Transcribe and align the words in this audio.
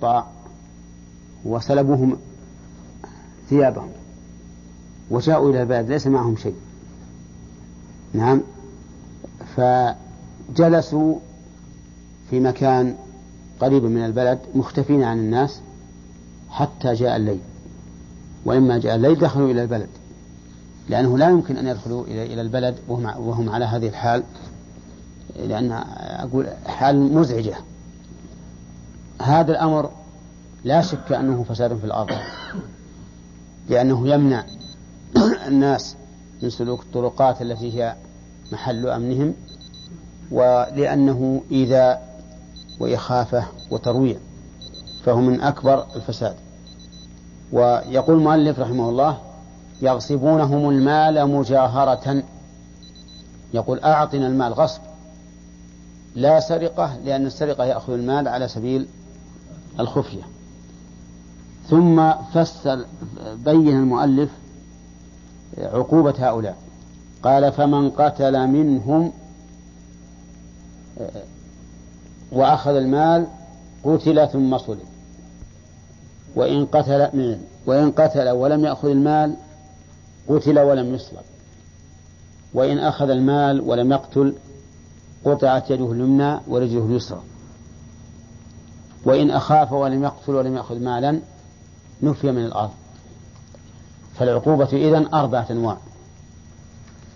طاع 0.00 0.26
وسلبوهم 1.44 2.16
ثيابهم 3.50 3.88
وجاءوا 5.10 5.50
إلى 5.50 5.62
البلد 5.62 5.90
ليس 5.90 6.06
معهم 6.06 6.36
شيء. 6.36 6.56
نعم. 8.12 8.42
فجلسوا 9.56 11.18
في 12.30 12.40
مكان 12.40 12.96
قريب 13.60 13.84
من 13.84 14.04
البلد 14.04 14.38
مختفين 14.54 15.02
عن 15.02 15.18
الناس 15.18 15.60
حتى 16.50 16.94
جاء 16.94 17.16
الليل. 17.16 17.40
ولما 18.44 18.78
جاء 18.78 18.94
الليل 18.94 19.18
دخلوا 19.18 19.50
إلى 19.50 19.62
البلد 19.62 19.88
لأنه 20.88 21.18
لا 21.18 21.30
يمكن 21.30 21.56
أن 21.56 21.66
يدخلوا 21.66 22.04
إلى 22.04 22.40
البلد 22.40 22.76
وهم, 22.88 23.04
وهم 23.04 23.50
على 23.50 23.64
هذه 23.64 23.88
الحال 23.88 24.22
لأن 25.36 25.72
أقول 25.98 26.46
حال 26.66 27.14
مزعجة. 27.14 27.56
هذا 29.22 29.52
الأمر 29.52 29.90
لا 30.64 30.82
شك 30.82 31.12
أنه 31.12 31.44
فساد 31.48 31.76
في 31.76 31.84
الأرض 31.84 32.16
لأنه 33.68 34.08
يمنع 34.08 34.44
الناس 35.48 35.96
من 36.42 36.50
سلوك 36.50 36.82
الطرقات 36.82 37.42
التي 37.42 37.78
هي 37.78 37.94
محل 38.52 38.88
أمنهم 38.88 39.34
ولأنه 40.30 41.42
إيذاء 41.50 42.20
وإخافة 42.80 43.44
وترويع 43.70 44.16
فهو 45.04 45.20
من 45.20 45.40
أكبر 45.40 45.86
الفساد. 45.96 46.36
ويقول 47.52 48.16
المؤلف 48.16 48.58
رحمه 48.58 48.88
الله 48.88 49.18
يغصبونهم 49.82 50.70
المال 50.70 51.30
مجاهرة. 51.30 52.22
يقول 53.54 53.80
أعطنا 53.80 54.26
المال. 54.26 54.52
غصب. 54.52 54.80
لا 56.14 56.40
سرقة 56.40 56.96
لأن 57.04 57.26
السرقة 57.26 57.64
يأخذ 57.64 57.92
المال 57.92 58.28
على 58.28 58.48
سبيل 58.48 58.86
الخفية. 59.80 60.22
ثم 61.68 62.12
فسر 62.12 62.84
بين 63.34 63.68
المؤلف 63.68 64.30
عقوبة 65.58 66.14
هؤلاء. 66.18 66.56
قال 67.22 67.52
فمن 67.52 67.90
قتل 67.90 68.46
منهم 68.46 69.12
وأخذ 72.32 72.70
المال 72.70 73.26
قتل 73.84 74.28
ثم 74.28 74.58
صلب. 74.58 74.84
وإن 76.36 76.66
قتل 76.66 77.38
وإن 77.66 77.90
قتل 77.90 78.28
ولم 78.30 78.64
يأخذ 78.64 78.88
المال 78.88 79.36
قتل 80.28 80.58
ولم 80.58 80.94
يصلب. 80.94 81.22
وإن 82.54 82.78
أخذ 82.78 83.10
المال 83.10 83.60
ولم 83.60 83.92
يقتل 83.92 84.34
قطعت 85.24 85.70
يده 85.70 85.92
اليمنى 85.92 86.40
ورجله 86.48 86.86
اليسرى. 86.86 87.22
وإن 89.04 89.30
أخاف 89.30 89.72
ولم 89.72 90.04
يقتل 90.04 90.34
ولم 90.34 90.56
يأخذ 90.56 90.78
مالا 90.78 91.20
نفي 92.02 92.32
من 92.32 92.44
الأرض. 92.44 92.70
فالعقوبة 94.18 94.68
إذن 94.72 95.14
أربعة 95.14 95.46
أنواع 95.50 95.76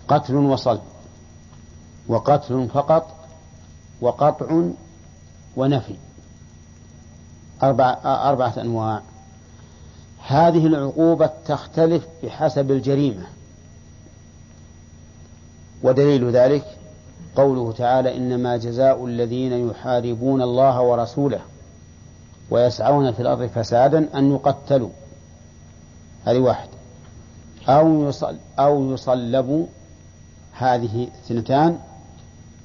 قتل 0.07 0.35
وصلب 0.35 0.81
وقتل 2.07 2.67
فقط 2.73 3.15
وقطع 4.01 4.61
ونفي. 5.57 5.95
أربع 7.63 7.97
أربعة 8.05 8.53
أنواع 8.57 9.01
هذه 10.27 10.67
العقوبة 10.67 11.29
تختلف 11.45 12.07
بحسب 12.23 12.71
الجريمة. 12.71 13.23
ودليل 15.83 16.29
ذلك 16.29 16.77
قوله 17.35 17.71
تعالى 17.71 18.17
إنما 18.17 18.57
جزاء 18.57 19.05
الذين 19.05 19.69
يحاربون 19.69 20.41
الله 20.41 20.81
ورسوله. 20.81 21.41
ويسعون 22.51 23.11
في 23.11 23.19
الأرض 23.19 23.45
فسادا 23.45 24.19
أن 24.19 24.33
يقتلوا. 24.33 24.89
هذه 26.25 26.39
واحد 26.39 26.69
أو 27.69 28.07
يصل 28.09 28.37
أو 28.59 28.93
يصلبوا 28.93 29.65
هذه 30.51 31.07
اثنتان 31.25 31.79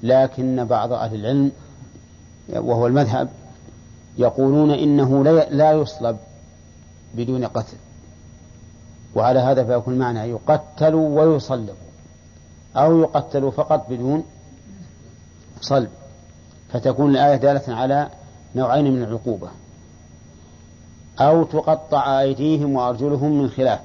لكن 0.03 0.65
بعض 0.65 0.93
أهل 0.93 1.15
العلم 1.15 1.53
وهو 2.49 2.87
المذهب 2.87 3.29
يقولون 4.19 4.71
إنه 4.71 5.25
لا 5.51 5.73
يصلب 5.73 6.17
بدون 7.15 7.45
قتل. 7.45 7.77
وعلى 9.15 9.39
هذا 9.41 9.65
فيكون 9.65 9.99
معنى 9.99 10.19
يقتل 10.31 10.95
ويصلب 10.95 11.75
أو 12.77 13.01
يقتل 13.01 13.53
فقط 13.53 13.87
بدون 13.91 14.25
صلب. 15.61 15.91
فتكون 16.73 17.11
الآية 17.11 17.37
دالة 17.37 17.75
على 17.75 18.09
نوعين 18.55 18.93
من 18.93 19.03
العقوبة. 19.03 19.49
أو 21.21 21.45
تقطع 21.45 22.21
أيديهم 22.21 22.75
وأرجلهم 22.75 23.33
من 23.33 23.49
خلاف 23.49 23.81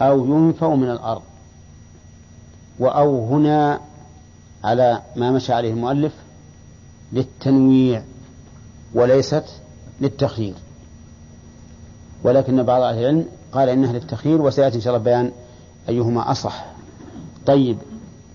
أو 0.00 0.26
ينفوا 0.26 0.76
من 0.76 0.90
الأرض 0.90 1.22
وأو 2.78 3.26
هنا 3.26 3.80
على 4.64 5.02
ما 5.16 5.30
مشى 5.30 5.52
عليه 5.52 5.70
المؤلف 5.70 6.12
للتنويع 7.12 8.02
وليست 8.94 9.44
للتخيير. 10.00 10.54
ولكن 12.24 12.62
بعض 12.62 12.82
أهل 12.82 12.98
العلم 12.98 13.26
قال 13.52 13.68
إنها 13.68 13.92
للتخيير 13.92 14.42
وسيأتي 14.42 14.76
إن 14.76 14.80
شاء 14.80 14.96
الله 14.96 15.04
بيان 15.04 15.32
أيهما 15.88 16.30
أصح. 16.30 16.66
طيب 17.46 17.78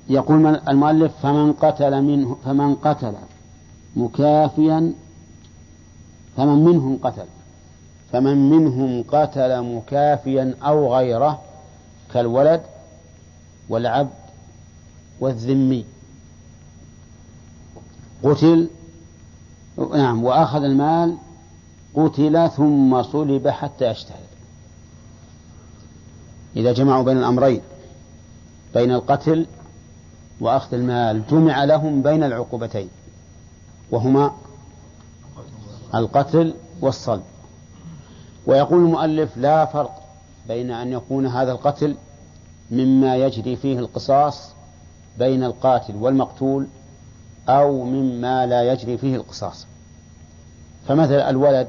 يقول 0.09 0.45
المؤلف 0.55 1.11
فمن 1.23 1.53
قتل 1.53 2.01
منه 2.01 2.37
فمن 2.45 2.75
قتل 2.75 3.13
مكافيا 3.95 4.93
فمن 6.37 6.63
منهم 6.65 6.99
قتل. 7.03 7.25
فمن 8.13 8.49
منهم 8.49 9.03
قتل 9.07 9.61
مكافيا 9.61 10.55
أو 10.63 10.95
غيره 10.95 11.41
كالولد 12.13 12.61
والعبد 13.69 14.09
والذمي. 15.19 15.85
قتل 18.23 18.69
نعم 19.93 20.23
وأخذ 20.23 20.63
المال 20.63 21.17
قتل 21.95 22.49
ثم 22.49 23.03
صلب 23.03 23.47
حتى 23.47 23.85
يجتهد 23.85 24.27
إذا 26.55 26.73
جمعوا 26.73 27.03
بين 27.03 27.17
الأمرين 27.17 27.61
بين 28.73 28.91
القتل 28.91 29.45
وأخذ 30.39 30.73
المال 30.73 31.27
جمع 31.27 31.63
لهم 31.63 32.01
بين 32.01 32.23
العقوبتين 32.23 32.89
وهما 33.91 34.31
القتل 35.95 36.53
والصلب. 36.81 37.23
ويقول 38.47 38.79
المؤلف 38.79 39.37
لا 39.37 39.65
فرق 39.65 40.01
بين 40.47 40.71
أن 40.71 40.91
يكون 40.91 41.27
هذا 41.27 41.51
القتل 41.51 41.95
مما 42.71 43.15
يجري 43.15 43.55
فيه 43.55 43.79
القصاص 43.79 44.49
بين 45.19 45.43
القاتل 45.43 45.95
والمقتول 45.95 46.67
أو 47.49 47.83
مما 47.83 48.45
لا 48.45 48.73
يجري 48.73 48.97
فيه 48.97 49.15
القصاص 49.15 49.67
فمثلا 50.87 51.29
الولد 51.29 51.67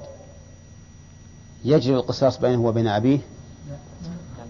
يجري 1.65 1.95
القصاص 1.95 2.39
بينه 2.39 2.63
وبين 2.63 2.89
أبيه 2.89 3.19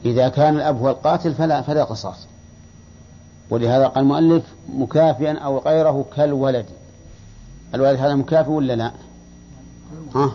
إذا 0.05 0.29
كان 0.29 0.56
الأب 0.56 0.79
هو 0.81 0.91
القاتل 0.91 1.35
فلا 1.35 1.62
فلا 1.62 1.85
قصاص 1.85 2.27
ولهذا 3.51 3.87
قال 3.87 4.05
المؤلف 4.05 4.45
مكافئا 4.69 5.39
أو 5.39 5.59
غيره 5.59 6.05
كالولد 6.17 6.67
الولد 7.75 8.01
هذا 8.01 8.15
مكافئ 8.15 8.51
ولا 8.51 8.73
لا؟ 8.73 8.93
ها؟ 10.15 10.33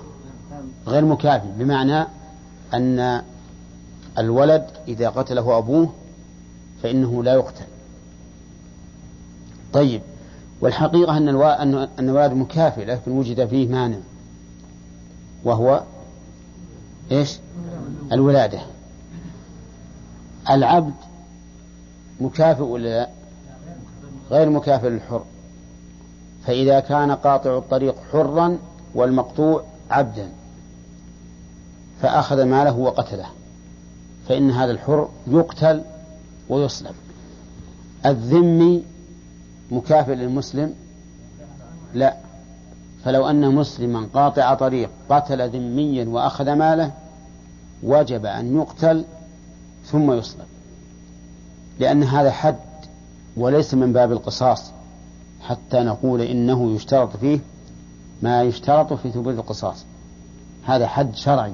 غير 0.90 1.06
مكافئ 1.06 1.48
بمعنى 1.58 2.06
أن 2.74 3.22
الولد 4.18 4.68
إذا 4.88 5.10
قتله 5.10 5.58
أبوه 5.58 5.94
فإنه 6.84 7.24
لا 7.24 7.34
يقتل 7.34 7.66
طيب 9.74 10.02
والحقيقة 10.62 11.18
أن 11.18 11.28
أن 12.00 12.10
الولد 12.10 12.34
مكافئ 12.34 12.86
لكن 12.86 13.12
وجد 13.12 13.46
فيه 13.46 13.68
مانع 13.68 13.98
وهو 15.44 15.84
إيش؟ 17.12 17.40
الولادة 18.12 18.60
العبد 20.50 20.94
مكافئ 22.20 22.64
ولا 22.64 22.88
لا؟ 22.88 23.10
غير 24.32 24.50
مكافئ 24.50 24.90
للحر 24.90 25.24
فإذا 26.46 26.80
كان 26.80 27.12
قاطع 27.12 27.58
الطريق 27.58 27.96
حرا 28.12 28.58
والمقطوع 28.96 29.64
عبدا 29.92 30.30
فأخذ 32.02 32.44
ماله 32.44 32.78
وقتله 32.78 33.26
فإن 34.28 34.52
هذا 34.52 34.72
الحر 34.72 35.10
يقتل 35.28 35.84
ويصلب. 36.50 36.96
الذمي 38.06 38.84
مكافئ 39.72 40.16
للمسلم؟ 40.16 40.76
لا. 41.94 42.18
فلو 43.06 43.30
أن 43.30 43.56
مسلما 43.56 44.08
قاطع 44.14 44.54
طريق 44.54 44.90
قتل 45.10 45.50
ذميا 45.50 46.06
وأخذ 46.10 46.54
ماله 46.54 46.92
وجب 47.84 48.26
أن 48.26 48.58
يقتل 48.58 49.06
ثم 49.86 50.12
يصلب. 50.12 50.46
لأن 51.80 52.04
هذا 52.04 52.32
حد 52.32 52.56
وليس 53.38 53.74
من 53.74 53.94
باب 53.94 54.12
القصاص 54.12 54.72
حتى 55.42 55.80
نقول 55.80 56.22
إنه 56.22 56.72
يشترط 56.76 57.18
فيه 57.18 57.40
ما 58.22 58.44
يشترط 58.44 58.94
في 58.94 59.12
ثبوت 59.12 59.34
القصاص. 59.34 59.86
هذا 60.64 60.88
حد 60.88 61.16
شرعي. 61.16 61.54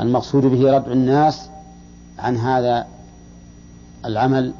المقصود 0.00 0.42
به 0.42 0.72
ردع 0.76 0.92
الناس 0.92 1.48
عن 2.18 2.36
هذا 2.36 2.86
العمل 4.04 4.54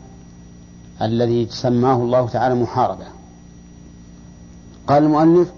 الذي 1.02 1.46
سماه 1.50 1.96
الله 1.96 2.29
تعالى 2.29 2.55
محاربة. 2.55 3.05
قال 4.87 5.02
المؤلف 5.02 5.52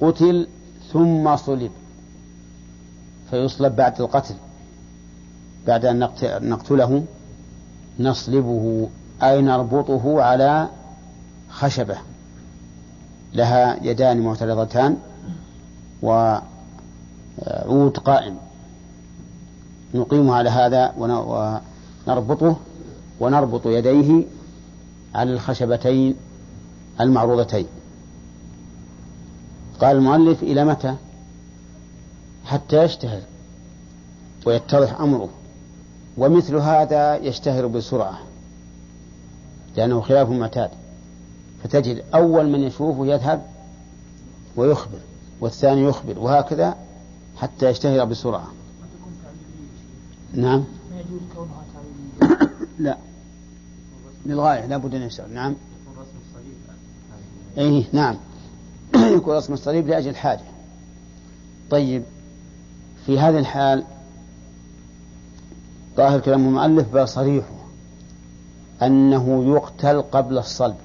قتل 0.00 0.46
ثم 0.92 1.36
صلب 1.36 1.70
فيصلب 3.30 3.76
بعد 3.76 4.00
القتل 4.00 4.34
بعد 5.66 5.84
أن 5.84 5.98
نقتله 6.24 7.04
نصلبه 8.00 8.88
أي 9.22 9.42
نربطه 9.42 10.22
على 10.22 10.68
خشبة. 11.50 11.96
لها 13.34 13.84
يدان 13.84 14.20
معترضتان 14.20 14.96
وعود 16.02 16.38
قائم. 17.98 18.36
نقيم 19.94 20.30
على 20.30 20.50
هذا 20.50 20.94
ونربطه 22.06 22.56
ونربط 23.20 23.66
يديه 23.66 24.24
على 25.14 25.32
الخشبتين 25.32 26.14
المعروضتين. 27.00 27.66
قال 29.80 29.96
المؤلف 29.96 30.42
إلى 30.42 30.64
متى؟ 30.64 30.94
حتى 32.44 32.84
يشتهر 32.84 33.20
ويتضح 34.46 35.00
أمره. 35.00 35.28
ومثل 36.18 36.56
هذا 36.56 37.16
يشتهر 37.16 37.66
بسرعة 37.66 38.18
لأنه 39.76 40.00
خلاف 40.00 40.28
المعتاد 40.30 40.70
فتجد 41.64 42.04
أول 42.14 42.48
من 42.48 42.62
يشوفه 42.62 43.06
يذهب 43.06 43.42
ويخبر 44.56 44.98
والثاني 45.40 45.82
يخبر 45.82 46.18
وهكذا 46.18 46.76
حتى 47.36 47.70
يشتهر 47.70 48.04
بسرعة. 48.04 48.46
نعم. 50.34 50.64
لا. 52.78 52.96
للغاية 54.26 54.66
لا 54.66 54.76
بد 54.76 54.94
أن 54.94 55.02
يشتغل. 55.02 55.34
نعم. 55.34 55.54
أي 57.58 57.86
نعم. 57.92 58.16
يكون 58.94 59.36
رسم 59.36 59.52
الصليب 59.52 59.86
لأجل 59.88 60.10
الحاجة 60.10 60.44
طيب. 61.70 62.02
في 63.06 63.18
هذه 63.18 63.38
الحال 63.38 63.84
ظاهر 65.96 66.20
كلام 66.20 66.46
المؤلف 66.46 66.92
بل 66.92 67.08
صريحه 67.08 67.54
أنه 68.82 69.54
يقتل 69.54 70.02
قبل 70.02 70.38
الصلب. 70.38 70.76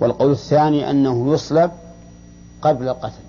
والقول 0.00 0.30
الثاني 0.30 0.90
أنه 0.90 1.32
يصلب 1.32 1.70
قبل 2.62 2.88
القتل. 2.88 3.22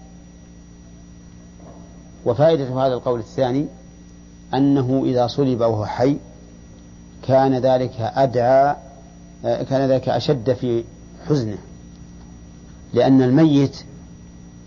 وفائدة 2.25 2.85
هذا 2.85 2.93
القول 2.93 3.19
الثاني 3.19 3.67
أنه 4.53 5.03
إذا 5.05 5.27
صلب 5.27 5.61
وهو 5.61 5.85
حي 5.85 6.17
كان 7.27 7.55
ذلك 7.55 7.91
أدعى 7.99 8.75
كان 9.43 9.89
ذلك 9.89 10.09
أشد 10.09 10.53
في 10.53 10.83
حزنه. 11.29 11.57
لأن 12.93 13.21
الميت 13.21 13.83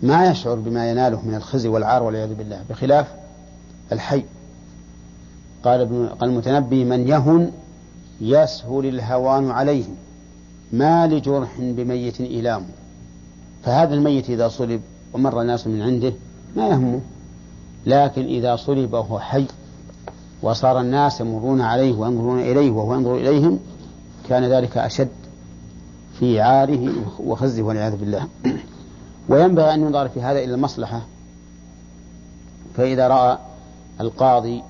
ما 0.03 0.31
يشعر 0.31 0.55
بما 0.55 0.91
يناله 0.91 1.21
من 1.21 1.35
الخزي 1.35 1.67
والعار 1.67 2.03
والعياذ 2.03 2.33
بالله 2.33 2.61
بخلاف 2.69 3.07
الحي. 3.91 4.23
قال 5.63 5.81
ابن 5.81 6.09
المتنبي 6.23 6.83
من 6.83 7.07
يهن 7.07 7.51
يسهل 8.21 8.85
الهوان 8.85 9.51
عليه 9.51 9.85
ما 10.73 11.07
لجرح 11.07 11.49
بميت 11.59 12.21
إيلام. 12.21 12.65
فهذا 13.63 13.93
الميت 13.93 14.29
إذا 14.29 14.47
صلب 14.47 14.81
ومر 15.13 15.41
الناس 15.41 15.67
من 15.67 15.81
عنده 15.81 16.13
ما 16.55 16.67
يهمه 16.67 17.01
لكن 17.85 18.25
إذا 18.25 18.55
صلب 18.55 18.93
وهو 18.93 19.19
حي 19.19 19.45
وصار 20.41 20.81
الناس 20.81 21.21
يمرون 21.21 21.61
عليه 21.61 21.93
وينظرون 21.93 22.39
إليه 22.39 22.71
وهو 22.71 22.95
ينظر 22.95 23.15
إليهم 23.15 23.59
كان 24.29 24.43
ذلك 24.43 24.77
أشد 24.77 25.09
في 26.19 26.41
عاره 26.41 26.93
وخزه 27.19 27.63
والعياذ 27.63 27.95
بالله. 27.95 28.27
وينبغي 29.29 29.73
أن 29.73 29.81
ينظر 29.81 30.09
في 30.09 30.21
هذا 30.21 30.39
إلى 30.39 30.53
المصلحة. 30.53 31.01
فإذا 32.77 33.07
رأى 33.07 33.37
القاضي 34.01 34.63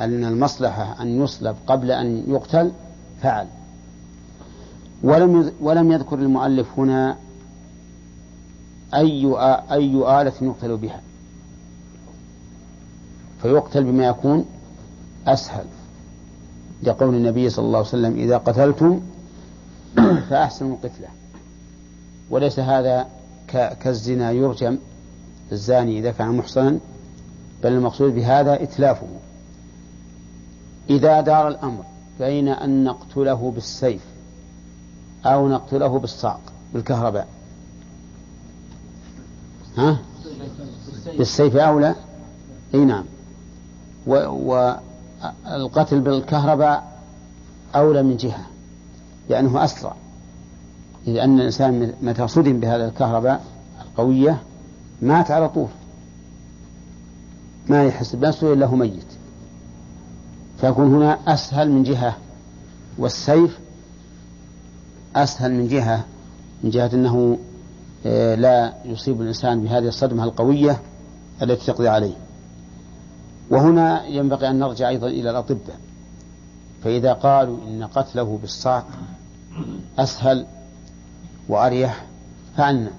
أن 0.00 0.24
المصلحة 0.24 1.02
أن 1.02 1.22
يصلب 1.22 1.56
قبل 1.66 1.90
أن 1.90 2.24
يقتل 2.28 2.72
فعل. 3.22 3.46
ولم 5.02 5.52
ولم 5.60 5.92
يذكر 5.92 6.18
المؤلف 6.18 6.66
هنا 6.78 7.16
أي 8.94 9.34
أي 9.72 10.20
آلة 10.20 10.32
يقتل 10.40 10.76
بها. 10.76 11.00
فيقتل 13.42 13.84
بما 13.84 14.06
يكون 14.06 14.44
أسهل 15.26 15.64
لقول 16.82 17.14
النبي 17.14 17.50
صلى 17.50 17.64
الله 17.64 17.78
عليه 17.78 17.88
وسلم 17.88 18.16
إذا 18.16 18.36
قتلتم 18.36 19.00
فأحسنوا 20.30 20.76
القتلة 20.76 21.08
وليس 22.30 22.58
هذا 22.58 23.06
كالزنا 23.80 24.30
يرجم 24.30 24.78
الزاني 25.52 25.98
إذا 25.98 26.12
كان 26.12 26.28
محصنا 26.28 26.78
بل 27.62 27.72
المقصود 27.72 28.14
بهذا 28.14 28.62
إتلافه. 28.62 29.06
إذا 30.90 31.20
دار 31.20 31.48
الأمر 31.48 31.84
بين 32.18 32.48
أن 32.48 32.84
نقتله 32.84 33.52
بالسيف 33.54 34.00
أو 35.26 35.48
نقتله 35.48 35.98
بالصعق 35.98 36.40
بالكهرباء. 36.74 37.28
ها؟ 39.76 39.98
بالسيف 41.18 41.56
أولى 41.56 41.94
أي 42.74 42.84
نعم. 42.84 43.04
والقتل 45.46 46.00
بالكهرباء 46.00 47.00
أولى 47.74 48.02
من 48.02 48.16
جهة 48.16 48.46
لأنه 49.28 49.64
أسرع. 49.64 49.94
إذ 51.06 51.16
أن 51.16 51.40
الإنسان 51.40 51.92
متى 52.02 52.28
صدم 52.28 52.60
بهذا 52.60 52.88
الكهرباء 52.88 53.44
القوية 53.82 54.42
مات 55.02 55.30
على 55.30 55.48
طول. 55.48 55.68
ما 57.68 57.84
يحس 57.84 58.16
بنفسه 58.16 58.52
إلا 58.52 58.66
هو 58.66 58.76
ميت. 58.76 59.06
فيكون 60.60 60.94
هنا 60.94 61.18
أسهل 61.26 61.70
من 61.70 61.82
جهة 61.82 62.16
والسيف 62.98 63.58
أسهل 65.16 65.52
من 65.52 65.68
جهة 65.68 66.04
من 66.62 66.70
جهة 66.70 66.90
أنه 66.94 67.38
آه، 68.06 68.34
لا 68.34 68.74
يصيب 68.84 69.20
الإنسان 69.20 69.62
بهذه 69.62 69.88
الصدمة 69.88 70.24
القوية 70.24 70.80
التي 71.42 71.66
تقضي 71.66 71.88
عليه. 71.88 72.14
وهنا 73.52 74.06
ينبغي 74.06 74.50
أن 74.50 74.58
نرجع 74.58 74.88
أيضا 74.88 75.06
إلى 75.06 75.30
الأطباء. 75.30 75.80
فإذا 76.84 77.12
قالوا 77.12 77.58
إن 77.68 77.84
قتله 77.84 78.38
بالصعق 78.42 78.86
أسهل 79.98 80.46
وأريح 81.48 82.04
فعلنا 82.56 82.90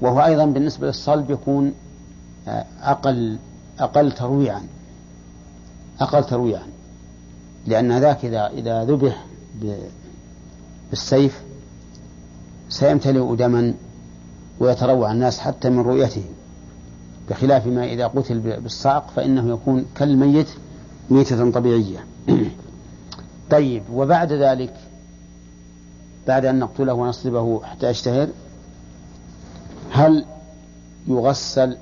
وهو 0.00 0.20
أيضا 0.20 0.44
بالنسبة 0.44 0.86
للصلب 0.86 1.30
يكون 1.30 1.74
آه، 2.48 2.64
أقل 2.82 3.38
أقل 3.78 4.12
ترويعا. 4.12 4.62
أقل 6.00 6.24
ترويعا. 6.24 6.66
لأن 7.66 7.98
ذاك 7.98 8.24
إذا 8.24 8.46
إذا 8.46 8.84
ذبح 8.84 9.24
بالسيف 10.90 11.42
سيمتلئ 12.68 13.36
دما 13.36 13.74
ويتروع 14.60 15.12
الناس 15.12 15.38
حتى 15.38 15.70
من 15.70 15.80
رؤيته. 15.80 16.24
بخلاف 17.30 17.66
ما 17.66 17.84
إذا 17.84 18.06
قتل 18.06 18.60
بالصعق 18.60 19.10
فإنه 19.10 19.52
يكون 19.52 19.86
كالميت 19.94 20.48
ميتة 21.10 21.50
طبيعية. 21.50 22.04
طيب 23.50 23.82
وبعد 23.92 24.32
ذلك 24.32 24.74
بعد 26.26 26.44
أن 26.44 26.58
نقتله 26.58 26.92
ونصلبه 26.92 27.62
حتى 27.64 27.90
يشتهر 27.90 28.28
هل 29.90 30.24
يغسل 31.06 31.76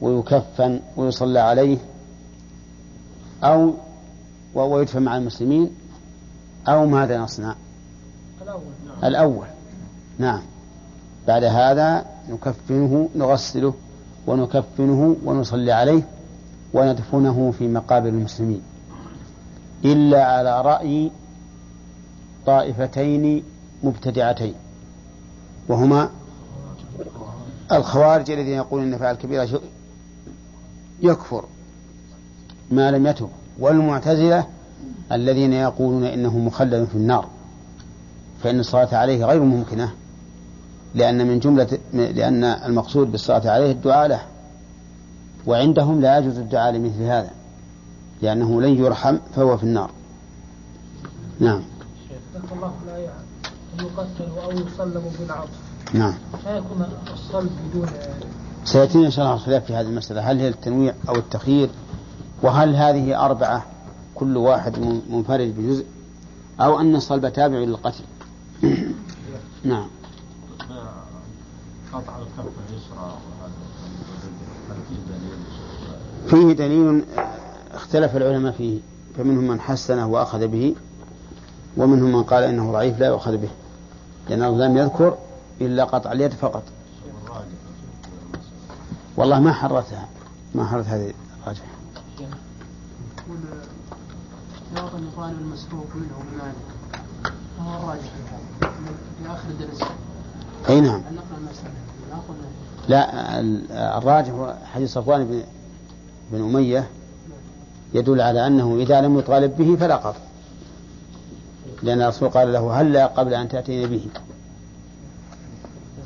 ويكفن 0.00 0.80
ويصلى 0.96 1.38
عليه؟ 1.38 1.78
أو 3.44 3.74
ويدفن 4.54 5.02
مع 5.02 5.16
المسلمين؟ 5.16 5.70
أو 6.68 6.86
ماذا 6.86 7.18
نصنع؟ 7.18 7.54
الأول 8.42 8.62
نعم. 8.86 9.04
الأول. 9.04 9.46
نعم. 10.18 10.42
بعد 11.26 11.44
هذا 11.44 12.06
نكفنه 12.28 13.08
نغسله. 13.16 13.74
ونكفنه 14.26 15.16
ونصلي 15.24 15.72
عليه 15.72 16.02
وندفنه 16.72 17.54
في 17.58 17.68
مقابر 17.68 18.08
المسلمين. 18.08 18.62
إلا 19.84 20.24
على 20.24 20.62
رأي 20.62 21.10
طائفتين 22.46 23.42
مبتدعتين 23.82 24.54
وهما 25.68 26.10
الخوارج 27.72 28.30
الذين 28.30 28.54
يقولون 28.54 28.92
إن 28.92 28.98
فعل 28.98 29.14
كبيره 29.14 29.60
يكفر 31.02 31.44
ما 32.70 32.90
لم 32.90 33.06
يتب 33.06 33.28
والمعتزلة 33.58 34.46
الذين 35.12 35.52
يقولون 35.52 36.04
إنه 36.04 36.38
مخلد 36.38 36.84
في 36.84 36.94
النار 36.94 37.28
فإن 38.42 38.60
الصلاة 38.60 38.96
عليه 38.96 39.24
غير 39.24 39.42
ممكنة. 39.42 39.92
لأن 40.94 41.26
من 41.26 41.38
جملة 41.38 41.78
لأن 41.92 42.44
المقصود 42.44 43.12
بالصلاة 43.12 43.50
عليه 43.50 43.72
الدعاء 43.72 44.08
له. 44.08 44.20
وعندهم 45.46 46.00
لا 46.00 46.18
يجوز 46.18 46.38
الدعاء 46.38 46.72
لمثل 46.72 47.02
هذا 47.02 47.30
لأنه 48.22 48.62
لن 48.62 48.84
يرحم 48.84 49.18
فهو 49.36 49.56
في 49.56 49.62
النار. 49.62 49.90
نعم. 51.40 51.62
شيخ 52.08 52.52
الله 52.52 52.72
أن 53.80 53.86
يقتل 53.86 54.30
أو 54.44 54.50
يصلب 54.50 55.12
بالعطف. 55.20 55.50
نعم. 55.92 56.14
فيكون 56.44 56.86
الصلب 57.12 57.50
بدون 57.70 57.88
سيأتينا 58.64 59.06
إن 59.06 59.10
شاء 59.10 59.24
الله 59.24 59.36
الخلاف 59.36 59.64
في 59.64 59.74
هذه 59.74 59.86
المسألة. 59.86 60.30
هل 60.30 60.40
هي 60.40 60.48
التنويع 60.48 60.94
أو 61.08 61.14
التخيير؟ 61.14 61.70
وهل 62.42 62.76
هذه 62.76 63.24
أربعة 63.24 63.64
كل 64.14 64.36
واحد 64.36 64.78
منفرد 65.10 65.54
بجزء؟ 65.58 65.86
أو 66.60 66.80
أن 66.80 66.96
الصلب 66.96 67.28
تابع 67.28 67.56
للقتل؟ 67.56 68.04
نعم. 69.64 69.86
فيه 76.28 76.52
دليل 76.52 77.04
اختلف 77.74 78.16
العلماء 78.16 78.52
فيه 78.52 78.80
فمنهم 79.16 79.48
من 79.48 79.60
حسنه 79.60 80.06
وأخذ 80.06 80.46
به 80.46 80.74
ومنهم 81.76 82.12
من 82.12 82.22
قال 82.22 82.44
إنه 82.44 82.72
ضعيف 82.72 83.00
لا 83.00 83.06
يؤخذ 83.06 83.36
به 83.36 83.48
لأنه 84.28 84.58
لم 84.58 84.76
يذكر 84.76 85.18
إلا 85.60 85.84
قطع 85.84 86.12
اليد 86.12 86.32
فقط. 86.32 86.62
والله 89.16 89.40
ما 89.40 89.52
حرتها 89.52 90.08
ما 90.54 90.66
حرت 90.66 90.86
هذه 90.86 91.12
الراجحة. 91.42 91.66
احتياط 94.76 94.90
يقال 95.12 95.34
المسروق 95.40 95.86
منه 95.94 96.24
بمالك 96.32 96.76
هو 97.60 97.82
الراجح 97.82 98.10
في 99.22 99.26
آخر 99.26 99.48
الدرس 99.48 99.80
أي 100.68 100.80
نعم 100.80 101.02
لا 102.88 103.40
الراجح 103.98 104.54
حديث 104.74 104.92
صفوان 104.92 105.24
بن 105.24 105.42
بن 106.32 106.42
أمية 106.42 106.88
يدل 107.94 108.20
على 108.20 108.46
أنه 108.46 108.76
إذا 108.76 109.00
لم 109.00 109.18
يطالب 109.18 109.56
به 109.56 109.76
فلا 109.76 109.96
قطع. 109.96 110.18
لأن 111.82 112.02
الرسول 112.02 112.28
قال 112.28 112.52
له 112.52 112.80
هلا 112.80 113.06
قبل 113.06 113.34
أن 113.34 113.48
تأتيني 113.48 113.86
به؟ 113.86 114.06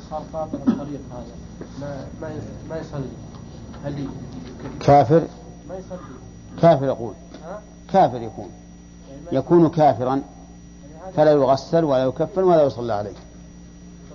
صار 0.09 0.23
قاطع 0.33 0.57
الطريق 0.67 0.99
هذا. 1.11 1.25
ما 1.81 2.05
ما 2.21 2.33
ما 2.69 2.77
يصلي. 2.77 3.09
هل 3.85 4.07
كافر؟ 4.79 5.23
ما 5.69 5.75
يصلي. 5.75 5.99
كافر 6.61 6.85
يقول. 6.85 7.13
كافر 7.93 8.21
يكون. 8.21 8.49
يعني 9.09 9.37
يكون 9.37 9.69
كافرا 9.69 10.09
يعني 10.09 10.23
فلا 11.15 11.31
يغسل 11.31 11.83
ولا 11.83 12.03
يكفن 12.03 12.43
ولا 12.43 12.63
يصلى 12.63 12.93
عليه. 12.93 13.13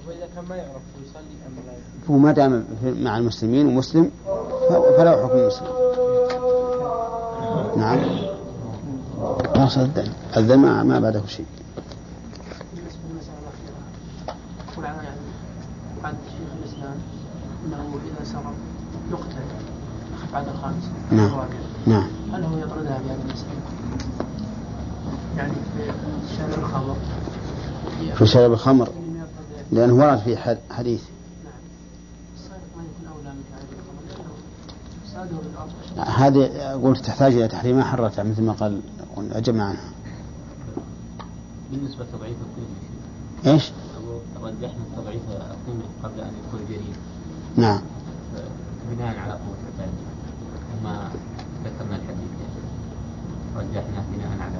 وإذا 0.08 0.28
كان 0.34 0.44
ما 0.48 0.56
يعرف 0.56 0.82
يصلي 1.04 1.20
أم 1.46 1.54
لا 1.66 1.72
يصلي. 1.72 2.14
هو 2.14 2.18
ما 2.18 2.32
دام 2.32 2.64
مع 2.84 3.18
المسلمين 3.18 3.66
ومسلم 3.66 4.10
فله 4.98 5.22
حكم 5.22 5.38
المسلم 5.38 5.66
نعم. 7.76 7.98
ما 9.56 9.68
صدق. 9.68 10.04
الذم 10.36 10.62
ما, 10.62 10.82
ما 10.82 11.00
بعده 11.00 11.26
شيء. 11.26 11.46
بالنسبة 12.74 13.00
للمسألة 13.10 13.38
الأخيرة 14.76 14.94
يعني 14.94 15.08
قال 16.04 16.14
شيخ 16.24 16.48
الإسلام 16.62 16.96
أنه 17.66 17.98
إذا 18.06 18.24
سرق 18.24 18.54
يقتل 19.10 19.66
بعد 20.32 20.46
نعم. 21.12 21.30
نعم. 21.86 22.08
هل 22.32 22.44
هو 22.44 22.58
يطردها 22.58 22.98
بهذه 22.98 23.18
المسألة؟ 23.28 23.50
يعني 25.36 25.52
في 25.52 25.92
شرب 26.36 26.58
الخمر. 26.58 26.96
في 28.14 28.26
شرب 28.26 28.52
الخمر. 28.52 28.88
لأنه 29.72 29.94
ورد 29.94 30.18
في 30.18 30.58
حديث. 30.70 31.02
هذه 35.96 36.72
قلت 36.84 37.04
تحتاج 37.04 37.32
إلى 37.32 37.48
تحريمها 37.48 37.84
حرتها 37.84 38.22
مثل 38.22 38.42
ما 38.42 38.52
قال 38.52 38.80
أجمع 39.32 39.64
عنها. 39.64 39.90
بالنسبة 41.70 42.04
لتضعيف 42.04 42.36
الطين 42.40 42.66
إيش؟ 43.54 43.72
رجحنا 44.42 44.84
تضعيف 44.96 45.22
الطين 45.30 45.80
قبل 46.02 46.20
أن 46.20 46.32
يدخل 46.44 46.58
الجريمة 46.64 46.96
نعم. 47.56 47.80
بناء 48.90 49.18
على 49.18 49.32
قوة 49.32 49.56
الثاني 49.72 49.92
وما 50.80 51.10
ذكرنا 51.64 51.96
الحديث. 51.96 52.30
رجحناه 53.56 54.04
بناء 54.12 54.28
على 54.40 54.54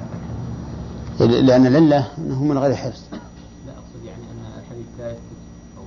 الحديث. 1.19 1.45
لأن 1.49 1.65
العلة 1.65 2.07
أنه 2.17 2.43
من 2.43 2.57
غير 2.57 2.75
حرص 2.75 3.03
لا 3.11 3.71
أقصد 3.71 4.05
يعني 4.05 4.23
أن 4.23 4.59
الحديث 4.59 4.85
لا 4.99 5.11
يثبت 5.11 5.41
أو 5.77 5.83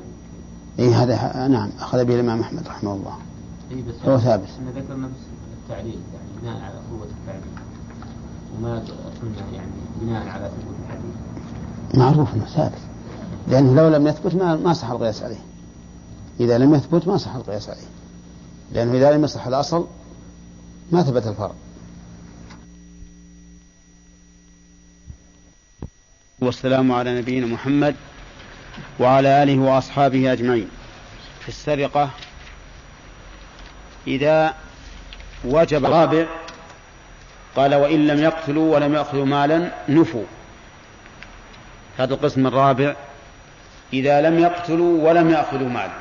إيه 0.78 1.02
هذا 1.02 1.48
نعم 1.48 1.70
أخذ 1.80 2.04
به 2.04 2.14
الإمام 2.14 2.40
أحمد 2.40 2.68
رحمه 2.68 2.92
الله. 2.92 3.18
إيه 3.70 3.82
بس 3.82 3.94
هو 4.04 4.18
ثابت. 4.18 4.48
إحنا 4.48 4.80
ذكرنا 4.80 5.06
بس 5.06 5.12
التعليل 5.62 5.98
يعني 6.14 6.28
بناء 6.42 6.62
على 6.62 6.74
قوة 6.74 7.06
التعليل 7.20 7.42
وما 8.56 8.78
قلنا 9.22 9.50
يعني 9.52 9.70
بناء 10.00 10.28
على 10.28 10.50
ثبوت 10.50 10.74
الحديث. 10.86 11.14
معروف 11.94 12.34
إنه 12.34 12.44
ثابت. 12.44 12.78
لأنه 13.48 13.74
لو 13.74 13.88
لم 13.88 14.06
يثبت 14.06 14.34
ما 14.34 14.56
ما 14.56 14.72
صح 14.72 14.90
القياس 14.90 15.22
عليه. 15.22 15.40
إذا 16.40 16.58
لم 16.58 16.74
يثبت 16.74 17.08
ما 17.08 17.16
صح 17.16 17.34
القياس 17.34 17.68
عليه. 17.68 17.88
لأنه 18.72 18.92
إذا 18.92 19.12
لم 19.12 19.24
يصح 19.24 19.46
الأصل 19.46 19.86
ما 20.92 21.02
ثبت 21.02 21.26
الفرع 21.26 21.52
والسلام 26.40 26.92
على 26.92 27.18
نبينا 27.18 27.46
محمد 27.46 27.94
وعلى 29.00 29.42
آله 29.42 29.58
وأصحابه 29.58 30.32
أجمعين. 30.32 30.70
في 31.40 31.48
السرقة 31.48 32.10
إذا 34.06 34.54
وجب 35.44 35.84
الرابع 35.84 36.26
قال 37.56 37.74
وإن 37.74 38.06
لم 38.06 38.22
يقتلوا 38.22 38.74
ولم 38.74 38.94
يأخذوا 38.94 39.26
مالا 39.26 39.72
نفوا. 39.88 40.24
هذا 41.98 42.14
القسم 42.14 42.46
الرابع. 42.46 42.96
إذا 43.92 44.20
لم 44.20 44.38
يقتلوا 44.38 45.08
ولم 45.08 45.30
يأخذوا 45.30 45.68
مالا. 45.68 46.00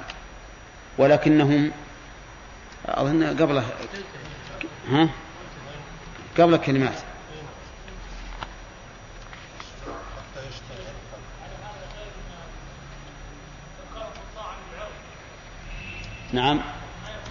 ولكنهم 0.97 1.71
أظن 2.85 3.23
قبله 3.23 3.63
ها؟ 4.91 5.09
قبل 6.37 6.53
الكلمات. 6.53 7.08
نعم. 16.33 16.61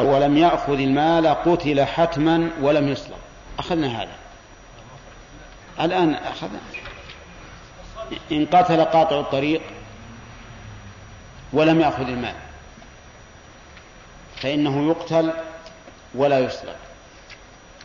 ولم 0.00 0.36
يأخذ 0.36 0.72
المال 0.72 1.26
قتل 1.26 1.84
حتما 1.84 2.50
ولم 2.60 2.88
يصلب 2.88 3.16
أخذنا 3.58 4.02
هذا. 4.02 4.14
الآن 5.80 6.14
أخذنا. 6.14 6.60
إن 8.32 8.46
قتل 8.46 8.84
قاطع 8.84 9.20
الطريق 9.20 9.62
ولم 11.52 11.80
يأخذ 11.80 12.08
المال 12.08 12.34
فإنه 14.36 14.88
يقتل 14.88 15.32
ولا 16.14 16.38
يصلب 16.38 16.76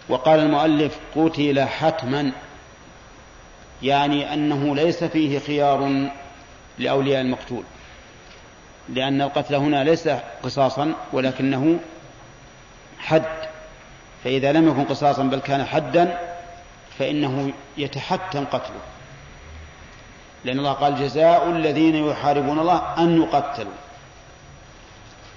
وقال 0.10 0.39
المؤلف 0.39 1.00
قتل 1.15 1.62
حتما 1.62 2.32
يعني 3.84 4.34
أنه 4.34 4.75
ليس 4.75 5.03
فيه 5.03 5.39
خيار 5.39 6.10
لأولياء 6.79 7.22
المقتول. 7.22 7.63
لأن 8.89 9.21
القتل 9.21 9.55
هنا 9.55 9.83
ليس 9.83 10.09
قصاصا 10.43 10.93
ولكنه 11.13 11.79
حد. 12.99 13.23
فإذا 14.23 14.51
لم 14.51 14.67
يكن 14.67 14.83
قصاصا 14.83 15.23
بل 15.23 15.39
كان 15.39 15.65
حدا 15.65 16.19
فإنه 16.99 17.53
يتحتم 17.77 18.45
قتله. 18.45 18.81
لأن 20.45 20.59
الله 20.59 20.73
قال 20.73 20.95
جزاء 20.95 21.49
الذين 21.49 21.95
يحاربون 21.95 22.59
الله 22.59 22.93
أن 22.97 23.21
يقتلوا 23.21 23.73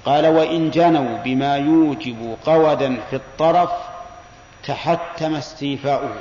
قال 0.05 0.27
وإن 0.27 0.71
جنوا 0.71 1.19
بما 1.19 1.57
يوجب 1.57 2.37
قودا 2.45 3.01
في 3.11 3.17
الطرف 3.17 3.71
تحتم 4.65 5.35
استيفاؤه 5.35 6.17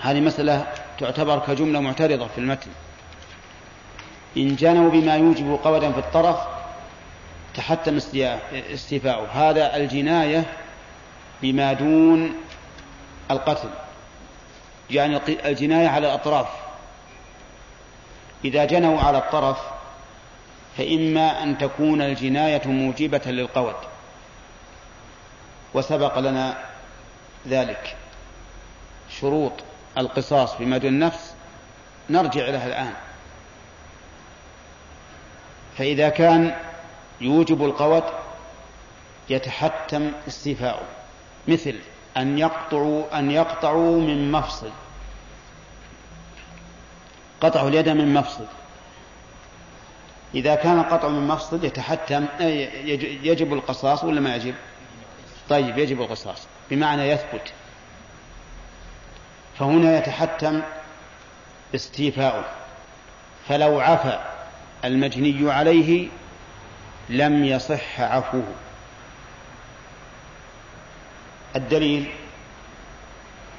هذه 0.00 0.20
مسألة 0.20 0.66
تعتبر 0.98 1.38
كجملة 1.38 1.80
معترضة 1.80 2.26
في 2.26 2.38
المتن. 2.38 2.70
إن 4.36 4.56
جنوا 4.56 4.90
بما 4.90 5.16
يوجب 5.16 5.58
قودا 5.64 5.92
في 5.92 5.98
الطرف 5.98 6.36
تحتم 7.54 7.96
استيفاؤه. 8.52 9.26
هذا 9.32 9.76
الجناية 9.76 10.44
بما 11.42 11.72
دون 11.72 12.34
القتل. 13.30 13.68
يعني 14.90 15.20
الجناية 15.46 15.88
على 15.88 16.06
الأطراف. 16.06 16.46
إذا 18.44 18.64
جنوا 18.64 19.00
على 19.00 19.18
الطرف 19.18 19.58
فإما 20.78 21.42
أن 21.42 21.58
تكون 21.58 22.02
الجناية 22.02 22.68
موجبة 22.68 23.22
للقود. 23.26 23.76
وسبق 25.74 26.18
لنا 26.18 26.58
ذلك. 27.48 27.96
شروط 29.20 29.52
القصاص 29.98 30.56
بما 30.56 30.78
دون 30.78 30.90
النفس 30.90 31.34
نرجع 32.10 32.48
لها 32.48 32.66
الآن. 32.66 32.92
فإذا 35.80 36.08
كان 36.08 36.54
يوجب 37.20 37.64
القوت 37.64 38.04
يتحتم 39.30 40.12
استيفاؤه 40.28 40.86
مثل 41.48 41.74
أن 42.16 42.38
يقطعوا 42.38 43.18
أن 43.18 43.30
يقطعوا 43.30 44.00
من 44.00 44.32
مفصل. 44.32 44.70
قطعوا 47.40 47.68
اليد 47.68 47.88
من 47.88 48.14
مفصل. 48.14 48.44
إذا 50.34 50.54
كان 50.54 50.78
القطع 50.78 51.08
من 51.08 51.28
مفصل 51.28 51.64
يتحتم 51.64 52.26
يجب 53.22 53.52
القصاص 53.52 54.04
ولا 54.04 54.20
ما 54.20 54.36
يجب؟ 54.36 54.54
طيب 55.48 55.78
يجب 55.78 56.02
القصاص. 56.02 56.46
بمعنى 56.70 57.02
يثبت. 57.02 57.52
فهنا 59.58 59.98
يتحتم 59.98 60.62
استيفاؤه 61.74 62.44
فلو 63.48 63.80
عفى 63.80 64.29
المجني 64.84 65.52
عليه 65.52 66.08
لم 67.08 67.44
يصح 67.44 68.00
عفوه. 68.00 68.44
الدليل 71.56 72.10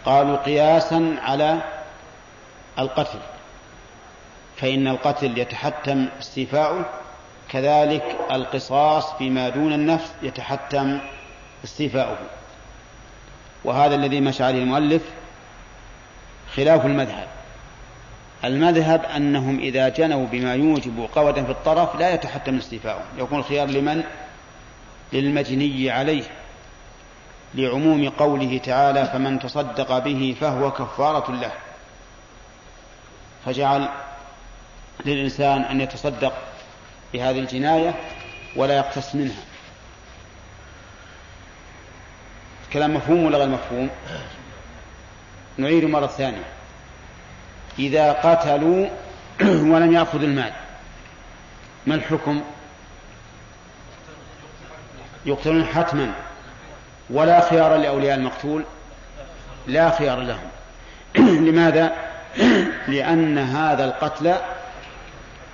قالوا 0.06 0.38
قياسا 0.38 1.16
على 1.22 1.62
القتل 2.80 3.20
فإن 4.58 4.88
القتل 4.88 5.38
يتحتم 5.38 6.08
استيفاؤه 6.20 6.86
كذلك 7.50 8.18
القصاص 8.32 9.14
فيما 9.14 9.50
دون 9.50 9.74
النفس 9.74 10.14
يتحتم 10.22 11.00
استيفاؤه. 11.64 12.18
وهذا 13.64 13.96
الذي 13.96 14.22
مشى 14.22 14.44
عليه 14.44 14.64
المؤلف 14.64 15.02
خلاف 16.56 16.86
المذهب. 16.86 17.28
المذهب 18.44 19.06
أنهم 19.06 19.60
إذا 19.60 19.90
جنوا 19.90 20.28
بما 20.28 20.56
يوجب 20.56 21.10
قوة 21.16 21.34
في 21.34 21.52
الطرف 21.52 21.96
لا 21.96 22.14
يتحتم 22.14 22.58
استيفاؤه 22.58 23.04
يكون 23.18 23.40
الخيار 23.40 23.68
لمن؟ 23.70 24.04
للمجني 25.14 25.92
عليه. 25.92 26.24
لعموم 27.56 28.10
قوله 28.10 28.58
تعالى 28.58 29.06
فمن 29.06 29.40
تصدق 29.40 30.00
به 30.00 30.36
فهو 30.42 30.72
كفارة 30.72 31.32
له. 31.32 31.52
فجعل 33.46 33.90
للإنسان 35.06 35.62
أن 35.62 35.82
يتصدق 35.82 36.34
بهذه 37.14 37.40
الجناية 37.40 37.96
ولا 38.56 38.78
يقتص 38.78 39.16
منها. 39.16 39.44
كلام 42.74 42.94
مفهوم 42.94 43.26
ولا 43.26 43.38
غير 43.38 43.50
مفهوم؟ 43.50 43.90
نعيد 45.58 45.86
مرة 45.86 46.08
ثانية. 46.08 46.61
إذا 47.80 48.12
قتلوا 48.12 48.88
ولم 49.72 49.94
يأخذوا 49.94 50.24
المال. 50.24 50.54
ما 51.88 51.96
الحكم؟ 51.96 52.42
يقتلون 55.26 55.66
حتما. 55.66 56.12
ولا 57.10 57.50
خيار 57.50 57.76
لأولياء 57.76 58.18
المقتول. 58.18 58.64
لا 59.68 59.90
خيار 59.90 60.20
لهم. 60.20 60.50
لماذا؟ 61.48 61.92
لأن 62.88 63.38
هذا 63.38 63.86
القتل 63.86 64.36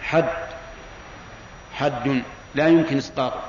حد 0.04 0.30
حد 1.74 2.24
لا 2.56 2.68
يمكن 2.68 2.98
إسقاطه. 2.98 3.42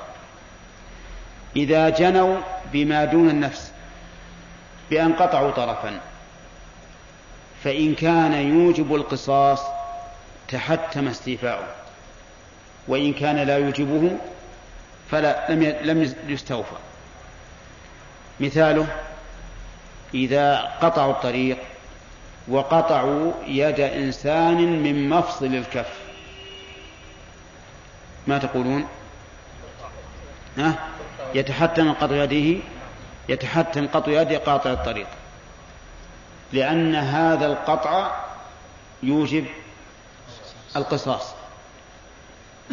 إذا 1.55 1.89
جنوا 1.89 2.37
بما 2.73 3.05
دون 3.05 3.29
النفس 3.29 3.71
بأن 4.89 5.13
قطعوا 5.13 5.51
طرفا 5.51 5.99
فإن 7.63 7.95
كان 7.95 8.33
يوجب 8.33 8.95
القصاص 8.95 9.61
تحتم 10.47 11.07
استيفاؤه 11.07 11.67
وإن 12.87 13.13
كان 13.13 13.35
لا 13.35 13.57
يوجبه 13.57 14.17
فلا 15.11 15.51
لم 15.51 15.63
لم 15.63 16.13
يستوفى. 16.27 16.75
مثاله 18.39 18.87
إذا 20.13 20.57
قطعوا 20.81 21.11
الطريق 21.11 21.57
وقطعوا 22.47 23.31
يد 23.47 23.79
إنسان 23.79 24.83
من 24.83 25.09
مفصل 25.09 25.45
الكف 25.45 25.93
ما 28.27 28.37
تقولون؟ 28.37 28.87
ها؟ 30.57 30.75
يتحتم 31.35 31.93
قطع 31.93 32.15
يده 32.15 32.61
يتحتم 33.29 33.87
قطع 33.87 34.11
يد 34.11 34.33
قاطع 34.33 34.71
الطريق. 34.71 35.07
لأن 36.53 36.95
هذا 36.95 37.45
القطع 37.45 38.11
يوجب 39.03 39.45
القصاص. 40.75 41.33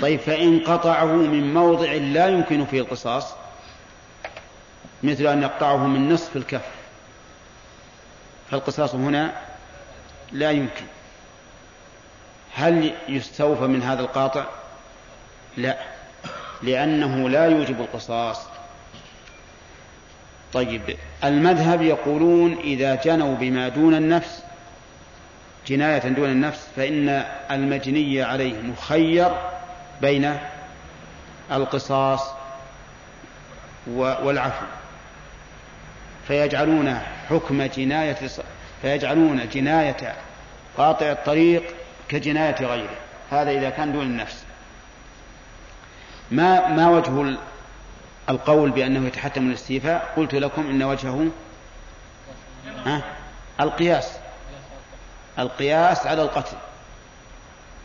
طيب 0.03 0.21
فإن 0.21 0.61
قطعه 0.61 1.05
من 1.05 1.55
موضع 1.55 1.93
لا 1.93 2.29
يمكن 2.29 2.67
فيه 2.67 2.81
القصاص 2.81 3.35
مثل 5.03 5.27
أن 5.27 5.43
يقطعه 5.43 5.87
من 5.87 6.13
نصف 6.13 6.37
الكف 6.37 6.67
فالقصاص 8.51 8.95
هنا 8.95 9.33
لا 10.33 10.51
يمكن. 10.51 10.85
هل 12.55 12.95
يستوفى 13.09 13.67
من 13.67 13.83
هذا 13.83 14.01
القاطع؟ 14.01 14.45
لا 15.57 15.79
لأنه 16.63 17.29
لا 17.29 17.47
يوجب 17.47 17.81
القصاص. 17.81 18.47
طيب 20.53 20.97
المذهب 21.25 21.83
يقولون 21.83 22.59
إذا 22.65 22.95
جنوا 22.95 23.35
بما 23.35 23.69
دون 23.69 23.95
النفس 23.95 24.43
جناية 25.67 26.09
دون 26.09 26.31
النفس 26.31 26.69
فإن 26.77 27.25
المجني 27.51 28.23
عليه 28.23 28.63
مخير 28.63 29.31
بين 30.01 30.37
القصاص 31.53 32.31
والعفو. 33.87 34.67
فيجعلون 36.29 36.99
حكم 37.31 37.63
جناية 37.63 38.17
فيجعلون 38.83 39.49
جناية 39.49 40.15
قاطع 40.77 41.13
الطريق 41.13 41.63
كجناية 42.09 42.67
غيره. 42.67 42.97
هذا 43.31 43.51
إذا 43.51 43.71
كان 43.71 43.93
دون 43.93 44.07
النفس. 44.07 44.45
ما 46.31 46.69
ما 46.69 46.89
وجه 46.89 47.37
القول 48.29 48.71
بأنه 48.71 49.07
يتحتم 49.07 49.49
الاستيفاء 49.49 50.13
قلت 50.17 50.35
لكم 50.35 50.71
إن 50.71 50.83
وجهه 50.83 51.27
ها؟ 52.87 53.03
القياس. 53.61 54.19
القياس 55.39 56.07
على 56.07 56.23
القتل. 56.23 56.57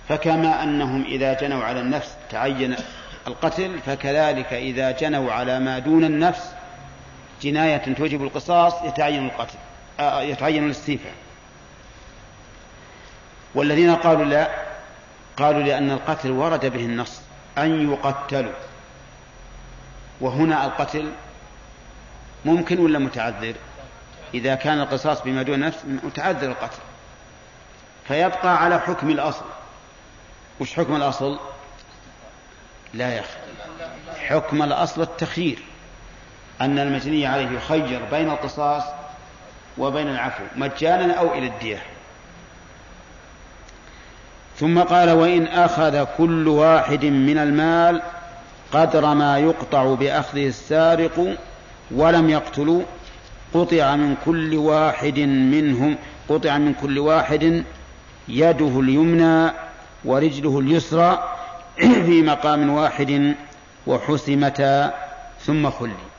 فكما 0.10 0.64
أنهم 0.64 1.04
إذا 1.04 1.34
جنوا 1.34 1.64
على 1.64 1.80
النفس 1.80 2.16
تعين 2.30 2.76
القتل 3.28 3.80
فكذلك 3.80 4.54
إذا 4.54 4.92
جنوا 4.92 5.32
على 5.32 5.60
ما 5.60 5.80
دون 5.80 6.04
النفس 6.04 6.52
جناية 7.42 7.94
توجب 7.94 8.24
القصاص 8.24 8.74
يتعين 8.84 9.26
القتل 9.26 9.58
آه، 10.00 10.22
يتعين 10.22 10.66
الاستيفاء. 10.66 11.14
والذين 13.56 13.96
قالوا 13.96 14.26
لا 14.26 14.50
قالوا 15.38 15.64
لأن 15.64 15.92
القتل 15.92 16.32
ورد 16.32 16.66
به 16.66 16.86
النص 16.86 17.22
أن 17.58 17.92
يقتلوا. 17.92 18.54
وهنا 20.22 20.66
القتل 20.66 21.12
ممكن 22.46 22.80
ولا 22.80 23.00
متعذر؟ 23.00 23.54
إذا 24.34 24.56
كان 24.56 24.80
القصاص 24.80 25.22
بما 25.22 25.42
دون 25.42 25.60
نفس 25.60 25.78
متعذر 26.04 26.48
القتل. 26.48 26.82
فيبقى 28.08 28.64
على 28.64 28.80
حكم 28.80 29.10
الأصل. 29.10 29.46
وش 30.60 30.74
حكم 30.74 30.96
الأصل؟ 30.96 31.40
لا 32.94 33.20
أخي. 33.20 33.38
حكم 34.28 34.64
الأصل 34.64 35.02
التخيير. 35.02 35.60
أن 36.62 36.80
المجني 36.80 37.26
عليه 37.26 37.50
يخير 37.50 38.02
بين 38.12 38.30
القصاص 38.30 38.84
وبين 39.78 40.08
العفو 40.08 40.44
مجانا 40.56 41.14
أو 41.14 41.34
إلى 41.34 41.48
الدية. 41.48 41.82
ثم 44.58 44.80
قال 44.80 45.10
وإن 45.12 45.48
أخذ 45.48 46.06
كل 46.18 46.48
واحد 46.48 47.06
من 47.06 47.38
المال 47.38 48.02
قدر 48.72 49.14
ما 49.14 49.40
يقطع 49.40 49.94
بأخذه 49.94 50.48
السارق 50.48 51.38
ولم 51.92 52.30
يقتلوا 52.30 52.82
قطع 53.54 53.96
من 53.96 54.16
كل 54.26 54.56
واحد 54.56 55.20
منهم 55.20 55.96
قطع 56.30 56.58
من 56.58 56.74
كل 56.74 57.00
واحد 57.00 57.64
يده 58.28 58.80
اليمنى 58.80 59.52
ورجله 60.06 60.60
اليسرى 60.60 61.38
في 62.06 62.22
مقام 62.22 62.70
واحد 62.70 63.36
وحسمتا 63.88 64.94
ثم 65.46 65.70
خلي 65.70 66.12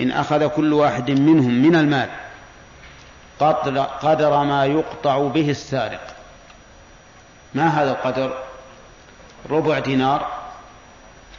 إن 0.00 0.10
أخذ 0.10 0.46
كل 0.46 0.72
واحد 0.72 1.10
منهم 1.10 1.62
من 1.62 1.76
المال 1.76 2.08
قدر, 4.02 4.44
ما 4.44 4.64
يقطع 4.64 5.28
به 5.28 5.50
السارق. 5.50 6.16
ما 7.54 7.68
هذا 7.68 7.90
القدر؟ 7.90 8.45
ربع 9.50 9.78
دينار 9.78 10.26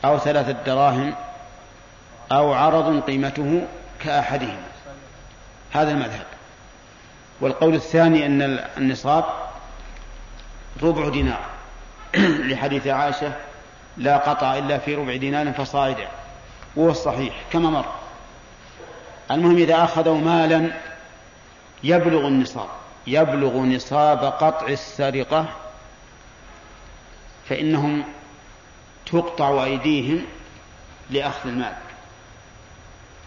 أو 0.05 0.19
ثلاثة 0.19 0.51
دراهم 0.51 1.15
أو 2.31 2.53
عرض 2.53 3.03
قيمته 3.03 3.67
كأحدهما 3.99 4.67
هذا 5.71 5.91
المذهب. 5.91 6.25
والقول 7.41 7.75
الثاني 7.75 8.25
أن 8.25 8.59
النصاب 8.77 9.25
ربع 10.83 11.09
دينار. 11.09 11.45
لحديث 12.49 12.87
عائشة 12.87 13.31
لا 13.97 14.17
قطع 14.17 14.57
إلا 14.57 14.77
في 14.77 14.95
ربع 14.95 15.15
دينار 15.15 15.53
فصاعدا. 15.53 16.07
وهو 16.75 16.89
الصحيح 16.89 17.33
كما 17.51 17.69
مر. 17.69 17.85
المهم 19.31 19.57
إذا 19.57 19.83
أخذوا 19.83 20.17
مالا 20.17 20.71
يبلغ 21.83 22.27
النصاب. 22.27 22.67
يبلغ 23.07 23.57
نصاب 23.57 24.25
قطع 24.25 24.67
السرقة 24.67 25.45
فإنهم 27.49 28.03
تقطع 29.05 29.63
أيديهم 29.63 30.21
لأخذ 31.09 31.49
المال 31.49 31.73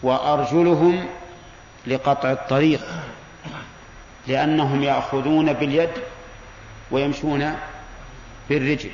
وأرجلهم 0.02 1.06
لقطع 1.86 2.32
الطريق 2.32 2.80
لأنهم 4.26 4.82
يأخذون 4.82 5.52
باليد 5.52 5.90
ويمشون 6.90 7.56
بالرجل 8.48 8.90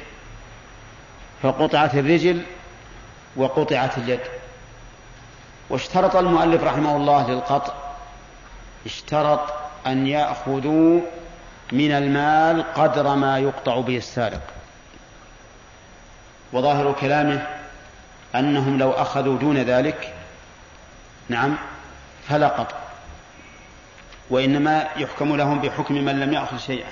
فقطعت 1.43 1.95
الرجل 1.95 2.43
وقطعت 3.37 3.99
اليد. 3.99 4.21
واشترط 5.71 6.17
المؤلف 6.17 6.65
رحمه 6.65 6.97
الله 6.97 7.31
للقطع 7.31 7.73
اشترط 8.87 9.41
أن 9.87 10.07
يأخذوا 10.07 11.01
من 11.73 11.91
المال 11.91 12.75
قدر 12.75 13.15
ما 13.15 13.39
يقطع 13.39 13.81
به 13.81 13.97
السارق. 13.97 14.41
وظاهر 16.53 16.93
كلامه 17.01 17.47
أنهم 18.35 18.79
لو 18.79 18.91
أخذوا 18.91 19.39
دون 19.39 19.57
ذلك 19.57 20.15
نعم 21.29 21.57
فلا 22.29 22.49
قطع 22.49 22.77
وإنما 24.31 24.89
يحكم 24.97 25.37
لهم 25.37 25.61
بحكم 25.61 25.95
من 25.95 26.21
لم 26.21 26.33
يأخذ 26.33 26.59
شيئا. 26.59 26.91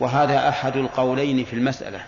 وهذا 0.00 0.48
أحد 0.48 0.76
القولين 0.76 1.44
في 1.44 1.52
المسألة. 1.52 2.00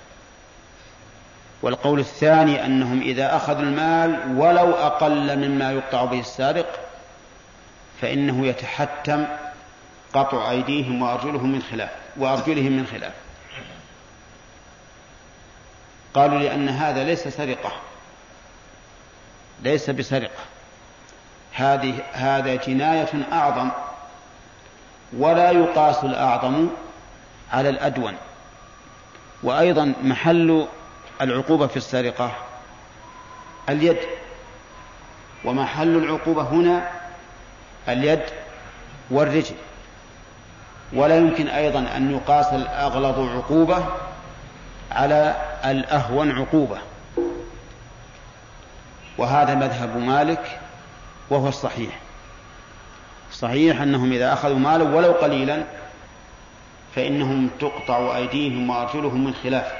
والقول 1.62 2.00
الثاني 2.00 2.66
أنهم 2.66 3.00
إذا 3.00 3.36
أخذوا 3.36 3.62
المال 3.62 4.36
ولو 4.36 4.72
أقل 4.72 5.48
مما 5.48 5.72
يقطع 5.72 6.04
به 6.04 6.20
السارق 6.20 6.80
فإنه 8.00 8.46
يتحتم 8.46 9.26
قطع 10.12 10.50
أيديهم 10.50 11.02
وأرجلهم 11.02 11.52
من 11.52 11.62
خلاف 11.62 11.90
وأرجلهم 12.16 12.72
من 12.72 12.86
خلاف. 12.86 13.12
قالوا 16.16 16.38
لأن 16.38 16.68
هذا 16.68 17.04
ليس 17.04 17.28
سرقة. 17.28 17.72
ليس 19.62 19.90
بسرقة. 19.90 20.42
هذه 21.52 21.94
هذا 22.12 22.54
جناية 22.54 23.08
أعظم. 23.32 23.70
ولا 25.18 25.50
يقاس 25.50 26.04
الأعظم 26.04 26.68
على 27.52 27.68
الأدون. 27.68 28.14
وأيضا 29.42 29.94
محل 30.02 30.66
العقوبة 31.20 31.66
في 31.66 31.76
السرقة 31.76 32.32
اليد. 33.68 33.98
ومحل 35.44 35.96
العقوبة 35.96 36.42
هنا 36.42 36.90
اليد 37.88 38.22
والرجل. 39.10 39.54
ولا 40.92 41.16
يمكن 41.16 41.48
أيضا 41.48 41.78
أن 41.96 42.10
يقاس 42.10 42.46
الأغلظ 42.46 43.18
عقوبة 43.36 43.86
على 44.90 45.36
الأهون 45.64 46.30
عقوبة. 46.30 46.78
وهذا 49.18 49.54
مذهب 49.54 49.96
مالك 49.96 50.60
وهو 51.30 51.48
الصحيح. 51.48 51.98
صحيح 53.32 53.80
أنهم 53.80 54.12
إذا 54.12 54.32
أخذوا 54.32 54.58
مالا 54.58 54.84
ولو 54.84 55.12
قليلا 55.12 55.64
فإنهم 56.94 57.50
تقطع 57.60 58.16
أيديهم 58.16 58.70
وأرجلهم 58.70 59.24
من 59.24 59.34
خلاف. 59.34 59.72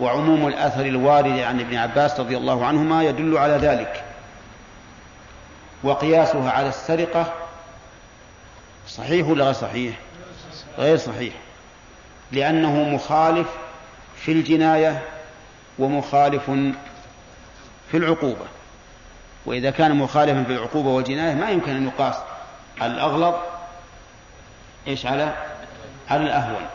وعموم 0.00 0.46
الأثر 0.48 0.86
الوارد 0.86 1.38
عن 1.38 1.60
ابن 1.60 1.76
عباس 1.76 2.20
رضي 2.20 2.36
الله 2.36 2.66
عنهما 2.66 3.02
يدل 3.02 3.38
على 3.38 3.56
ذلك. 3.56 4.04
وقياسها 5.82 6.50
على 6.50 6.68
السرقة 6.68 7.32
صحيح 8.88 9.28
ولا 9.28 9.44
غير 9.44 9.54
صحيح؟ 9.54 9.94
غير 10.78 10.96
صحيح. 10.96 11.32
لأنه 12.34 12.82
مخالف 12.88 13.46
في 14.16 14.32
الجناية 14.32 15.02
ومخالف 15.78 16.50
في 17.90 17.96
العقوبة. 17.96 18.46
وإذا 19.46 19.70
كان 19.70 19.96
مخالفا 19.96 20.44
في 20.44 20.52
العقوبة 20.52 20.88
والجناية 20.88 21.34
ما 21.34 21.50
يمكن 21.50 21.76
أن 21.76 21.86
يقاس 21.86 22.14
الأغلظ 22.82 23.34
إيش 24.88 25.06
على؟ 25.06 25.32
على 26.10 26.22
الأهون. 26.22 26.66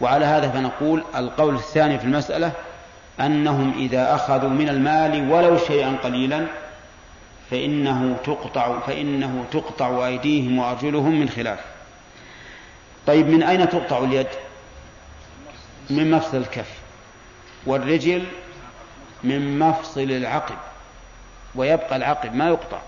وعلى 0.00 0.24
هذا 0.24 0.48
فنقول 0.48 1.04
القول 1.16 1.54
الثاني 1.54 1.98
في 1.98 2.04
المسألة 2.04 2.52
أنهم 3.20 3.74
إذا 3.78 4.14
أخذوا 4.14 4.50
من 4.50 4.68
المال 4.68 5.30
ولو 5.30 5.58
شيئا 5.58 5.96
قليلا 6.04 6.46
فإنه 7.50 8.16
تقطع 8.24 8.80
فإنه 8.80 9.44
تقطع 9.52 10.06
أيديهم 10.06 10.58
وأرجلهم 10.58 11.20
من 11.20 11.28
خلاف. 11.28 11.58
طيب 13.08 13.26
من 13.28 13.42
أين 13.42 13.68
تقطع 13.68 13.98
اليد؟ 13.98 14.26
من 15.90 16.10
مفصل 16.10 16.36
الكف 16.36 16.72
والرجل 17.66 18.26
من 19.24 19.58
مفصل 19.58 20.00
العقب 20.00 20.56
ويبقى 21.54 21.96
العقب 21.96 22.34
ما 22.34 22.48
يقطع 22.48 22.78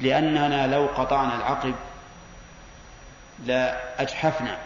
لأننا 0.00 0.66
لو 0.66 0.86
قطعنا 0.86 1.36
العقب 1.36 1.74
لأجحفنا 3.44 4.58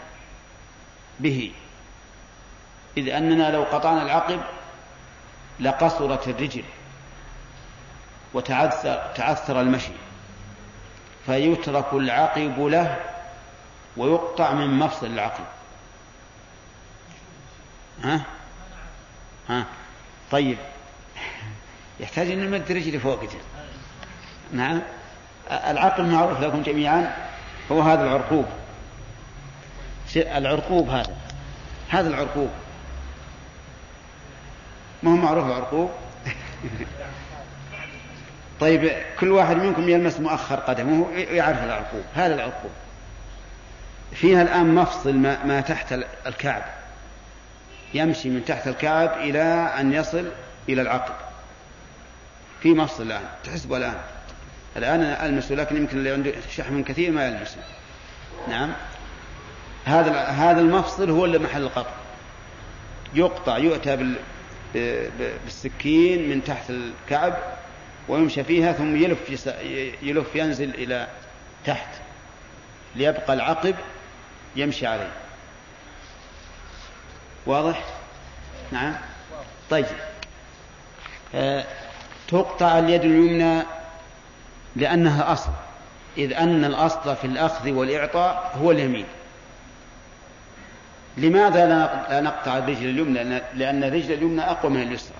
به. 1.21 1.53
إذ 2.97 3.09
أننا 3.09 3.51
لو 3.51 3.63
قطعنا 3.63 4.03
العقب 4.03 4.41
لقصرت 5.61 6.29
الرجل 6.29 6.65
وتعثر 8.35 9.11
تعثر 9.15 9.61
المشي 9.61 9.93
فيترك 11.27 11.93
العقب 11.93 12.61
له 12.61 12.97
ويقطع 14.01 14.53
من 14.53 14.79
مفصل 14.79 15.07
العقل. 15.07 15.45
ها؟ 18.05 18.21
ها؟ 19.49 19.65
طيب. 20.31 20.59
يحتاج 22.01 22.31
ان 22.31 22.39
نمد 22.39 22.73
رجلي 22.73 22.99
فوق 22.99 23.23
جل. 23.23 23.39
نعم. 24.53 24.83
العقل 25.51 26.05
معروف 26.05 26.41
لكم 26.41 26.63
جميعا. 26.63 27.17
هو 27.73 27.81
هذا 27.81 28.03
العرقوب. 28.03 28.47
العرقوب 30.17 30.89
هذا. 30.89 31.17
هذا 31.89 32.09
العرقوب. 32.09 32.51
ما 35.03 35.13
هو 35.13 35.17
معروف 35.17 35.47
العرقوب؟ 35.47 35.91
طيب 38.61 38.93
كل 39.21 39.33
واحد 39.33 39.57
منكم 39.57 39.89
يلمس 39.89 40.21
مؤخر 40.21 40.57
قدمه 40.57 41.11
يعرف 41.13 41.65
العرقوب. 41.65 42.03
هذا 42.15 42.35
العرقوب. 42.35 42.71
فيها 44.13 44.43
الآن 44.43 44.75
مفصل 44.75 45.15
ما, 45.15 45.45
ما 45.45 45.61
تحت 45.61 45.95
الكعب. 46.27 46.63
يمشي 47.95 48.29
من 48.29 48.45
تحت 48.45 48.69
الكعب 48.69 49.19
إلى 49.19 49.43
أن 49.81 49.93
يصل 49.93 50.31
إلى 50.69 50.83
العقب. 50.83 51.15
في 52.63 52.75
مفصل 52.75 53.03
الآن 53.03 53.23
تحسبه 53.45 53.77
الآن. 53.77 53.97
الآن 54.77 55.03
ألمسه 55.03 55.55
لكن 55.55 55.77
يمكن 55.77 55.99
اللي 55.99 56.11
عنده 56.11 56.33
شحم 56.57 56.83
كثير 56.83 57.11
ما 57.11 57.27
يلمسه 57.27 57.59
نعم. 58.49 58.73
هذا 59.85 60.13
هذا 60.25 60.61
المفصل 60.61 61.11
هو 61.11 61.25
اللي 61.25 61.39
محل 61.39 61.63
القطع. 61.63 61.91
يقطع 63.15 63.59
يؤتى 63.59 63.97
بال 63.97 64.17
بالسكين 65.45 66.29
من 66.29 66.45
تحت 66.45 66.71
الكعب 66.71 67.37
ويمشى 68.09 68.45
فيها 68.45 68.73
ثم 68.73 68.97
يلف 68.97 69.47
يلف 70.03 70.35
ينزل 70.37 70.75
إلى 70.75 71.07
تحت. 71.67 71.89
ليبقى 72.97 73.35
العقب 73.35 73.75
يمشي 74.57 74.87
عليه. 74.87 75.13
واضح؟ 77.47 77.85
نعم. 78.73 78.95
طيب. 79.71 79.87
آه 81.35 81.65
تقطع 82.29 82.79
اليد 82.79 83.05
اليمنى 83.05 83.63
لأنها 84.77 85.33
أصل 85.33 85.51
إذ 86.19 86.33
أن 86.33 86.65
الأصل 86.65 87.17
في 87.17 87.27
الأخذ 87.27 87.71
والإعطاء 87.71 88.53
هو 88.63 88.71
اليمين. 88.71 89.07
لماذا 91.17 91.67
لا 91.67 92.21
نقطع 92.21 92.59
الرجل 92.59 92.89
اليمنى؟ 92.91 93.41
لأن 93.55 93.85
الرجل 93.85 94.13
اليمنى 94.13 94.43
أقوى 94.43 94.73
من 94.73 94.83
اليسرى. 94.83 95.17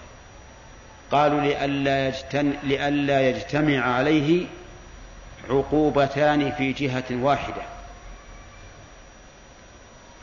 قالوا 1.11 1.41
لئلا 1.41 2.09
يجتمع, 2.09 2.53
لئلا 2.63 3.29
يجتمع 3.29 3.95
عليه 3.95 4.47
عقوبتان 5.51 6.53
في 6.53 6.73
جهة 6.73 7.05
واحدة. 7.11 7.63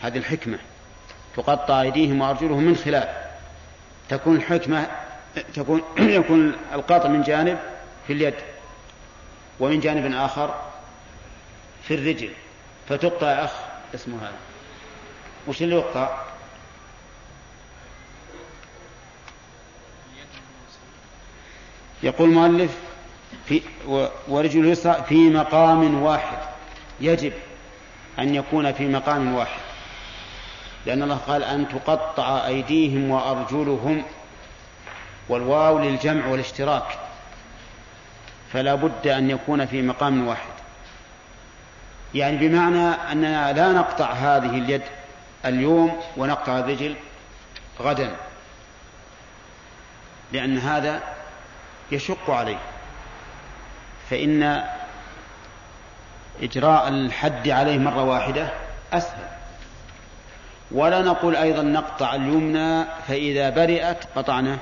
هذه 0.01 0.17
الحكمة. 0.17 0.59
تقطع 1.37 1.81
أيديهم 1.81 2.21
وأرجلهم 2.21 2.63
من 2.63 2.75
خلاف. 2.75 3.09
تكون 4.09 4.35
الحكمة 4.35 4.87
تكون 5.53 5.81
يكون 5.99 6.55
القطع 6.73 7.09
من 7.09 7.21
جانب 7.21 7.59
في 8.07 8.13
اليد 8.13 8.33
ومن 9.59 9.79
جانب 9.79 10.13
آخر 10.13 10.55
في 11.83 11.93
الرجل. 11.95 12.29
فتقطع 12.89 13.27
أخ 13.27 13.51
اسمه 13.95 14.17
هذا. 14.21 14.37
وش 15.47 15.61
اللي 15.61 15.75
يقطع؟ 15.75 16.17
يقول 22.03 22.29
المؤلف 22.29 22.77
في 23.45 23.61
ورجل 24.27 24.59
اليسرى 24.59 25.03
في 25.09 25.29
مقام 25.29 26.03
واحد. 26.03 26.37
يجب 27.01 27.33
أن 28.19 28.35
يكون 28.35 28.71
في 28.71 28.87
مقام 28.87 29.33
واحد. 29.33 29.66
لأن 30.87 31.03
الله 31.03 31.15
قال 31.15 31.43
أن 31.43 31.67
تقطع 31.69 32.47
أيديهم 32.47 33.11
وأرجلهم 33.11 34.03
والواو 35.29 35.79
للجمع 35.79 36.27
والاشتراك. 36.27 36.99
فلا 38.53 38.75
بد 38.75 39.07
أن 39.07 39.29
يكون 39.29 39.65
في 39.65 39.81
مقام 39.81 40.27
واحد. 40.27 40.49
يعني 42.13 42.37
بمعنى 42.37 42.87
أننا 43.11 43.53
لا 43.53 43.71
نقطع 43.71 44.11
هذه 44.11 44.49
اليد 44.49 44.81
اليوم 45.45 46.01
ونقطع 46.17 46.59
الرجل 46.59 46.95
غدا. 47.79 48.15
لأن 50.31 50.57
هذا 50.57 51.03
يشق 51.91 52.29
عليه. 52.29 52.59
فإن 54.09 54.63
إجراء 56.41 56.87
الحد 56.87 57.49
عليه 57.49 57.77
مرة 57.77 58.03
واحدة 58.03 58.49
أسهل. 58.93 59.36
ولا 60.71 61.01
نقول 61.01 61.35
أيضا 61.35 61.61
نقطع 61.61 62.15
اليمنى 62.15 62.85
فإذا 63.07 63.49
برئت 63.49 63.97
قطعنا 64.15 64.59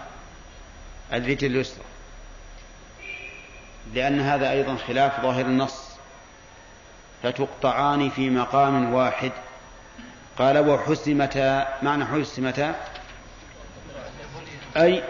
الرجل 1.13 1.47
اليسرى. 1.47 1.83
لأن 3.93 4.19
هذا 4.19 4.51
أيضا 4.51 4.75
خلاف 4.75 5.21
ظاهر 5.21 5.45
النص. 5.45 5.89
فتقطعان 7.23 8.09
في 8.09 8.29
مقام 8.29 8.93
واحد. 8.93 9.31
قال 10.37 10.69
وحسمتا 10.69 11.67
معنى 11.81 12.05
حسمتا 12.05 12.75
أي 14.77 15.03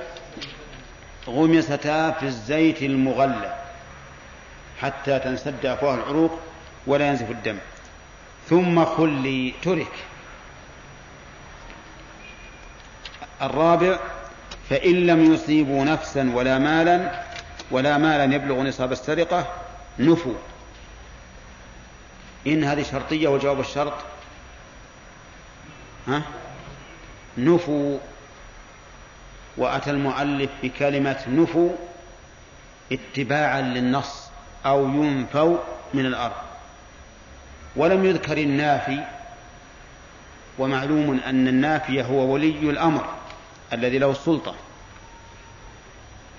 غمستا 1.27 2.11
في 2.11 2.23
الزيت 2.23 2.83
المغلى. 2.83 3.55
حتى 4.81 5.19
تنسد 5.19 5.65
أفواه 5.65 5.95
العروق 5.95 6.39
ولا 6.87 7.07
ينزف 7.07 7.31
الدم. 7.31 7.57
ثم 8.49 8.85
خلي 8.85 9.53
ترك. 9.61 9.91
الرابع 13.41 13.99
فإن 14.69 15.07
لم 15.07 15.33
يصيبوا 15.33 15.85
نفسا 15.85 16.31
ولا 16.33 16.57
مالا 16.57 17.23
ولا 17.71 17.97
مالا 17.97 18.35
يبلغ 18.35 18.61
نصاب 18.61 18.91
السرقة 18.91 19.47
نفوا. 19.99 20.35
إن 22.47 22.63
هذه 22.63 22.83
شرطية 22.83 23.27
وجواب 23.27 23.59
الشرط؟ 23.59 23.93
ها؟ 26.07 26.21
نفوا. 27.37 27.97
وأتى 29.57 29.89
المؤلف 29.89 30.49
بكلمة 30.63 31.19
نفوا 31.27 31.69
اتباعا 32.91 33.61
للنص 33.61 34.29
أو 34.65 34.87
ينفوا 34.87 35.57
من 35.93 36.05
الأرض. 36.05 36.35
ولم 37.75 38.05
يذكر 38.05 38.37
النافي 38.37 39.03
ومعلوم 40.59 41.19
أن 41.25 41.47
النافي 41.47 42.03
هو 42.03 42.33
ولي 42.33 42.69
الأمر. 42.69 43.05
الذي 43.73 43.97
له 43.97 44.11
السلطة 44.11 44.55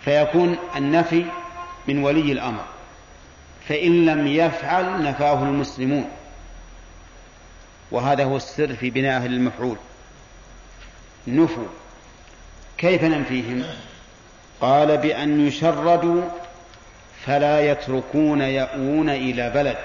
فيكون 0.04 0.58
النفي 0.76 1.24
من 1.88 2.04
ولي 2.04 2.32
الأمر 2.32 2.64
فإن 3.68 4.06
لم 4.06 4.26
يفعل 4.26 5.02
نفاه 5.02 5.42
المسلمون. 5.42 6.10
وهذا 7.90 8.24
هو 8.24 8.36
السر 8.36 8.74
في 8.74 8.90
بناء 8.90 9.16
أهل 9.16 9.34
المفعول. 9.34 9.76
نفوا 11.26 11.66
كيف 12.78 13.04
ننفيهم؟ 13.04 13.64
قال 14.60 14.98
بأن 14.98 15.46
يشردوا 15.46 16.22
فلا 17.24 17.70
يتركون 17.70 18.40
يأوون 18.40 19.10
إلى 19.10 19.50
بلد. 19.50 19.78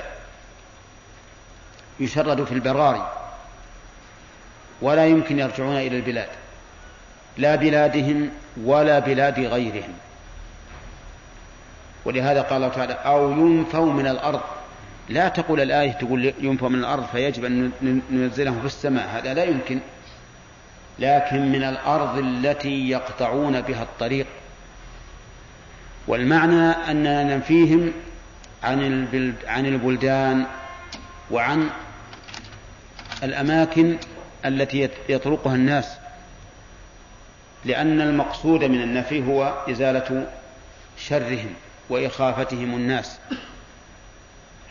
يشردوا 1.99 2.45
في 2.45 2.51
البراري 2.51 3.11
ولا 4.81 5.05
يمكن 5.07 5.39
يرجعون 5.39 5.77
إلى 5.77 5.97
البلاد. 5.97 6.29
لا 7.37 7.55
بلادهم 7.55 8.29
ولا 8.63 8.99
بلاد 8.99 9.39
غيرهم. 9.39 9.93
ولهذا 12.05 12.41
قال 12.41 12.57
الله 12.63 12.75
تعالى 12.75 12.93
أو 12.93 13.31
ينفوا 13.31 13.93
من 13.93 14.07
الأرض. 14.07 14.41
لا 15.09 15.27
تقول 15.27 15.61
الآية 15.61 15.91
تقول 15.91 16.33
ينفوا 16.39 16.69
من 16.69 16.79
الأرض 16.79 17.05
فيجب 17.05 17.45
أن 17.45 17.71
ننزلهم 18.11 18.59
في 18.59 18.65
السماء. 18.65 19.07
هذا 19.07 19.33
لا 19.33 19.43
يمكن. 19.43 19.79
لكن 20.99 21.51
من 21.51 21.63
الأرض 21.63 22.17
التي 22.17 22.89
يقطعون 22.89 23.61
بها 23.61 23.83
الطريق. 23.83 24.25
والمعنى 26.07 26.69
أننا 26.69 27.23
ننفيهم 27.23 27.91
عن 28.63 29.07
عن 29.47 29.65
البلدان 29.65 30.45
وعن 31.31 31.69
الأماكن 33.23 33.97
التي 34.45 34.89
يطرقها 35.09 35.55
الناس. 35.55 36.00
لأن 37.65 38.01
المقصود 38.01 38.63
من 38.63 38.81
النفي 38.81 39.27
هو 39.27 39.53
إزالة 39.69 40.27
شرهم 40.97 41.53
وإخافتهم 41.89 42.75
الناس. 42.75 43.19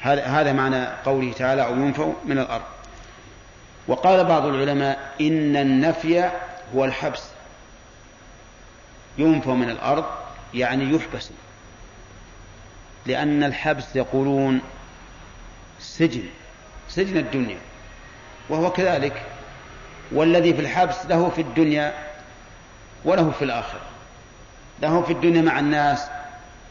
هذا 0.03 0.53
معنى 0.53 0.87
قوله 1.05 1.33
تعالى 1.33 1.64
أو 1.64 1.74
ينفوا 1.74 2.12
من 2.24 2.38
الأرض 2.38 2.64
وقال 3.88 4.24
بعض 4.24 4.46
العلماء 4.46 5.14
إن 5.20 5.57
النفي 5.57 6.31
هو 6.74 6.85
الحبس. 6.85 7.22
ينفوا 9.18 9.55
من 9.55 9.70
الأرض 9.70 10.05
يعني 10.55 10.94
يحبس 10.94 11.31
لأن 13.07 13.44
الحبس 13.44 13.96
يقولون 13.96 14.61
سجن 15.81 16.24
سجن 16.88 17.16
الدنيا 17.16 17.59
وهو 18.48 18.70
كذلك. 18.72 19.22
والذي 20.12 20.55
في 20.55 20.61
الحبس 20.61 21.07
له 21.07 21.31
في 21.31 21.40
الدنيا 21.40 22.10
وله 23.05 23.31
في 23.31 23.45
الآخرة. 23.45 23.81
له 24.83 25.03
في 25.03 25.13
الدنيا 25.13 25.43
مع 25.43 25.59
الناس 25.59 26.07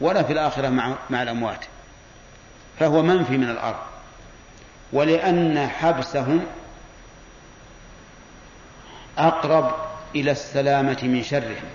ولا 0.00 0.22
في 0.22 0.32
الآخرة 0.32 0.68
مع, 0.68 0.94
مع 1.10 1.22
الأموات. 1.22 1.64
فهو 2.78 3.02
منفي 3.02 3.38
من 3.38 3.50
الأرض. 3.50 3.78
ولأن 4.92 5.68
حبسهم 5.68 6.40
أقرب 9.18 9.74
إلى 10.14 10.30
السلامة 10.30 10.98
من 11.02 11.22
شرهم. 11.22 11.70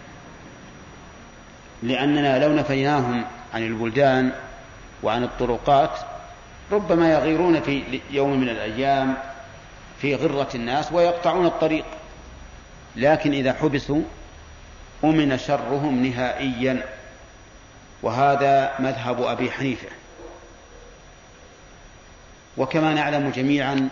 لأننا 1.83 2.45
لو 2.45 2.53
نفيناهم 2.53 3.25
عن 3.53 3.63
البلدان 3.63 4.31
وعن 5.03 5.23
الطرقات 5.23 5.99
ربما 6.71 7.11
يغيرون 7.11 7.61
في 7.61 8.01
يوم 8.11 8.39
من 8.39 8.49
الأيام 8.49 9.17
في 10.01 10.15
غرة 10.15 10.49
الناس 10.55 10.91
ويقطعون 10.91 11.45
الطريق. 11.45 11.85
لكن 12.95 13.33
إذا 13.33 13.53
حبسوا 13.53 14.01
أمن 15.03 15.37
شرهم 15.37 16.05
نهائيا. 16.05 16.85
وهذا 18.01 18.73
مذهب 18.79 19.21
أبي 19.21 19.51
حنيفة. 19.51 19.87
وكما 22.57 22.93
نعلم 22.93 23.29
جميعا 23.29 23.89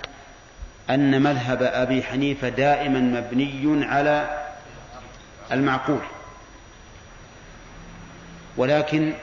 أن 0.90 1.22
مذهب 1.22 1.64
أبي 1.64 2.04
حنيفة 2.04 2.50
دائما 2.50 3.00
مبني 3.00 3.86
على 3.86 4.46
المعقول. 5.52 6.02
ولكن 8.58 9.14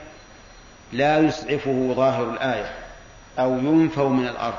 لا 0.92 1.18
يسعفه 1.18 1.92
ظاهر 1.96 2.30
الآية 2.30 2.74
أو 3.38 3.58
ينفوا 3.58 4.08
من 4.08 4.26
الأرض. 4.28 4.58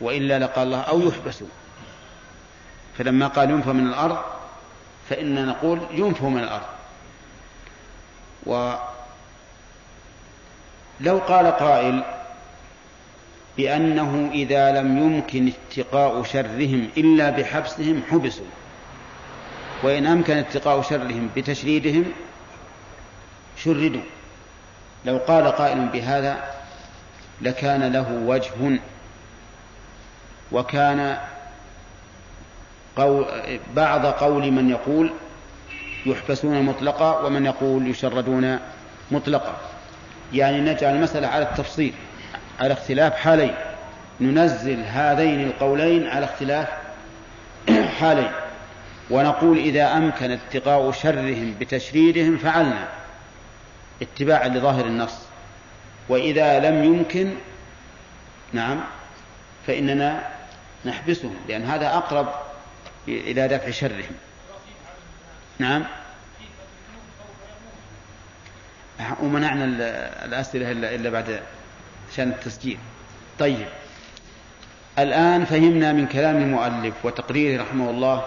وإلا 0.00 0.38
لقال 0.38 0.66
الله 0.66 0.80
أو 0.80 1.08
يحبسوا. 1.08 1.46
فلما 2.98 3.26
قال 3.26 3.50
ينفوا 3.50 3.72
من 3.72 3.86
الأرض 3.86 4.33
فإننا 5.08 5.44
نقول 5.44 5.80
ينفوا 5.90 6.30
من 6.30 6.42
الأرض. 6.42 6.66
ولو 8.46 8.78
قال 11.18 11.46
قائل 11.46 12.04
بأنه 13.56 14.30
إذا 14.32 14.72
لم 14.80 14.98
يمكن 14.98 15.52
اتقاء 15.52 16.22
شرهم 16.22 16.88
إلا 16.96 17.30
بحبسهم 17.30 18.02
حبسوا 18.10 18.46
وإن 19.82 20.06
أمكن 20.06 20.36
اتقاء 20.36 20.82
شرهم 20.82 21.30
بتشريدهم 21.36 22.04
شردوا. 23.56 24.02
لو 25.04 25.18
قال 25.18 25.46
قائل 25.46 25.88
بهذا 25.88 26.54
لكان 27.40 27.92
له 27.92 28.12
وجه 28.26 28.78
وكان 30.52 31.18
بعض 33.74 34.06
قول 34.06 34.50
من 34.50 34.70
يقول 34.70 35.10
يحبسون 36.06 36.62
مطلقا 36.62 37.20
ومن 37.20 37.46
يقول 37.46 37.90
يشردون 37.90 38.58
مطلقا. 39.10 39.56
يعني 40.32 40.60
نجعل 40.60 40.94
المسألة 40.94 41.28
على 41.28 41.44
التفصيل 41.44 41.94
على 42.60 42.72
اختلاف 42.72 43.14
حالين. 43.14 43.54
ننزل 44.20 44.82
هذين 44.84 45.40
القولين 45.40 46.06
على 46.06 46.24
اختلاف 46.24 46.68
حالين. 48.00 48.30
ونقول 49.10 49.58
إذا 49.58 49.96
أمكن 49.96 50.30
اتقاء 50.30 50.92
شرهم 50.92 51.54
بتشريدهم 51.60 52.36
فعلنا. 52.36 52.88
اتباعا 54.02 54.48
لظاهر 54.48 54.86
النص. 54.86 55.18
وإذا 56.08 56.60
لم 56.60 56.84
يمكن 56.84 57.34
نعم 58.52 58.80
فإننا 59.66 60.22
نحبسهم. 60.84 61.34
لأن 61.48 61.64
هذا 61.64 61.86
أقرب 61.86 62.43
إلى 63.08 63.48
دفع 63.48 63.70
شرهم. 63.70 64.14
نعم. 65.58 65.84
ومنعنا 69.22 69.64
الأسئلة 70.24 70.70
إلا 70.70 71.10
بعد 71.10 71.42
عشان 72.12 72.28
التسجيل. 72.28 72.78
طيب. 73.38 73.66
الآن 74.98 75.44
فهمنا 75.44 75.92
من 75.92 76.06
كلام 76.06 76.36
المؤلف 76.36 76.94
وتقريره 77.04 77.62
رحمه 77.62 77.90
الله 77.90 78.24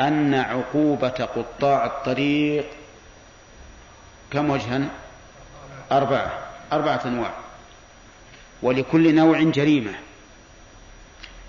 أن 0.00 0.34
عقوبة 0.34 1.08
قطاع 1.08 1.86
الطريق 1.86 2.66
كم 4.30 4.50
وجها؟ 4.50 4.80
أربعة. 5.92 6.38
أربعة 6.72 7.00
أنواع. 7.06 7.30
ولكل 8.62 9.14
نوع 9.14 9.42
جريمة. 9.42 9.92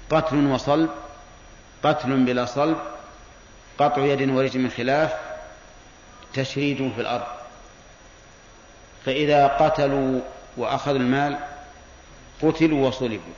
قتل 0.10 0.46
وصلب 0.46 0.89
قتل 1.84 2.26
بلا 2.26 2.46
صلب 2.46 2.78
قطع 3.78 4.02
يد 4.02 4.30
ورجل 4.30 4.60
من 4.60 4.69
خلاف 4.69 5.13
تشريد 6.34 6.91
في 6.96 7.02
الأرض. 7.02 7.28
فإذا 9.06 9.48
قتلوا 9.48 10.22
وأخذوا 10.58 10.98
المال 10.98 11.38
قتلوا 12.41 12.88
وصلبوا. 12.88 13.34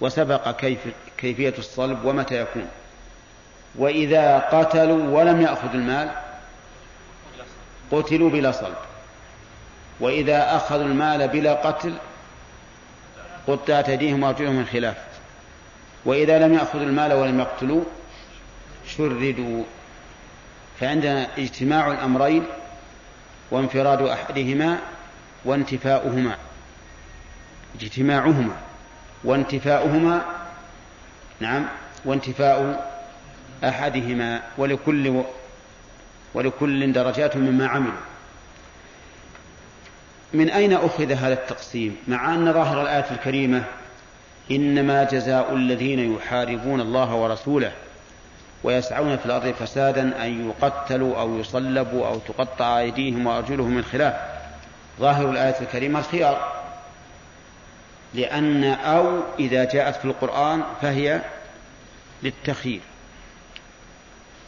وسبق 0.00 0.50
كيف 0.56 0.78
كيفية 1.18 1.54
الصلب 1.58 2.04
ومتى 2.04 2.40
يكون. 2.40 2.68
وإذا 3.74 4.38
قتلوا 4.38 5.18
ولم 5.18 5.40
يأخذوا 5.40 5.74
المال 5.74 6.10
قتلوا 7.92 8.30
بلا 8.30 8.52
صلب. 8.52 8.76
وإذا 10.00 10.56
أخذوا 10.56 10.84
المال 10.84 11.28
بلا 11.28 11.52
قتل 11.52 11.94
قطعت 13.46 13.88
أيديهم 13.88 14.22
وأرجلهم 14.22 14.54
من 14.54 14.66
خلاف. 14.66 15.11
وإذا 16.04 16.46
لم 16.46 16.54
يأخذوا 16.54 16.82
المال 16.82 17.12
ولم 17.12 17.40
يقتلوا 17.40 17.84
شردوا. 18.86 19.64
فعندنا 20.80 21.28
اجتماع 21.38 21.90
الأمرين 21.92 22.44
وانفراد 23.50 24.02
أحدهما 24.02 24.78
وانتفاؤهما. 25.44 26.36
اجتماعهما. 27.80 28.56
وانتفاؤهما 29.24 30.24
نعم 31.40 31.66
وانتفاء 32.04 32.90
أحدهما 33.64 34.42
ولكل 34.58 35.22
ولكل 36.34 36.92
درجات 36.92 37.36
مما 37.36 37.66
عملوا. 37.66 37.92
من 40.34 40.50
أين 40.50 40.72
أخذ 40.72 41.12
هذا 41.12 41.32
التقسيم؟ 41.32 41.96
مع 42.08 42.34
أن 42.34 42.52
ظاهر 42.52 42.82
الآية 42.82 43.10
الكريمة 43.10 43.64
إنما 44.50 45.04
جزاء 45.04 45.54
الذين 45.54 46.14
يحاربون 46.16 46.80
الله 46.80 47.14
ورسوله 47.14 47.72
ويسعون 48.64 49.16
في 49.16 49.26
الأرض 49.26 49.54
فسادا 49.54 50.24
أن 50.24 50.48
يقتلوا 50.48 51.20
أو 51.20 51.38
يصلبوا 51.38 52.06
أو 52.06 52.18
تقطع 52.18 52.78
أيديهم 52.78 53.26
وأرجلهم 53.26 53.74
من 53.74 53.84
خلاف. 53.84 54.14
ظاهر 55.00 55.30
الآية 55.30 55.60
الكريمة 55.60 55.98
الخيار. 55.98 56.62
لأن 58.14 58.64
أو 58.64 59.20
إذا 59.38 59.64
جاءت 59.64 59.96
في 59.96 60.04
القرآن 60.04 60.62
فهي 60.82 61.20
للتخيير. 62.22 62.80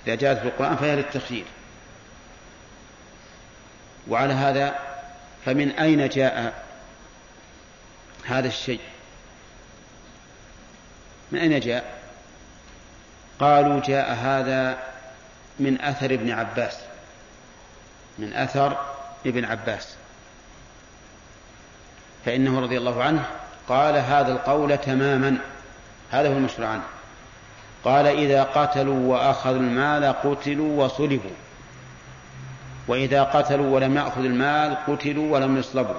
إذا 0.06 0.14
جاءت 0.14 0.38
في 0.38 0.44
القرآن 0.44 0.76
فهي 0.76 0.96
للتخيير. 0.96 1.44
وعلى 4.08 4.32
هذا 4.32 4.74
فمن 5.44 5.70
أين 5.70 6.08
جاء 6.08 6.64
هذا 8.24 8.48
الشيء؟ 8.48 8.80
من 11.32 11.38
أين 11.38 11.60
جاء؟ 11.60 11.84
قالوا 13.40 13.80
جاء 13.80 14.14
هذا 14.14 14.78
من 15.58 15.80
أثر 15.80 16.06
ابن 16.06 16.30
عباس. 16.30 16.78
من 18.18 18.32
أثر 18.32 18.76
ابن 19.26 19.44
عباس. 19.44 19.94
فإنه 22.24 22.60
رضي 22.60 22.78
الله 22.78 23.02
عنه 23.02 23.26
قال 23.68 23.96
هذا 23.96 24.32
القول 24.32 24.78
تماما. 24.78 25.36
هذا 26.10 26.28
هو 26.28 26.32
المشروع 26.32 26.68
عنه. 26.68 26.84
قال 27.84 28.06
إذا 28.06 28.42
قتلوا 28.42 29.12
وأخذوا 29.12 29.60
المال 29.60 30.04
قتلوا 30.04 30.84
وصلبوا. 30.84 31.30
وإذا 32.88 33.22
قتلوا 33.22 33.74
ولم 33.74 33.96
يأخذوا 33.96 34.26
المال 34.26 34.76
قتلوا 34.86 35.32
ولم 35.32 35.58
يصلبوا. 35.58 35.94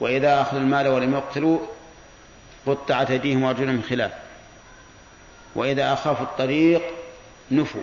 وإذا 0.00 0.40
أخذوا 0.40 0.60
المال 0.60 0.88
ولم 0.88 1.14
يقتلوا 1.14 1.58
قطعت 2.66 3.10
أيديهم 3.10 3.42
وأرجلهم 3.42 3.74
من 3.74 3.82
خلاف. 3.82 4.12
وإذا 5.54 5.92
أخافوا 5.92 6.26
الطريق 6.26 6.82
نفوا. 7.50 7.82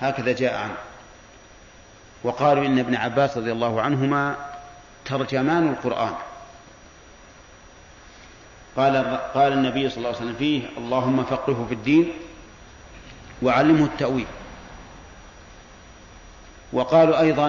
هكذا 0.00 0.32
جاء 0.32 0.54
عنه. 0.54 0.76
وقالوا 2.24 2.66
إن 2.66 2.78
ابن 2.78 2.94
عباس 2.94 3.36
رضي 3.36 3.52
الله 3.52 3.80
عنهما 3.80 4.36
ترجمان 5.04 5.68
القرآن. 5.68 6.14
قال 8.76 9.18
قال 9.34 9.52
النبي 9.52 9.88
صلى 9.90 9.96
الله 9.96 10.08
عليه 10.08 10.18
وسلم 10.18 10.36
فيه 10.38 10.62
اللهم 10.78 11.24
فقهه 11.24 11.66
في 11.68 11.74
الدين 11.74 12.12
وعلمه 13.42 13.84
التأويل. 13.84 14.26
وقالوا 16.72 17.20
أيضا 17.20 17.46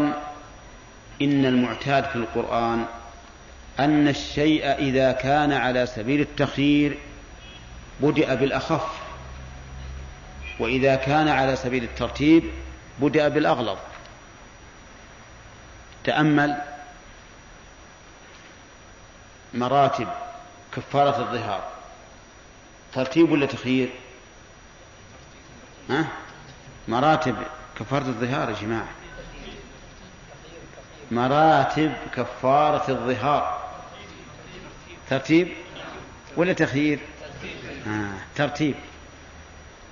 إن 1.22 1.46
المعتاد 1.46 2.04
في 2.04 2.16
القرآن 2.16 2.86
أن 3.80 4.08
الشيء 4.08 4.66
إذا 4.66 5.12
كان 5.12 5.52
على 5.52 5.86
سبيل 5.86 6.22
التخيير 6.22 6.98
بدأ 8.00 8.36
بالأخف 8.36 9.00
وإذا 10.60 10.96
كان 10.96 11.28
على 11.28 11.56
سبيل 11.56 11.84
الترتيب 11.84 12.44
بدأ 13.00 13.28
بالأغلظ. 13.28 13.78
تأمل 16.04 16.62
مراتب 19.54 20.08
كفارة 20.76 21.20
الظهار. 21.20 21.64
ترتيب 22.94 23.32
ولا 23.32 23.46
تخيير؟ 23.46 23.90
ها؟ 25.90 26.08
مراتب 26.88 27.36
كفارة 27.80 28.04
الظهار 28.04 28.50
يا 28.50 28.56
جماعة. 28.62 28.88
مراتب 31.12 31.94
كفارة 32.16 32.92
الظهار. 32.92 33.59
ترتيب 35.10 35.48
ولا 36.38 36.54
تخيير؟ 36.54 37.00
آه. 37.88 38.12
ترتيب. 38.36 38.76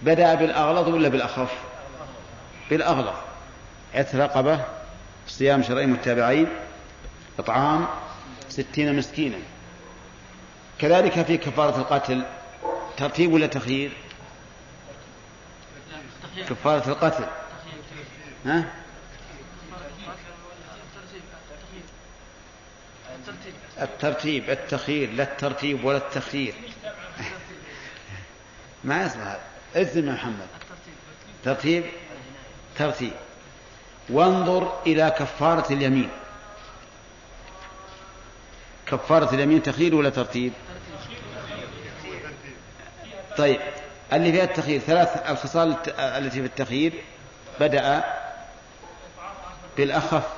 بدأ 0.01 0.36
بالأغلظ 0.36 0.88
ولا 0.88 1.10
بالأخف؟ 1.10 1.51
بالأغلظ. 2.69 3.15
عتق 3.93 4.15
رقبة 4.15 4.65
صيام 5.27 5.63
شرعين 5.63 5.89
متابعين 5.89 6.47
إطعام 7.39 7.88
ستين 8.49 8.95
مسكينا. 8.95 9.38
كذلك 10.80 11.21
في 11.25 11.38
كفارة 11.38 11.77
القتل. 11.77 12.25
ترتيب 12.97 13.34
ولا 13.34 13.47
تخيير؟ 13.47 13.91
كفارة 16.49 16.89
القتل. 16.89 17.25
ها؟ 18.45 18.65
الترتيب 23.82 24.49
التخيير 24.49 25.11
لا 25.11 25.23
الترتيب 25.23 25.86
ولا 25.86 25.97
التخيير. 25.97 26.53
ما 28.84 29.03
يصلح 29.03 29.39
اذن 29.75 30.07
يا 30.07 30.13
محمد. 30.13 30.47
ترتيب؟ 31.43 31.84
ترتيب. 32.78 33.11
وانظر 34.09 34.80
إلى 34.88 35.15
كفارة 35.19 35.73
اليمين. 35.73 36.09
كفارة 38.86 39.36
اليمين 39.36 39.63
تخيير 39.63 39.95
ولا 39.95 40.09
ترتيب؟ 40.09 40.53
طيب 43.38 43.61
اللي 44.13 44.32
فيها 44.32 44.43
التخيير 44.43 44.80
ثلاث 44.80 45.30
الخصال 45.30 45.75
التي 45.97 46.39
في 46.39 46.45
التخيير 46.45 46.93
بدأ 47.59 48.03
بالأخف. 49.78 50.36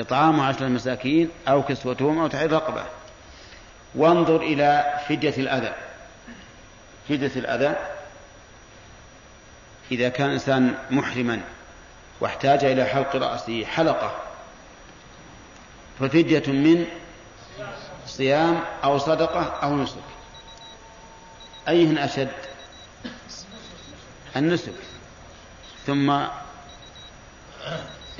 إطعام 0.00 0.40
عشرة 0.40 0.68
مساكين 0.68 1.30
أو 1.48 1.62
كسوتهم 1.62 2.18
أو 2.18 2.26
تحرير 2.26 2.52
رقبة. 2.52 2.84
وانظر 3.94 4.36
إلى 4.42 5.00
فدية 5.08 5.34
الأذى. 5.36 5.74
فدية 7.08 7.32
الأذى. 7.36 7.76
إذا 9.92 10.08
كان 10.08 10.30
إنسان 10.30 10.74
محرما 10.90 11.40
واحتاج 12.20 12.64
إلى 12.64 12.84
حلق 12.84 13.16
رأسه 13.16 13.64
حلقة 13.64 14.16
ففدية 16.00 16.52
من 16.52 16.86
صيام 18.06 18.60
أو 18.84 18.98
صدقة 18.98 19.42
أو 19.42 19.76
نسك. 19.76 19.96
أيهن 21.68 21.98
أشد؟ 21.98 22.32
النسك. 24.36 24.74
ثم 25.86 26.20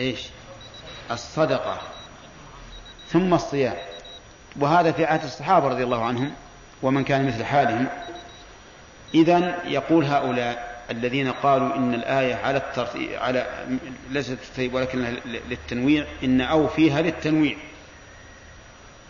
إيش؟ 0.00 0.20
الصدقة 1.10 1.78
ثم 3.08 3.34
الصيام. 3.34 3.76
وهذا 4.60 4.92
في 4.92 5.04
عهد 5.04 5.24
الصحابة 5.24 5.68
رضي 5.68 5.84
الله 5.84 6.04
عنهم 6.04 6.32
ومن 6.82 7.04
كان 7.04 7.26
مثل 7.26 7.44
حالهم. 7.44 7.86
إذا 9.14 9.64
يقول 9.64 10.04
هؤلاء 10.04 10.84
الذين 10.90 11.32
قالوا 11.32 11.76
إن 11.76 11.94
الآية 11.94 12.34
على 12.34 12.58
الترتيب 12.58 13.10
على 13.20 13.46
ليست 14.10 14.30
الترتيب 14.30 14.74
ولكنها 14.74 15.10
للتنويع 15.50 16.06
إن 16.24 16.40
أو 16.40 16.68
فيها 16.68 17.02
للتنويع. 17.02 17.56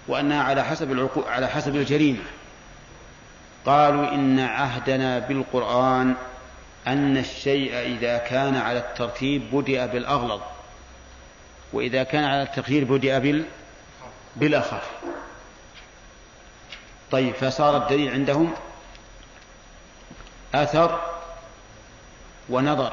وأنها 0.08 0.42
على 0.42 0.64
حسب 0.64 0.92
العقو... 0.92 1.22
على 1.22 1.48
حسب 1.48 1.76
الجريمة. 1.76 2.22
قالوا 3.66 4.14
إن 4.14 4.40
عهدنا 4.40 5.18
بالقرآن 5.18 6.14
أن 6.86 7.16
الشيء 7.16 7.74
إذا 7.74 8.18
كان 8.18 8.56
على 8.56 8.78
الترتيب 8.78 9.50
بدأ 9.52 9.86
بالأغلظ. 9.86 10.40
وإذا 11.74 12.02
كان 12.02 12.24
على 12.24 12.42
التخيير 12.42 12.84
بدأ 12.84 13.18
بال... 13.18 13.44
بالأخف 14.36 14.90
طيب 17.10 17.34
فصار 17.34 17.76
الدليل 17.76 18.12
عندهم 18.12 18.54
أثر 20.54 21.00
ونظر. 22.48 22.92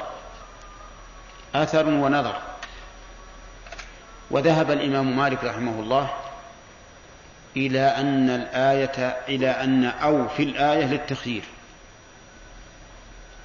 أثر 1.54 1.86
ونظر. 1.86 2.40
وذهب 4.30 4.70
الإمام 4.70 5.16
مالك 5.16 5.44
رحمه 5.44 5.80
الله 5.80 6.10
إلى 7.56 7.80
أن 7.80 8.30
الآية 8.30 9.16
إلى 9.28 9.50
أن 9.50 9.84
أو 9.84 10.28
في 10.28 10.42
الآية 10.42 10.84
للتخيير. 10.84 11.42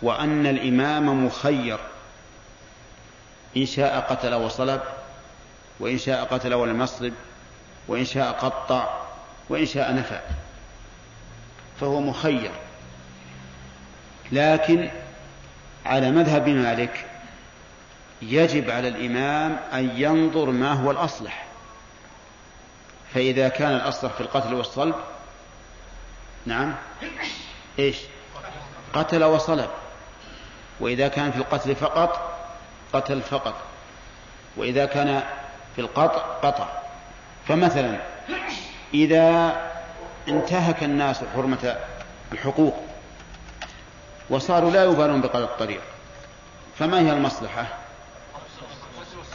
وأن 0.01 0.45
الإمام 0.47 1.25
مخير. 1.25 1.79
إن 3.57 3.65
شاء 3.65 3.99
قتل 3.99 4.33
وصلب. 4.33 4.81
وإن 5.79 5.97
شاء 5.97 6.25
قتل 6.25 6.53
ولم 6.53 6.81
يصلب 6.81 7.13
وإن 7.87 8.05
شاء 8.05 8.31
قطع 8.31 9.01
وإن 9.49 9.65
شاء 9.65 9.95
نفع 9.95 10.19
فهو 11.79 12.01
مخير. 12.01 12.51
لكن 14.31 14.89
على 15.85 16.11
مذهب 16.11 16.49
مالك 16.49 17.05
يجب 18.21 18.69
على 18.69 18.87
الإمام 18.87 19.59
أن 19.73 19.91
ينظر 19.95 20.49
ما 20.49 20.73
هو 20.73 20.91
الأصلح. 20.91 21.45
فإذا 23.13 23.49
كان 23.49 23.75
الأصلح 23.75 24.13
في 24.13 24.21
القتل 24.21 24.53
والصلب 24.53 24.95
نعم 26.45 26.75
إيش؟ 27.79 27.97
قتل 28.93 29.23
وصلب. 29.23 29.69
وإذا 30.79 31.07
كان 31.07 31.31
في 31.31 31.37
القتل 31.37 31.75
فقط 31.75 32.39
قتل 32.93 33.21
فقط. 33.21 33.55
وإذا 34.57 34.85
كان 34.85 35.23
في 35.77 35.83
القطع 35.83 36.21
قطع. 36.43 36.67
فمثلا 37.47 37.99
إذا 38.93 39.55
انتهك 40.27 40.83
الناس 40.83 41.23
حرمة 41.35 41.77
الحقوق 42.31 42.77
وصاروا 44.29 44.71
لا 44.71 44.83
يبالون 44.83 45.21
بقطع 45.21 45.39
الطريق 45.39 45.81
فما 46.79 46.99
هي 46.99 47.11
المصلحة؟ 47.11 47.67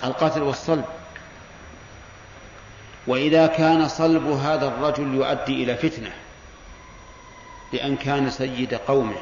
القتل 0.05 0.43
والصلب. 0.43 0.85
وإذا 3.07 3.47
كان 3.47 3.89
صلب 3.89 4.27
هذا 4.27 4.69
الرجل 4.69 5.15
يؤدي 5.15 5.65
إلى 5.65 5.77
فتنة 5.77 6.13
لأن 7.73 7.97
كان 7.97 8.31
سيد 8.31 8.75
قومه. 8.75 9.19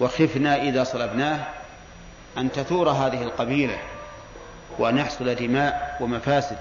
وخفنا 0.00 0.62
إذا 0.62 0.84
صلبناه 0.84 1.46
أن 2.38 2.52
تثور 2.52 2.90
هذه 2.90 3.22
القبيلة. 3.22 3.78
وأن 4.78 4.98
يحصل 4.98 5.34
دماء 5.34 5.96
ومفاسد. 6.00 6.58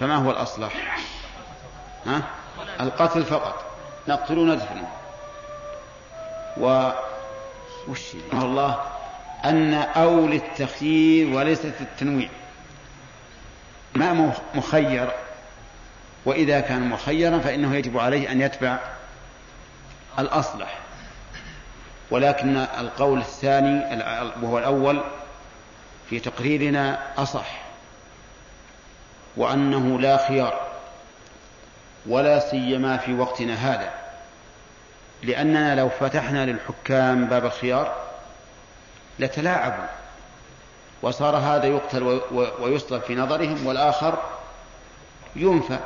فما 0.00 0.16
هو 0.16 0.30
الأصلح؟ 0.30 0.98
ها؟ 2.06 2.22
القتل 2.80 3.24
فقط. 3.24 3.64
نقتل 4.08 4.46
ندفن. 4.46 4.82
و 6.56 6.90
وش 7.88 8.00
الله 8.32 8.80
أن 9.44 9.74
أو 9.74 10.26
للتخيير 10.26 11.36
وليست 11.36 11.74
التنويع. 11.80 12.28
ما 13.94 14.32
مخير. 14.54 15.10
وإذا 16.24 16.60
كان 16.60 16.88
مخيرا 16.88 17.38
فإنه 17.38 17.76
يجب 17.76 17.98
عليه 17.98 18.32
أن 18.32 18.40
يتبع 18.40 18.78
الأصلح. 20.18 20.78
ولكن 22.10 22.56
القول 22.56 23.18
الثاني 23.18 24.02
وهو 24.42 24.58
الأول 24.58 25.02
في 26.10 26.20
تقريرنا 26.20 26.98
أصح 27.22 27.60
وأنه 29.36 30.00
لا 30.00 30.28
خيار 30.28 30.70
ولا 32.06 32.50
سيما 32.50 32.96
في 32.96 33.14
وقتنا 33.14 33.54
هذا 33.54 33.92
لأننا 35.22 35.74
لو 35.74 35.88
فتحنا 35.88 36.46
للحكام 36.46 37.24
باب 37.26 37.44
الخيار 37.44 37.96
لتلاعبوا 39.18 39.86
وصار 41.02 41.36
هذا 41.36 41.66
يقتل 41.66 42.20
ويصلب 42.60 43.02
في 43.02 43.14
نظرهم 43.14 43.66
والآخر 43.66 44.18
ينفى 45.36 45.78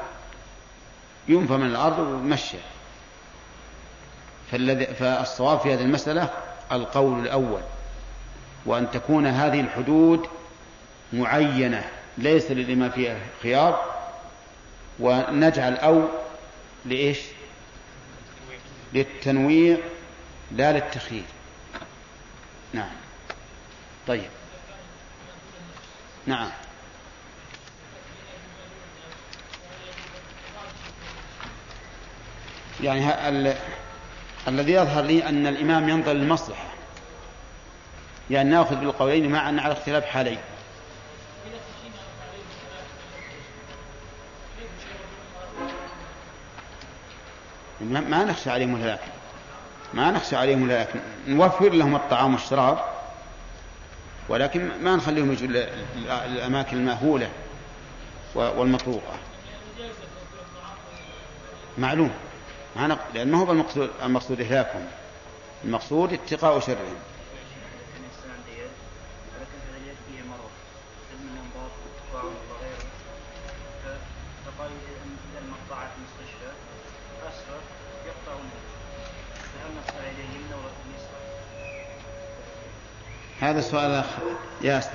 ينفى 1.28 1.52
من 1.52 1.66
الأرض 1.66 1.98
فالذي 4.50 4.86
فالصواب 4.86 5.60
في 5.60 5.74
هذه 5.74 5.82
المسألة 5.82 6.30
القول 6.72 7.20
الأول. 7.20 7.60
وأن 8.66 8.90
تكون 8.90 9.26
هذه 9.26 9.60
الحدود 9.60 10.26
معينة 11.12 11.84
ليس 12.18 12.50
لما 12.50 12.88
فيها 12.88 13.18
خيار 13.42 13.94
ونجعل 15.00 15.76
أو 15.76 16.08
لإيش؟ 16.84 17.18
للتنويع 18.92 19.78
لا 20.52 20.72
للتخيير. 20.72 21.24
نعم. 22.72 22.90
طيب. 24.06 24.30
نعم. 26.26 26.50
يعني 32.82 33.28
ال... 33.28 33.54
الذي 34.48 34.72
يظهر 34.72 35.04
لي 35.04 35.28
أن 35.28 35.46
الإمام 35.46 35.88
ينظر 35.88 36.12
للمصلحة. 36.12 36.73
يعني 38.30 38.50
نأخذ 38.50 38.76
بالقولين 38.76 39.32
معا 39.32 39.60
على 39.60 39.72
اختلاف 39.72 40.04
حالين. 40.04 40.38
ما 47.80 48.24
نخشى 48.24 48.50
عليهم 48.50 48.76
الهلاك 48.76 49.00
ما 49.94 50.10
نخشى 50.10 50.36
عليهم 50.36 50.64
الهلاك 50.64 50.88
نوفر 51.28 51.68
لهم 51.68 51.96
الطعام 51.96 52.34
والشراب 52.34 52.78
ولكن 54.28 54.70
ما 54.82 54.96
نخليهم 54.96 55.32
يجوا 55.32 55.48
الأماكن 56.26 56.76
المأهولة 56.76 57.30
والمطروقة 58.34 59.18
معلوم. 61.78 62.10
ما 62.76 62.98
لأن 63.14 63.30
ما 63.30 63.38
هو 63.38 63.52
المقصود 63.52 63.90
المقصود 64.02 64.40
إهلاكهم. 64.40 64.86
المقصود 65.64 66.12
اتقاء 66.12 66.60
شرهم. 66.60 66.96
هذا 83.44 83.58
السؤال 83.58 84.04
ياسر 84.62 84.90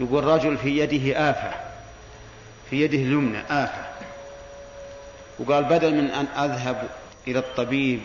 يقول 0.00 0.24
رجل 0.24 0.58
في 0.58 0.78
يده 0.78 1.30
آفة 1.30 1.50
في 2.70 2.82
يده 2.82 2.98
اليمنى 2.98 3.40
آفة 3.50 3.88
وقال 5.38 5.64
بدل 5.64 5.94
من 5.94 6.10
أن 6.10 6.26
أذهب 6.26 6.88
إلى 7.28 7.38
الطبيب 7.38 8.00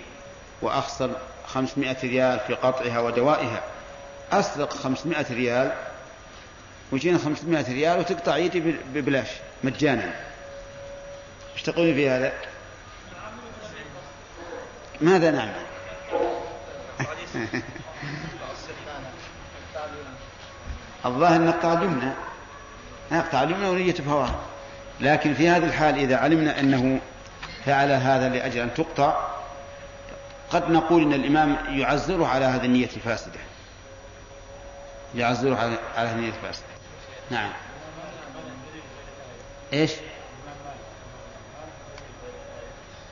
وأخسر 0.62 1.12
خمسمائة 1.48 1.98
ريال 2.04 2.40
في 2.48 2.54
قطعها 2.54 3.00
ودوائها 3.00 3.62
أسرق 4.32 4.74
خمسمائة 4.74 5.26
ريال 5.34 5.72
ويجينا 6.92 7.18
خمسمائة 7.18 7.74
ريال 7.74 8.00
وتقطع 8.00 8.38
يدي 8.38 8.60
ببلاش 8.94 9.30
مجانا 9.64 10.14
إيش 11.54 11.62
تقولي 11.62 11.94
في 11.94 12.10
هذا؟ 12.10 12.34
ماذا 15.02 15.32
نعمل؟ 15.32 15.64
الظاهر 21.06 21.42
نقطع 21.42 21.74
اليمنى 21.74 22.12
نقطع 23.12 23.44
اليمنى 23.44 23.70
ونية 23.70 23.94
فواه 23.94 24.36
لكن 25.00 25.34
في 25.34 25.50
هذه 25.50 25.66
الحال 25.66 25.98
إذا 25.98 26.18
علمنا 26.18 26.60
أنه 26.60 27.00
فعل 27.66 27.92
هذا 27.92 28.30
لأجل 28.30 28.62
أن 28.62 28.74
تقطع 28.74 29.28
قد 30.50 30.72
نقول 30.72 31.04
إن 31.04 31.14
الإمام 31.14 31.58
يعزره 31.80 32.28
على 32.28 32.46
هذه 32.46 32.66
النية 32.66 32.90
الفاسدة. 32.96 33.40
يعزره 35.16 35.56
على 35.56 35.78
هذه 35.96 36.12
النية 36.12 36.30
الفاسدة. 36.30 36.66
نعم. 37.30 37.50
إيش؟ 39.74 39.92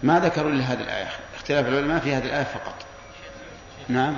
ما 0.03 0.19
ذكروا 0.19 0.51
إلا 0.51 0.63
هذه 0.63 0.81
الآية. 0.81 1.09
اختلاف 1.35 1.67
العلماء 1.67 1.99
في 1.99 2.15
هذه 2.15 2.25
الآية 2.25 2.43
فقط. 2.43 2.75
نعم. 3.89 4.17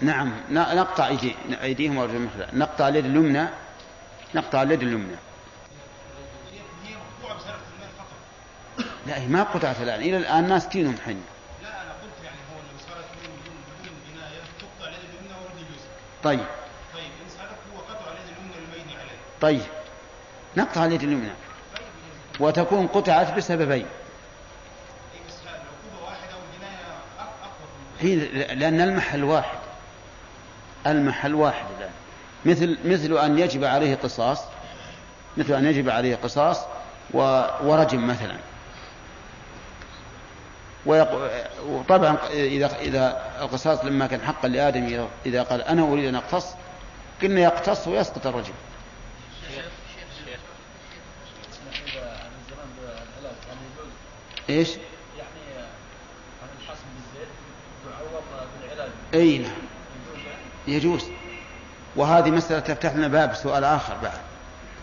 نعم. 0.00 0.32
نقطع 0.50 1.16
أيديهم 1.62 1.96
وأرجلهم 1.96 2.30
نقطع 2.52 2.88
اليد 2.88 3.04
اليمنى. 3.04 3.48
نقطع 4.34 4.62
اليد 4.62 4.82
اليمنى. 4.82 5.16
لا 9.06 9.18
هي 9.20 9.26
ما 9.26 9.42
قطعت 9.42 9.80
الآن. 9.80 10.00
إلى 10.00 10.16
الآن 10.16 10.48
ناس 10.48 10.68
تينهم 10.68 10.96
حين 11.04 11.22
لا 11.62 11.68
أنا 11.82 11.90
قلت 11.90 12.24
يعني 12.24 12.36
هو 12.52 12.56
لو 12.56 12.78
صارت 12.78 13.04
تقطع 14.60 14.88
اليد 14.88 15.00
اليمنى 15.10 15.34
اليسرى 15.56 15.88
طيب. 16.22 16.46
طيب. 16.94 17.04
إن 17.04 17.76
هو 17.76 17.80
قطع 17.80 18.12
اليد 18.12 18.36
اليمنى 18.36 18.96
عليه 18.96 19.18
طيب 19.40 19.66
نقطع 20.56 20.84
اليد 20.84 21.02
اليمنى. 21.02 21.30
وتكون 22.40 22.86
قطعت 22.86 23.34
بسببين. 23.34 23.86
هي 28.00 28.16
لأن 28.54 28.80
المحل 28.80 29.24
واحد. 29.24 29.63
المحل 30.86 31.34
واحد 31.34 31.66
الآن. 31.78 31.90
مثل 32.44 32.78
مثل 32.84 33.18
أن 33.18 33.38
يجب 33.38 33.64
عليه 33.64 33.94
قصاص 33.94 34.44
مثل 35.36 35.54
أن 35.54 35.66
يجب 35.66 35.90
عليه 35.90 36.16
قصاص 36.16 36.60
ورجم 37.62 38.06
مثلا. 38.06 38.36
وطبعا 41.66 42.16
إذا 42.30 42.78
إذا 42.80 43.32
القصاص 43.40 43.84
لما 43.84 44.06
كان 44.06 44.20
حقا 44.20 44.48
لآدم 44.48 45.06
إذا 45.26 45.42
قال 45.42 45.62
أنا 45.62 45.82
أريد 45.82 46.04
أن 46.04 46.14
أقتص 46.14 46.46
قلنا 47.22 47.40
يقتص 47.40 47.88
ويسقط 47.88 48.26
الرجل 48.26 48.52
إيش؟ 54.50 54.68
يعني 55.18 55.66
الحصن 56.60 56.84
بالزيت 56.94 57.28
يعوض 57.90 58.22
بالعلاج. 58.62 58.90
إي 59.14 59.38
نعم. 59.38 59.73
يجوز. 60.66 61.04
وهذه 61.96 62.30
مسألة 62.30 62.60
تفتح 62.60 62.94
لنا 62.94 63.08
باب 63.08 63.34
سؤال 63.34 63.64
آخر 63.64 63.94
بعد. 64.02 64.18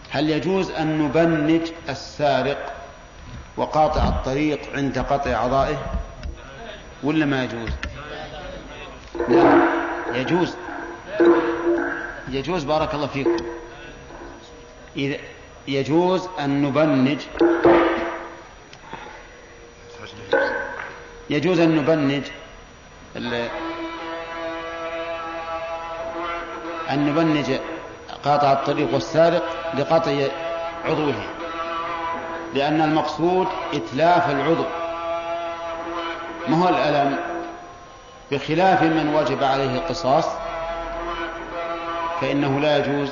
هل 0.09 0.29
يجوز 0.29 0.71
أن 0.71 1.01
نبنج 1.01 1.61
السارق 1.89 2.73
وقاطع 3.57 4.07
الطريق 4.07 4.59
عند 4.75 4.99
قطع 4.99 5.31
أعضائه؟ 5.31 5.77
ولا 7.03 7.25
ما 7.25 7.43
يجوز؟ 7.43 7.69
لا 9.29 9.67
يجوز. 10.13 10.55
يجوز 12.29 12.63
بارك 12.63 12.93
الله 12.93 13.07
فيكم. 13.07 13.37
إذا 14.95 15.17
يجوز 15.67 16.27
أن 16.39 16.61
نبنج. 16.61 17.19
يجوز 21.29 21.59
أن 21.59 21.75
نبنج 21.75 22.23
أن 26.91 27.05
نبنج 27.05 27.51
قاطع 28.25 28.51
الطريق 28.51 28.93
والسارق 28.93 29.43
لقطع 29.77 30.11
عضوه 30.85 31.13
لأن 32.53 32.81
المقصود 32.81 33.47
إتلاف 33.73 34.29
العضو. 34.29 34.65
ما 36.47 36.63
هو 36.63 36.69
الألم؟ 36.69 37.17
بخلاف 38.31 38.83
من 38.83 39.15
وجب 39.15 39.43
عليه 39.43 39.75
القصاص 39.75 40.25
فإنه 42.21 42.59
لا 42.59 42.77
يجوز 42.77 43.09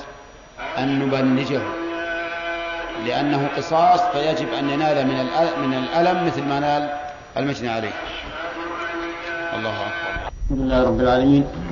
أن 0.77 0.99
نبنجه 0.99 1.61
لأنه 3.05 3.49
قصاص 3.57 4.01
فيجب 4.01 4.53
أن 4.53 4.69
ينال 4.69 5.07
من 5.07 5.25
من 5.67 5.73
الألم 5.73 6.27
مثل 6.27 6.43
ما 6.43 6.59
نال 6.59 6.89
المجني 7.37 7.69
عليه. 7.69 7.93
الله 9.55 9.69
أكبر. 9.69 10.31
الحمد 10.49 10.59
لله 10.59 10.83
رب 10.83 10.99
العالمين. 10.99 11.68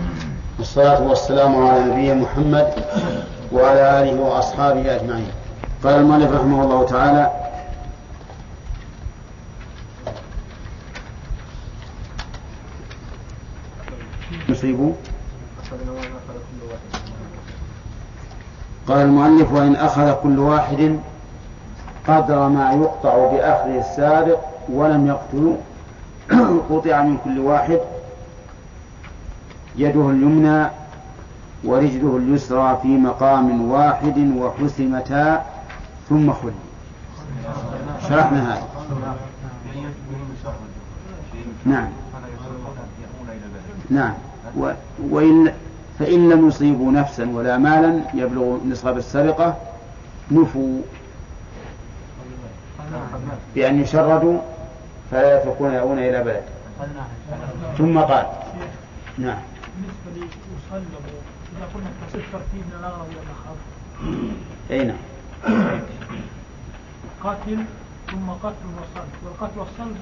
والصلاة 0.59 1.01
والسلام 1.03 1.65
على 1.65 1.85
نبينا 1.85 2.13
محمد 2.13 2.73
وعلى 3.51 4.01
آله 4.01 4.21
وأصحابه 4.21 4.95
أجمعين. 4.95 5.31
قال 5.83 5.95
المؤلف 5.95 6.31
رحمه 6.31 6.63
الله 6.63 6.85
تعالى 6.85 7.31
يصيب 14.49 14.93
قال 18.87 18.97
المؤلف 19.01 19.51
وإن 19.53 19.75
أخذ 19.75 20.13
كل 20.23 20.39
واحد 20.39 20.99
قدر 22.07 22.47
ما 22.47 22.71
يقطع 22.73 23.31
بأخذ 23.31 23.69
السارق 23.69 24.49
ولم 24.69 25.07
يقتل 25.07 25.55
قطع 26.69 27.01
من 27.01 27.17
كل 27.23 27.39
واحد 27.39 27.79
يده 29.77 30.09
اليمنى 30.09 30.67
ورجله 31.63 32.17
اليسرى 32.17 32.79
في 32.81 32.87
مقام 32.87 33.71
واحد 33.71 34.17
وحسمتا 34.37 35.45
ثم 36.09 36.33
خلي 36.33 36.51
شرحنا 38.09 38.53
هذا. 38.53 38.67
نعم. 41.65 41.87
نعم. 43.89 44.13
وإن 44.99 45.53
فإن 45.99 46.29
لم 46.29 46.47
يصيبوا 46.47 46.91
نفسا 46.91 47.29
ولا 47.33 47.57
مالا 47.57 48.01
يبلغ 48.13 48.57
نصاب 48.65 48.97
السرقة 48.97 49.57
نفوا. 50.31 50.81
بأن 53.55 53.81
يشردوا 53.81 54.39
فلا 55.11 55.41
يتركون 55.41 55.73
يأوون 55.73 55.99
إلى 55.99 56.23
بلد. 56.23 56.43
ثم 57.77 57.99
قال. 57.99 58.25
نعم. 59.17 59.37
بالنسبة 59.77 60.27
ليصلبوا 60.71 61.21
إذا 61.57 61.67
قلنا 61.73 61.89
ترتيب 62.11 62.63
من 62.65 62.77
الأغرب 62.79 63.05
إلى 63.11 63.19
الأخف 63.21 63.57
أي 64.71 64.83
نعم. 64.83 64.97
قتل 67.23 67.63
ثم 68.11 68.29
قتل 68.29 68.65
وصلب 68.77 69.09
والقتل 69.23 69.59
والصلب 69.59 69.95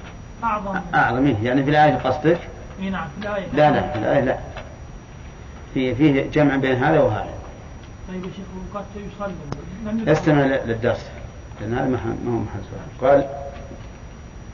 أعظم 0.44 0.80
أعظم. 0.94 1.26
يعني 1.42 1.64
في 1.64 1.70
الآية 1.70 1.94
قصدك؟ 1.94 2.38
إي 2.80 2.90
نعم 2.90 3.08
في 3.08 3.26
الآية. 3.26 3.46
لا 3.52 3.70
لا 3.70 3.92
في 3.92 3.98
الآية 3.98 4.20
لا. 4.20 4.38
في 5.74 5.94
فيه 5.94 6.30
جمع 6.30 6.56
بين 6.56 6.76
هذا 6.76 7.00
وهذا. 7.00 7.34
طيب 8.08 8.24
يا 8.24 8.30
شيخ 8.30 8.46
قد 8.74 8.84
يصلي. 8.96 10.12
استمع 10.12 10.44
للدرس. 10.44 11.10
لأن 11.60 11.74
هذا 11.74 11.88
ما 11.88 11.98
هو 12.26 12.38
محل 12.38 12.60
سؤال. 12.70 13.10
قال 13.10 13.28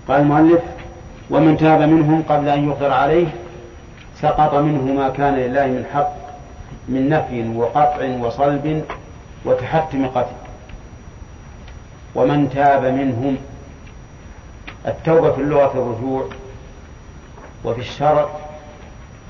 قال 0.09 0.21
المؤلف 0.21 0.63
ومن 1.31 1.57
تاب 1.57 1.81
منهم 1.81 2.23
قبل 2.23 2.49
أن 2.49 2.69
يقدر 2.69 2.93
عليه 2.93 3.27
سقط 4.23 4.55
منه 4.55 4.93
ما 4.93 5.09
كان 5.09 5.35
لله 5.35 5.67
من 5.67 5.85
حق 5.95 6.13
من 6.89 7.09
نفي 7.09 7.49
وقطع 7.57 8.17
وصلب 8.21 8.85
وتحتم 9.45 10.07
قتل. 10.07 10.37
ومن 12.15 12.51
تاب 12.51 12.85
منهم 12.85 13.37
التوبة 14.87 15.33
في 15.33 15.41
اللغة 15.41 15.73
الرجوع 15.73 16.29
وفي 17.65 17.81
الشرع 17.81 18.29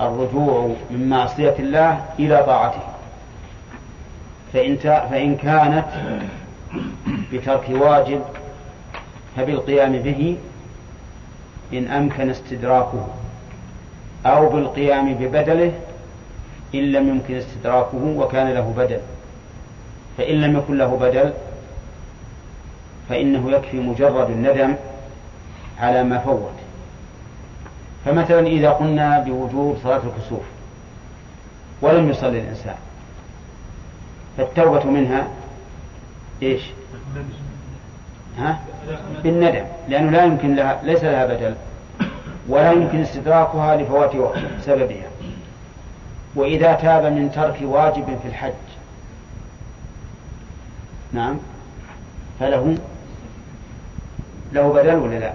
الرجوع 0.01 0.75
من 0.91 1.09
معصية 1.09 1.55
الله 1.59 2.05
إلى 2.19 2.43
طاعته. 2.47 2.83
فإن, 4.53 4.77
فإن 5.11 5.37
كانت 5.37 5.87
بترك 7.33 7.65
واجب 7.71 8.21
فبالقيام 9.37 9.93
به 9.93 10.37
إن 11.73 11.89
أمكن 11.89 12.31
استدراكه. 12.31 13.07
أو 14.27 14.49
بالقيام 14.49 15.15
ببدله 15.15 15.73
إن 16.75 16.93
لم 16.93 17.09
يمكن 17.09 17.35
استدراكه 17.35 18.05
وكان 18.17 18.49
له 18.49 18.75
بدل. 18.77 19.01
فإن 20.19 20.41
لم 20.41 20.57
يكن 20.57 20.79
له 20.79 20.97
بدل 20.97 21.33
فإنه 23.09 23.51
يكفي 23.51 23.77
مجرد 23.77 24.31
الندم 24.31 24.75
على 25.81 26.05
ما 26.05 26.19
فوت. 26.19 26.53
فمثلا 28.05 28.47
إذا 28.47 28.71
قلنا 28.71 29.19
بوجوب 29.19 29.79
صلاة 29.83 30.01
الكسوف 30.07 30.43
ولم 31.83 32.11
يصلي 32.11 32.41
الإنسان 32.41 32.75
فالتوبة 34.37 34.85
منها 34.85 35.29
إيش؟ 36.43 36.63
ها؟ 38.39 38.61
بالندم 39.23 39.65
لأنه 39.89 40.11
لا 40.11 40.25
يمكن 40.25 40.55
لها 40.55 40.81
ليس 40.83 41.05
لها 41.05 41.27
بدل. 41.27 41.55
ولا 42.49 42.73
يمكن 42.73 43.01
استدراكها 43.01 43.77
لفوات 43.77 44.13
سببها. 44.61 45.09
وإذا 46.35 46.73
تاب 46.73 47.05
من 47.05 47.33
ترك 47.33 47.59
واجب 47.63 48.19
في 48.23 48.29
الحج. 48.29 48.53
نعم. 51.13 51.39
فله 52.41 52.79
له 54.53 54.73
بدل 54.73 54.95
ولا 54.95 55.19
لا؟ 55.19 55.33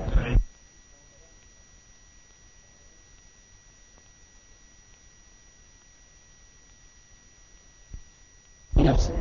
بنفسه. 8.73 9.13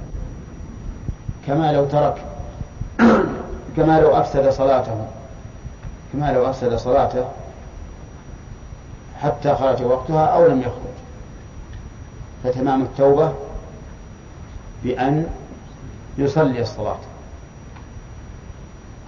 كما 1.46 1.72
لو 1.72 1.84
ترك 1.84 2.24
كما 3.76 4.00
لو 4.00 4.20
أفسد 4.20 4.48
صلاته. 4.48 5.06
كما 6.12 6.32
لو 6.32 6.50
أفسد 6.50 6.74
صلاته 6.74 7.28
حتى 9.26 9.54
خرج 9.54 9.82
وقتها 9.82 10.26
أو 10.26 10.46
لم 10.46 10.60
يخرج. 10.60 10.96
فتمام 12.44 12.82
التوبة 12.82 13.32
بأن 14.84 15.26
يصلي 16.18 16.60
الصلاة. 16.60 16.98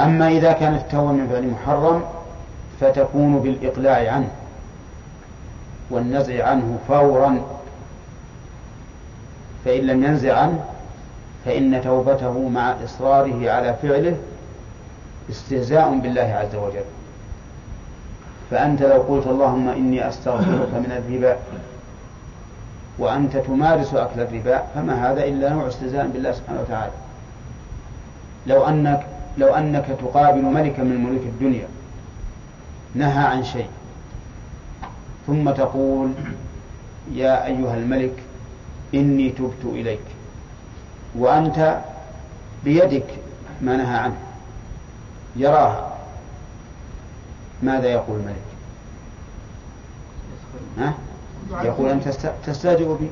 أما 0.00 0.28
إذا 0.28 0.52
كانت 0.52 0.82
التوبة 0.82 1.12
من 1.12 1.28
فعل 1.28 1.50
محرم 1.50 2.02
فتكون 2.80 3.38
بالإقلاع 3.38 4.12
عنه 4.12 4.30
والنزع 5.90 6.48
عنه 6.48 6.78
فورا. 6.88 7.40
فإن 9.64 9.80
لم 9.80 10.04
ينزع 10.04 10.38
عنه 10.38 10.64
فإن 11.44 11.82
توبته 11.84 12.48
مع 12.48 12.76
إصراره 12.84 13.50
على 13.50 13.74
فعله 13.82 14.16
استهزاء 15.30 15.98
بالله 15.98 16.22
عز 16.22 16.54
وجل. 16.54 16.97
فأنت 18.51 18.82
لو 18.82 19.03
قلت 19.03 19.26
اللهم 19.26 19.68
إني 19.68 20.09
أستغفرك 20.09 20.74
من 20.74 21.03
الربا 21.05 21.36
وأنت 22.99 23.36
تمارس 23.36 23.94
أكل 23.94 24.20
الربا 24.20 24.62
فما 24.74 25.11
هذا 25.11 25.24
إلا 25.24 25.53
نوع 25.53 25.68
استهزاء 25.68 26.07
بالله 26.07 26.32
سبحانه 26.32 26.61
وتعالى. 26.61 26.92
لو 28.46 28.64
أنك 28.68 29.07
لو 29.38 29.55
أنك 29.55 29.86
تقابل 30.01 30.42
ملكا 30.42 30.82
من 30.82 31.05
ملوك 31.05 31.22
الدنيا 31.22 31.68
نهى 32.94 33.24
عن 33.26 33.44
شيء 33.44 33.66
ثم 35.26 35.51
تقول 35.51 36.11
يا 37.12 37.46
أيها 37.46 37.74
الملك 37.74 38.12
إني 38.94 39.30
تبت 39.30 39.64
إليك 39.64 40.01
وأنت 41.18 41.78
بيدك 42.64 43.07
ما 43.62 43.76
نهى 43.76 43.96
عنه 43.96 44.16
يراها. 45.36 45.88
ماذا 47.62 47.88
يقول 47.88 48.20
الملك؟ 48.20 48.36
ها؟ 50.78 50.94
يقول 51.64 51.90
أنت 51.90 52.09
تستهزئ 52.46 52.94
بي. 52.94 53.11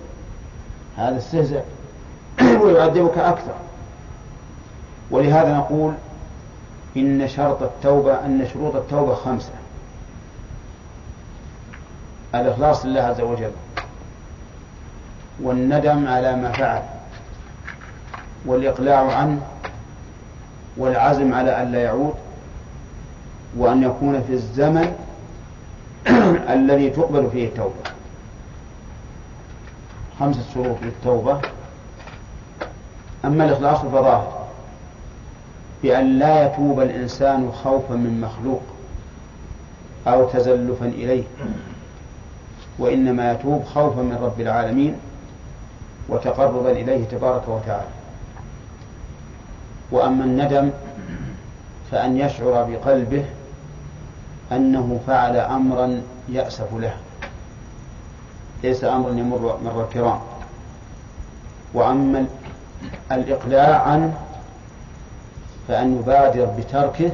هذا 0.97 1.19
استهزاء. 1.19 1.67
ويعذبك 2.63 3.19
أكثر. 3.19 3.55
ولهذا 5.11 5.57
نقول 5.57 5.95
إن 6.97 7.29
شرط 7.29 7.63
التوبة 7.63 8.25
أن 8.25 8.49
شروط 8.53 8.77
التوبة 8.77 9.15
خمسة. 9.15 9.53
الإخلاص 12.35 12.87
لله 12.87 13.01
عز 13.01 13.21
وجل. 13.21 13.53
والندم 15.43 16.09
على 16.09 16.37
ما 16.37 16.53
فعل. 16.53 16.83
والإقلاع 18.47 19.17
عنه. 19.17 19.41
والعزم 20.77 21.35
على 21.35 21.63
أن 21.63 21.73
لا 21.73 21.83
يعود. 21.83 22.15
وأن 23.57 23.83
يكون 23.83 24.23
في 24.23 24.33
الزمن 24.33 24.95
الذي 26.57 26.91
تقبل 26.91 27.31
فيه 27.33 27.47
التوبة. 27.47 27.75
خمسة 30.21 30.41
شروط 30.55 30.77
للتوبة. 30.83 31.41
أما 33.25 33.45
الإخلاص 33.45 33.79
فظاهر 33.79 34.47
بأن 35.83 36.19
لا 36.19 36.47
يتوب 36.47 36.81
الإنسان 36.81 37.53
خوفا 37.53 37.95
من 37.95 38.21
مخلوق 38.21 38.63
أو 40.07 40.29
تزلفا 40.29 40.87
إليه 40.87 41.23
وإنما 42.79 43.33
يتوب 43.33 43.65
خوفا 43.65 44.03
من 44.03 44.19
رب 44.23 44.41
العالمين 44.41 44.95
وتقربا 46.09 46.71
إليه 46.71 47.05
تبارك 47.05 47.49
وتعالى. 47.49 47.89
وأما 49.91 50.25
الندم 50.25 50.71
فأن 51.91 52.17
يشعر 52.17 52.71
بقلبه 52.71 53.25
أنه 54.53 55.01
فعل 55.07 55.37
أمرا 55.37 56.03
يأسف 56.29 56.75
له. 56.75 56.97
ليس 58.63 58.85
أمرا 58.85 59.11
يمر 59.11 59.59
مر 59.65 59.85
الكرام. 59.85 60.21
وأما 61.75 62.27
الإقلاع 63.13 63.83
عنه 63.83 64.21
فأن 65.69 65.97
يبادر 65.99 66.45
بتركه 66.45 67.11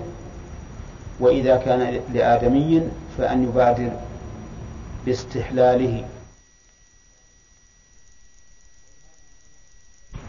وإذا 1.21 1.57
كان 1.57 2.01
لآدمي 2.13 2.89
فأن 3.19 3.45
يبادر 3.45 3.91
باستحلاله. 5.07 6.05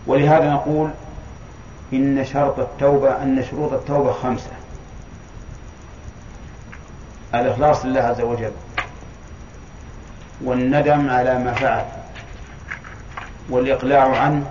ولهذا 0.07 0.53
نقول 0.53 0.91
إن 1.93 2.25
شرط 2.25 2.59
التوبة 2.59 3.23
أن 3.23 3.43
شروط 3.43 3.73
التوبة 3.73 4.11
خمسة. 4.11 4.62
الإخلاص 7.35 7.85
لله 7.85 8.01
عز 8.01 8.21
وجل 8.21 8.51
والندم 10.43 11.09
على 11.09 11.39
ما 11.39 11.53
فعل 11.53 11.85
والإقلاع 13.49 14.19
عنه 14.19 14.45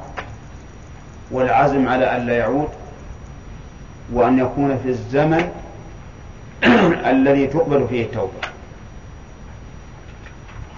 والعزم 1.31 1.89
على 1.89 2.17
أن 2.17 2.27
لا 2.27 2.37
يعود 2.37 2.69
وأن 4.13 4.39
يكون 4.39 4.79
في 4.79 4.89
الزمن 4.89 5.51
الذي 7.15 7.47
تقبل 7.47 7.87
فيه 7.89 8.05
التوبة. 8.05 8.33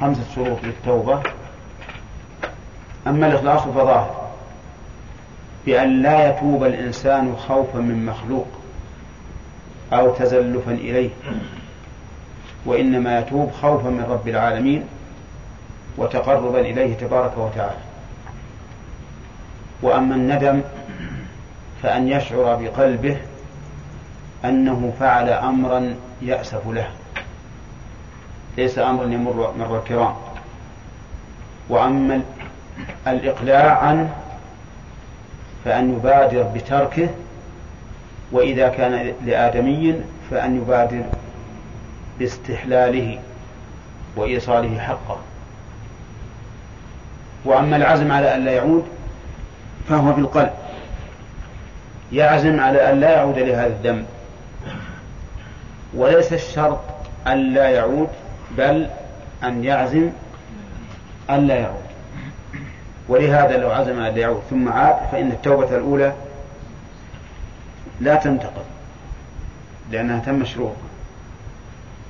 خمسة 0.01 0.23
شروط 0.35 0.59
للتوبة. 0.63 1.23
أما 3.07 3.27
الإخلاص 3.27 3.61
فظاهر 3.63 4.31
بأن 5.67 6.03
لا 6.03 6.29
يتوب 6.31 6.65
الإنسان 6.65 7.37
خوفا 7.37 7.79
من 7.79 8.07
مخلوق 8.07 8.47
أو 9.93 10.15
تزلفا 10.15 10.73
إليه. 10.73 11.11
وإنما 12.67 13.19
يتوب 13.19 13.51
خوفا 13.63 13.89
من 13.89 14.07
رب 14.11 14.29
العالمين 14.29 14.85
وتقربا 15.99 16.61
إليه 16.61 16.95
تبارك 16.95 17.39
وتعالى. 17.39 17.81
وأما 19.83 20.15
الندم 20.15 20.61
فأن 21.83 22.09
يشعر 22.09 22.57
بقلبه 22.63 23.17
أنه 24.45 24.93
فعل 25.01 25.29
أمرا 25.29 25.95
يأسف 26.23 26.69
له. 26.69 26.89
ليس 28.57 28.79
أمرا 28.79 29.05
يمر 29.07 29.55
مر 29.59 29.79
الكرام. 29.79 30.15
وأما 31.69 32.21
الإقلاع 33.07 33.79
عنه 33.79 34.15
فأن 35.65 35.93
يبادر 35.93 36.43
بتركه 36.43 37.09
وإذا 38.33 38.69
كان 38.69 39.13
لآدمي 39.25 39.95
فأن 40.31 40.57
يبادر 40.57 41.03
باستحلاله 42.19 43.19
وإيصاله 44.17 44.79
حقه. 44.79 45.19
وأما 47.45 47.77
العزم 47.77 48.13
على 48.13 48.35
أن 48.35 48.45
لا 48.45 48.53
يعود 48.53 48.85
فهو 49.89 50.13
بالقلب 50.13 50.53
يعزم 52.13 52.61
على 52.61 52.93
أن 52.93 53.01
لا 53.01 53.11
يعود 53.11 53.39
لهذا 53.39 53.67
الذنب 53.67 54.07
وليس 55.95 56.33
الشرط 56.33 56.81
أن 57.27 57.55
لا 57.55 57.69
يعود 57.69 58.09
بل 58.59 58.91
أن 59.45 59.65
يعزم 59.65 60.11
أن 61.31 61.47
لا 61.47 61.55
يعود. 61.55 61.85
ولهذا 63.09 63.57
لو 63.57 63.71
عزم 63.71 64.01
أن 64.01 64.15
لا 64.15 64.21
يعود 64.21 64.43
ثم 64.51 64.69
عاد 64.69 64.97
فإن 65.13 65.31
التوبة 65.31 65.77
الأولى 65.77 66.13
لا 68.01 68.15
تنتقض 68.15 68.65
لأنها 69.91 70.19
تم 70.19 70.45
شروطها. 70.45 70.94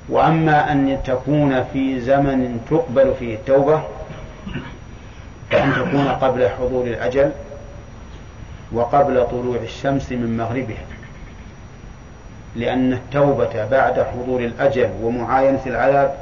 وأما 0.09 0.71
أن 0.71 0.97
تكون 1.03 1.63
في 1.73 1.99
زمن 1.99 2.59
تقبل 2.69 3.13
فيه 3.19 3.35
التوبة 3.35 3.81
فأن 5.51 5.73
تكون 5.73 6.07
قبل 6.07 6.49
حضور 6.49 6.87
الأجل 6.87 7.31
وقبل 8.71 9.27
طلوع 9.27 9.57
الشمس 9.63 10.11
من 10.11 10.37
مغربها. 10.37 10.83
لأن 12.55 12.93
التوبة 12.93 13.65
بعد 13.65 13.99
حضور 13.99 14.39
الأجل 14.39 14.89
ومعاينة 15.01 15.61
العذاب 15.65 16.15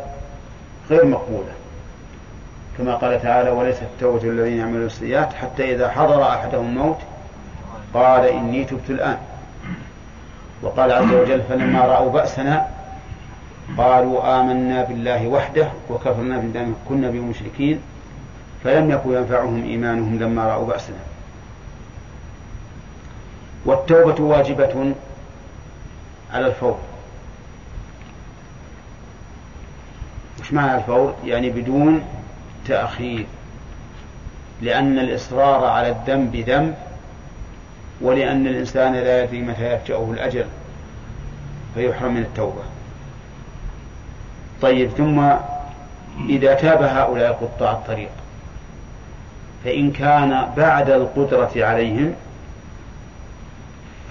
غير 0.90 1.06
مقبولة. 1.06 1.52
كما 2.78 2.96
قال 2.96 3.22
تعالى 3.22 3.50
وليست 3.50 3.82
التوبة 3.82 4.30
الذين 4.30 4.58
يعملون 4.58 4.86
السيئات 4.86 5.34
حتى 5.34 5.76
إذا 5.76 5.90
حضر 5.90 6.24
أحدهم 6.30 6.66
الموت 6.66 6.98
قال 7.94 8.26
إني 8.26 8.66
تبت 8.66 8.90
الآن 8.90 9.18
وقال 10.62 10.92
عز 10.92 11.14
وجل 11.14 11.42
فلما 11.50 11.80
رأوا 11.80 12.12
بأسنا 12.12 12.68
قالوا 13.78 14.42
آمنا 14.42 14.84
بالله 14.84 15.28
وحده 15.28 15.72
وكفرنا 15.90 16.38
بالله 16.38 16.74
كنا 16.90 17.10
بمشركين 17.10 17.80
فلم 18.64 18.92
يكن 18.92 19.14
ينفعهم 19.14 19.64
إيمانهم 19.64 20.20
لما 20.20 20.48
رأوا 20.48 20.68
بأسنا. 20.68 20.98
والتوبة 23.66 24.24
واجبة 24.24 24.94
على 26.34 26.48
الفور. 26.48 26.78
وش 30.42 30.54
معنى 30.54 30.78
الفور؟ 30.78 31.16
يعني 31.26 31.50
بدون 31.50 32.04
تأخير. 32.68 33.26
لأن 34.62 35.00
الإصرار 35.00 35.66
على 35.66 35.90
الذنب 35.90 36.36
ذنب 36.36 36.76
ولأن 38.02 38.48
الإنسان 38.48 38.94
لا 38.94 39.24
يدري 39.24 39.42
متى 39.42 39.74
يفجأه 39.74 40.12
الأجل 40.12 40.46
فيحرم 41.76 42.14
من 42.14 42.22
التوبة. 42.22 42.73
طيب 44.64 44.90
ثم 44.90 45.32
إذا 46.30 46.54
تاب 46.54 46.84
هؤلاء 46.84 47.34
قطاع 47.34 47.72
الطريق 47.72 48.10
فإن 49.64 49.92
كان 49.92 50.48
بعد 50.58 50.90
القدرة 50.90 51.52
عليهم 51.56 52.14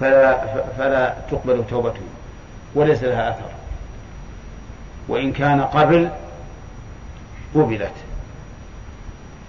فلا, 0.01 0.39
فلا 0.79 1.15
تقبل 1.31 1.65
توبتهم 1.71 2.09
وليس 2.75 3.03
لها 3.03 3.31
أثر. 3.31 3.51
وإن 5.09 5.33
كان 5.33 5.61
قبل 5.61 6.09
قبلت. 7.55 7.93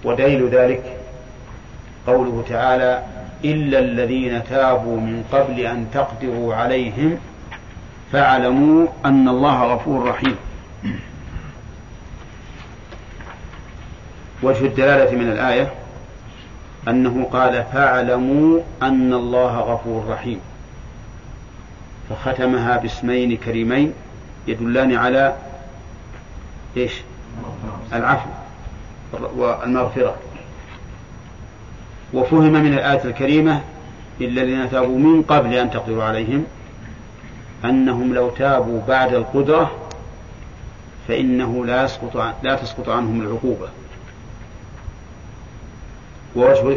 ودليل 0.04 0.48
ذلك 0.48 0.96
قوله 2.06 2.44
تعالى 2.48 3.02
إلا 3.44 3.78
الذين 3.78 4.44
تابوا 4.44 5.00
من 5.00 5.24
قبل 5.32 5.60
أن 5.60 5.86
تقدروا 5.94 6.54
عليهم 6.54 7.18
فاعلموا 8.12 8.86
أن 9.04 9.28
الله 9.28 9.64
غفور 9.64 10.08
رحيم. 10.08 10.36
وجه 14.42 14.66
الدلالة 14.66 15.18
من 15.18 15.32
الآية 15.32 15.74
أنه 16.88 17.28
قال 17.32 17.64
فاعلموا 17.72 18.60
أن 18.82 19.12
الله 19.12 19.60
غفور 19.60 20.04
رحيم 20.08 20.40
فختمها 22.10 22.76
باسمين 22.76 23.36
كريمين 23.36 23.92
يدلان 24.46 24.94
على 24.94 25.36
إيش؟ 26.76 26.92
العفو 27.92 28.28
والمغفرة 29.36 30.16
وفهم 32.14 32.52
من 32.52 32.72
الآية 32.74 33.04
الكريمة 33.04 33.60
إلا 34.20 34.42
الذين 34.42 34.70
تابوا 34.70 34.98
من 34.98 35.22
قبل 35.22 35.54
أن 35.54 35.70
تقدروا 35.70 36.04
عليهم 36.04 36.44
أنهم 37.64 38.14
لو 38.14 38.30
تابوا 38.30 38.80
بعد 38.88 39.14
القدرة 39.14 39.83
فإنه 41.08 41.66
لا 41.66 41.84
يسقط 41.84 42.34
لا 42.42 42.54
تسقط 42.54 42.88
عنهم 42.88 43.20
العقوبة. 43.20 43.68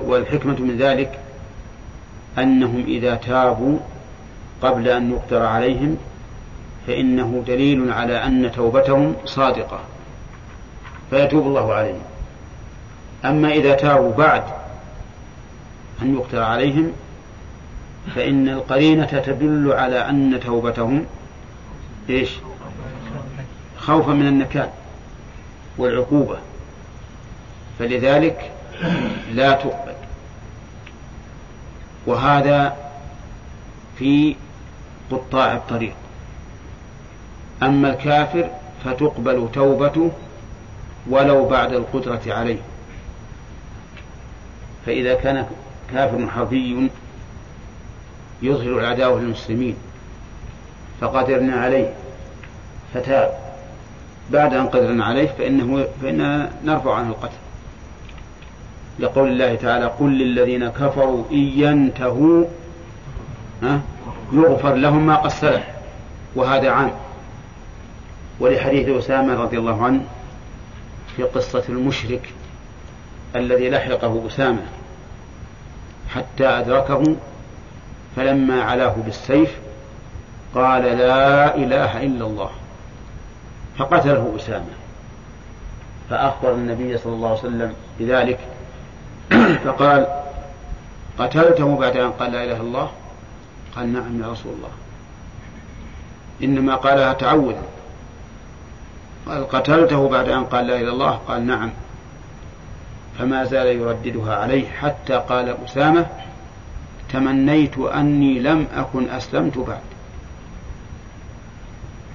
والحكمة 0.07 0.59
من 0.59 0.77
ذلك 0.77 1.19
أنهم 2.37 2.83
إذا 2.87 3.15
تابوا 3.15 3.79
قبل 4.61 4.87
أن 4.87 5.11
يقدر 5.11 5.45
عليهم 5.45 5.97
فإنه 6.87 7.43
دليل 7.47 7.91
على 7.91 8.23
أن 8.23 8.51
توبتهم 8.51 9.15
صادقة 9.25 9.79
فيتوب 11.09 11.47
الله 11.47 11.73
عليهم. 11.73 12.01
أما 13.25 13.51
إذا 13.51 13.73
تابوا 13.73 14.13
بعد 14.13 14.43
أن 16.01 16.13
يقدر 16.15 16.41
عليهم 16.43 16.91
فإن 18.15 18.49
القرينة 18.49 19.05
تدل 19.05 19.71
على 19.71 20.09
أن 20.09 20.39
توبتهم 20.39 21.05
إيش؟ 22.09 22.29
خوفا 23.87 24.11
من 24.11 24.27
النكال 24.27 24.69
والعقوبة. 25.77 26.37
فلذلك 27.79 28.51
لا 29.33 29.51
تقبل. 29.51 29.93
وهذا 32.07 32.75
في 33.97 34.35
قطاع 35.11 35.53
الطريق. 35.53 35.93
أما 37.63 37.89
الكافر 37.89 38.49
فتقبل 38.85 39.49
توبته 39.53 40.11
ولو 41.09 41.47
بعد 41.49 41.73
القدرة 41.73 42.21
عليه. 42.27 42.59
فإذا 44.85 45.13
كان 45.13 45.47
كافر 45.93 46.27
حربي 46.27 46.89
يظهر 48.41 48.79
العداوة 48.79 49.19
للمسلمين 49.19 49.75
فقدرنا 51.01 51.55
عليه 51.55 51.93
فتاب. 52.93 53.46
بعد 54.31 54.53
أن 54.53 54.67
قدرنا 54.67 55.05
عليه 55.05 55.27
فإنه 55.27 55.87
فإننا 56.01 56.51
نرفع 56.65 56.95
عنه 56.95 57.09
القتل. 57.09 57.37
لقول 58.99 59.29
الله 59.29 59.55
تعالى 59.55 59.85
قل 59.85 60.17
للذين 60.17 60.69
كفروا 60.69 61.23
إن 61.31 61.37
ينتهوا 61.37 62.45
يغفر 64.33 64.73
لهم 64.73 65.05
ما 65.05 65.15
قد 65.15 65.29
سلف 65.29 65.63
وهذا 66.35 66.69
عام. 66.69 66.91
ولحديث 68.39 68.89
أسامة 68.89 69.33
رضي 69.33 69.57
الله 69.57 69.85
عنه 69.85 70.01
في 71.15 71.23
قصة 71.23 71.63
المشرك 71.69 72.33
الذي 73.35 73.69
لحقه 73.69 74.27
أسامة 74.27 74.61
حتى 76.09 76.47
أدركه 76.47 77.03
فلما 78.15 78.63
علاه 78.63 78.95
بالسيف 79.05 79.57
قال 80.55 80.83
لا 80.83 81.55
إله 81.55 82.03
إلا 82.03 82.25
الله. 82.25 82.49
فقتله 83.77 84.33
أسامة. 84.35 84.75
فأخبر 86.09 86.51
النبي 86.53 86.97
صلى 86.97 87.13
الله 87.13 87.29
عليه 87.29 87.39
وسلم 87.39 87.73
بذلك. 87.99 88.39
فقال 89.65 90.07
قتلته 91.19 91.77
بعد 91.77 91.97
أن 91.97 92.11
قال 92.11 92.31
لا 92.31 92.43
إله 92.43 92.53
إلا 92.53 92.61
الله. 92.61 92.91
قال 93.75 93.93
نعم 93.93 94.21
يا 94.21 94.31
رسول 94.31 94.53
الله. 94.53 94.69
إنما 96.43 96.75
قالها 96.75 97.13
تعوذا 97.13 97.63
قال 99.27 99.49
قتلته 99.49 100.09
بعد 100.09 100.29
أن 100.29 100.43
قال 100.43 100.67
لا 100.67 100.75
إله 100.75 100.81
إلا 100.81 100.91
الله؟ 100.91 101.19
قال 101.27 101.47
نعم. 101.47 101.71
فما 103.19 103.43
زال 103.43 103.67
يرددها 103.67 104.35
عليه 104.35 104.69
حتى 104.69 105.13
قال 105.13 105.55
أسامة 105.65 106.05
تمنيت 107.13 107.77
أني 107.77 108.39
لم 108.39 108.67
أكن 108.75 109.09
أسلمت 109.09 109.57
بعد. 109.57 109.81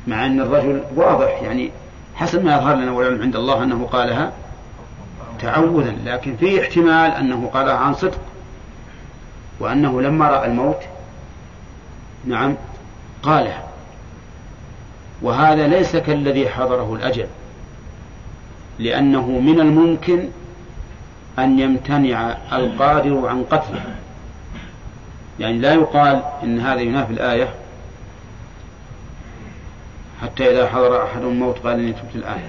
مع 0.07 0.27
أن 0.27 0.41
الرجل 0.41 0.83
واضح 0.97 1.43
يعني 1.43 1.71
حسب 2.15 2.45
ما 2.45 2.57
يظهر 2.57 2.75
لنا 2.75 2.91
والعلم 2.91 3.23
عند 3.23 3.37
الله 3.37 3.63
أنه 3.63 3.89
قالها 3.93 4.33
تعوذا 5.41 5.97
لكن 6.05 6.37
في 6.37 6.63
احتمال 6.63 7.11
أنه 7.11 7.51
قالها 7.55 7.75
عن 7.75 7.95
صدق 7.95 8.21
وأنه 9.61 10.01
لما 10.01 10.29
رأى 10.29 10.47
الموت 10.47 10.81
نعم 12.25 12.55
قالها. 13.23 13.63
وهذا 15.23 15.67
ليس 15.67 15.97
كالذي 15.97 16.49
حضره 16.49 16.95
الأجل 16.95 17.27
لأنه 18.79 19.27
من 19.27 19.61
الممكن 19.61 20.29
أن 21.39 21.59
يمتنع 21.59 22.37
القادر 22.53 23.29
عن 23.29 23.45
قتله. 23.51 23.85
يعني 25.41 25.59
لا 25.59 25.75
يقال 25.75 26.23
إن 26.43 26.61
هذا 26.61 26.81
ينافي 26.81 27.13
الآية 27.13 27.49
حتى 30.23 30.51
إذا 30.51 30.69
حضر 30.69 31.05
أحد 31.05 31.23
الموت 31.23 31.59
قال 31.59 31.81
إني 31.81 31.93
تبت 31.93 32.15
الآن. 32.15 32.41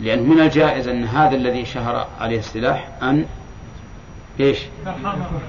لأن 0.00 0.28
من 0.28 0.40
الجائز 0.40 0.88
أن 0.88 1.04
هذا 1.04 1.36
الذي 1.36 1.64
شهر 1.64 2.06
عليه 2.20 2.38
السلاح 2.38 2.88
أن 3.02 3.26
إيش؟ 4.40 4.58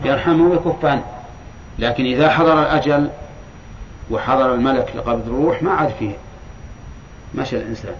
يرحمه 0.05 0.49
ويكف 0.49 0.85
عنه 0.85 1.03
لكن 1.79 2.05
إذا 2.05 2.29
حضر 2.29 2.61
الأجل 2.61 3.09
وحضر 4.11 4.53
الملك 4.53 4.91
لقبض 4.95 5.27
الروح 5.27 5.63
ما 5.63 5.71
عاد 5.71 5.89
فيه. 5.99 6.15
مشى 7.35 7.57
الإنسان. 7.57 7.95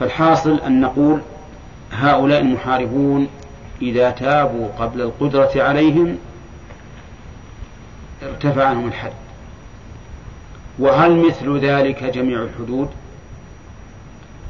فالحاصل 0.00 0.60
أن 0.60 0.80
نقول 0.80 1.20
هؤلاء 1.92 2.40
المحاربون 2.40 3.28
إذا 3.82 4.10
تابوا 4.10 4.68
قبل 4.78 5.00
القدرة 5.00 5.50
عليهم 5.56 6.18
ارتفع 8.22 8.64
عنهم 8.64 8.88
الحد. 8.88 9.12
وهل 10.78 11.16
مثل 11.26 11.58
ذلك 11.58 12.04
جميع 12.04 12.42
الحدود؟ 12.42 12.88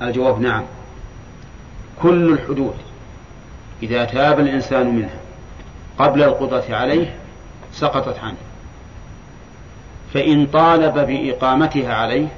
الجواب 0.03 0.41
نعم. 0.41 0.62
كل 2.03 2.33
الحدود 2.33 2.74
إذا 3.83 4.05
تاب 4.05 4.41
الإنسان 4.41 4.97
منها 4.97 5.18
قبل 5.99 6.22
القدرة 6.22 6.64
عليه 6.70 7.14
سقطت 7.72 8.18
عنه. 8.18 8.37
فإن 10.14 10.47
طالب 10.47 10.95
بإقامتها 10.95 11.95
عليه 11.95 12.29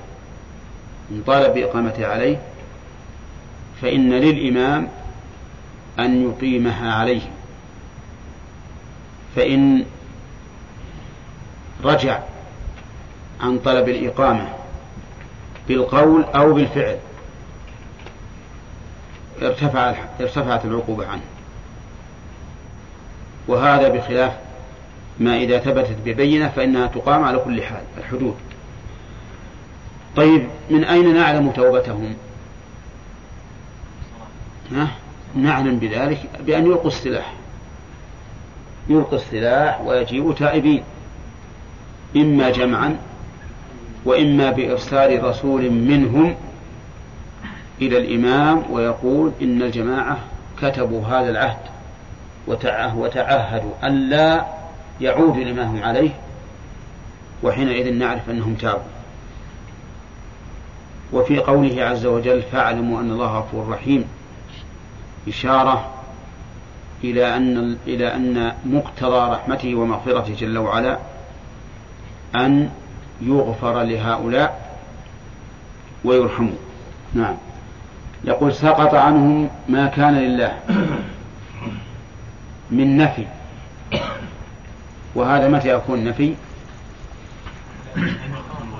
إن 1.11 1.23
طالب 1.27 1.55
بإقامتها 1.55 2.07
عليه 2.07 2.41
فإن 3.83 4.13
للإمام 4.13 4.89
أن 5.99 6.31
يقيمها 6.31 6.93
عليه. 6.93 7.23
فإن 9.37 9.85
رجع 11.85 12.19
عن 13.41 13.59
طلب 13.59 13.89
الإقامة 13.89 14.49
بالقول 15.69 16.25
أو 16.25 16.53
بالفعل. 16.53 16.99
ارتفع 19.43 19.95
ارتفعت 20.21 20.65
العقوبة 20.65 21.07
عنه. 21.07 21.23
وهذا 23.49 23.89
بخلاف 23.89 24.33
ما 25.21 25.37
إذا 25.37 25.59
ثبتت 25.59 25.97
ببينة 26.05 26.49
فإنها 26.49 26.87
تقام 26.87 27.25
على 27.25 27.39
كل 27.39 27.63
حال 27.63 27.83
الحدود. 27.99 28.37
طيب 30.17 30.49
من 30.71 30.85
أين 30.85 31.15
نعلم 31.15 31.51
توبتهم؟ 31.51 32.15
ها؟ 34.73 34.89
نعلم 35.35 35.79
بذلك 35.79 36.19
بأن 36.41 36.67
يلقوا 36.67 36.89
السلاح. 36.89 37.33
يلقوا 38.89 39.19
السلاح 39.19 39.81
ويجيئوا 39.81 40.35
تائبين 40.35 40.83
إما 42.17 42.51
جمعا 42.51 42.97
وإما 44.05 44.51
بإرسال 44.51 45.25
رسول 45.25 45.71
منهم 45.71 46.35
إلى 47.83 47.99
الإمام 47.99 48.63
ويقول 48.71 49.33
إن 49.43 49.63
الجماعة 49.63 50.19
كتبوا 50.63 51.07
هذا 51.07 51.31
العهد 51.31 51.59
وتعهدوا 52.97 53.73
أن 53.85 54.11
لا 54.11 54.47
يعودوا 55.01 55.45
لما 55.45 55.65
هم 55.65 55.83
عليه 55.83 56.11
وحينئذ 57.43 57.93
نعرف 57.93 58.31
أنهم 58.31 58.55
تابوا. 58.55 58.99
وفي 61.13 61.39
قوله 61.39 61.85
عز 61.85 62.07
وجل 62.07 62.43
فاعلموا 62.43 63.01
أن 63.01 63.11
الله 63.11 63.39
غفور 63.39 63.69
رحيم 63.69 64.05
إشارة 65.29 65.91
إلى 67.05 67.37
أن 67.37 67.77
إلى 67.87 68.15
أن 68.15 68.53
مقتضى 68.65 69.33
رحمته 69.33 69.75
ومغفرته 69.75 70.35
جل 70.35 70.59
وعلا 70.59 70.99
أن 72.37 72.71
يغفر 73.21 73.83
لهؤلاء 73.83 74.79
ويرحموا 76.05 76.57
نعم. 77.15 77.37
يقول 78.25 78.55
سقط 78.55 78.95
عنهم 78.95 79.51
ما 79.69 79.87
كان 79.87 80.15
لله 80.15 80.59
من 82.71 82.97
نفي. 82.97 83.27
وهذا 85.15 85.49
متى 85.49 85.69
يكون 85.69 86.05
نفي 86.05 86.35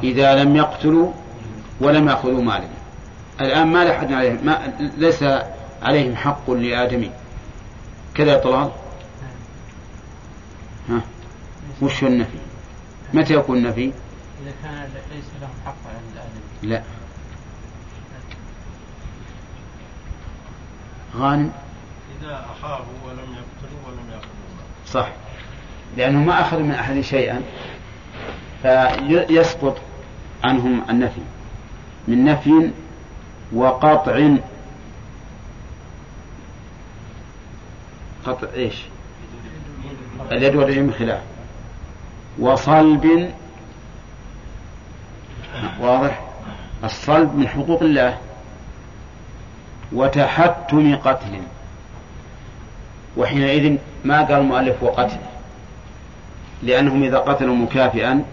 إذا 0.03 0.45
لم 0.45 0.57
يقتلوا 0.57 1.13
ولم 1.81 2.09
يأخذوا 2.09 2.43
مالا. 2.43 2.69
الآن 3.41 3.67
ما 3.67 3.85
لحد 3.85 4.13
عليهم 4.13 4.39
ما 4.45 4.59
ليس 4.97 5.25
عليهم 5.83 6.17
حق 6.17 6.51
لآدمي 6.51 7.11
كذا 8.15 8.33
يا 8.33 8.39
طلال؟ 8.39 8.71
ها؟ 10.89 11.01
وش 11.83 12.05
النفي؟ 12.05 12.39
متى 13.15 13.35
يكون 13.35 13.57
النفي 13.57 13.93
إذا 14.43 14.53
كان 14.63 14.89
ليس 15.13 15.25
لهم 15.41 15.51
حق 15.67 15.89
على 15.89 15.99
الآدمي 16.13 16.43
لا. 16.63 16.83
غانم؟ 21.17 21.53
إذا 22.21 22.47
أخافوا 22.51 22.95
ولم 23.07 23.19
يقتلوا 23.19 23.81
ولم 23.87 24.11
يأخذوا 24.13 24.29
صح. 24.87 25.09
لأنهم 25.97 26.27
ما 26.27 26.41
أخذوا 26.41 26.63
من 26.63 26.71
أحد 26.75 27.01
شيئا 27.01 27.43
فيسقط 28.63 29.77
عنهم 30.45 30.91
النفي. 30.91 31.21
من 32.09 32.25
نفي 32.25 32.71
وقطع. 33.53 34.37
قطع 38.27 38.49
إيش؟ 38.55 38.83
اليد 40.33 40.57
والرجل 40.57 40.95
خلاف. 40.95 41.23
وصلب 42.39 43.33
واضح؟ 45.81 46.21
الصلب 46.85 47.37
من 47.37 47.49
حقوق 47.49 47.83
الله. 47.83 48.19
وتحتم 49.93 50.97
قتل. 50.97 51.41
وحينئذ 53.17 53.77
ما 54.05 54.23
قال 54.23 54.39
المؤلف 54.39 54.83
وقتل 54.83 55.19
لأنهم 56.63 57.03
إذا 57.03 57.19
قتلوا 57.19 57.55
مكافئا 57.55 58.25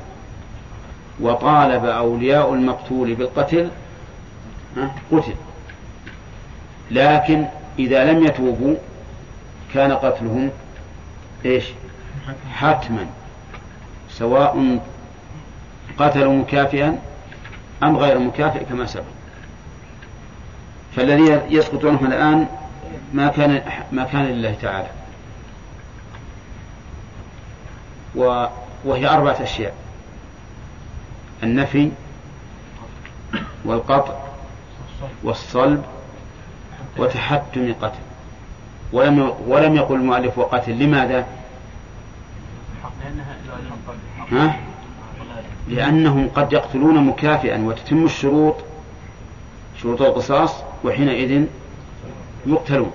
وطالب 1.19 1.86
أولياء 1.86 2.53
المقتول 2.53 3.15
بالقتل 3.15 3.69
قتل. 5.11 5.34
لكن 6.91 7.45
إذا 7.80 8.11
لم 8.11 8.26
يتوبوا 8.26 8.76
كان 9.73 9.91
قتلهم 9.91 10.49
إيش؟ 11.45 11.65
حتما. 12.53 13.05
سواء 14.09 14.80
قتلوا 15.97 16.34
مكافئا 16.34 16.99
أم 17.84 17.97
غير 17.97 18.19
مكافئ 18.19 18.63
كما 18.63 18.86
سبق. 18.86 19.03
فالذي 20.95 21.41
يسقط 21.49 21.86
عنهم 21.86 22.05
الآن 22.05 22.47
ما 23.13 23.28
كان 23.28 23.61
ما 23.91 24.03
كان 24.03 24.26
لله 24.26 24.55
تعالى. 24.61 24.89
و 28.15 28.45
وهي 28.86 29.09
أربعة 29.09 29.43
أشياء. 29.43 29.73
النفي 31.43 31.91
والقطع 33.65 34.13
والصلب 35.23 35.84
وتحتم 36.97 37.73
قتل. 37.82 37.99
ولم 38.93 39.34
ولم 39.47 39.76
يقل 39.76 39.95
المؤلف 39.95 40.38
وقتل 40.38 40.80
لماذا؟ 40.80 41.26
ها؟ 44.32 44.59
لأنهم 45.70 46.30
قد 46.36 46.53
يقتلون 46.53 47.07
مكافئا 47.07 47.61
وتتم 47.61 48.05
الشروط 48.05 48.55
شروط 49.82 50.01
القصاص 50.01 50.55
وحينئذ 50.84 51.45
يقتلون. 52.47 52.91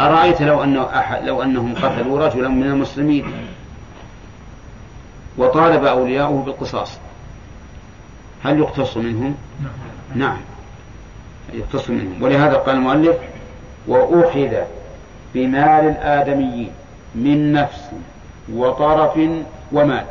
أرأيت 0.00 0.42
لو 0.42 0.62
أن 0.62 0.76
أحد 0.76 1.24
لو 1.24 1.42
أنهم 1.42 1.74
قتلوا 1.74 2.26
رجلا 2.26 2.48
من 2.48 2.62
المسلمين 2.62 3.24
وطالب 5.38 5.84
أولياؤه 5.84 6.42
بالقصاص 6.42 6.98
هل 8.44 8.58
يقتص 8.58 8.96
منهم؟ 8.96 9.34
نعم. 10.14 10.38
يقتص 11.52 11.90
منهم. 11.90 12.22
ولهذا 12.22 12.54
قال 12.54 12.76
المؤلف 12.76 13.16
وأخذ 13.88 14.56
بمال 15.34 15.88
الآدميين 15.88 16.70
من 17.14 17.52
نفس 17.52 17.90
وطرف 18.52 19.18
ومال. 19.72 20.04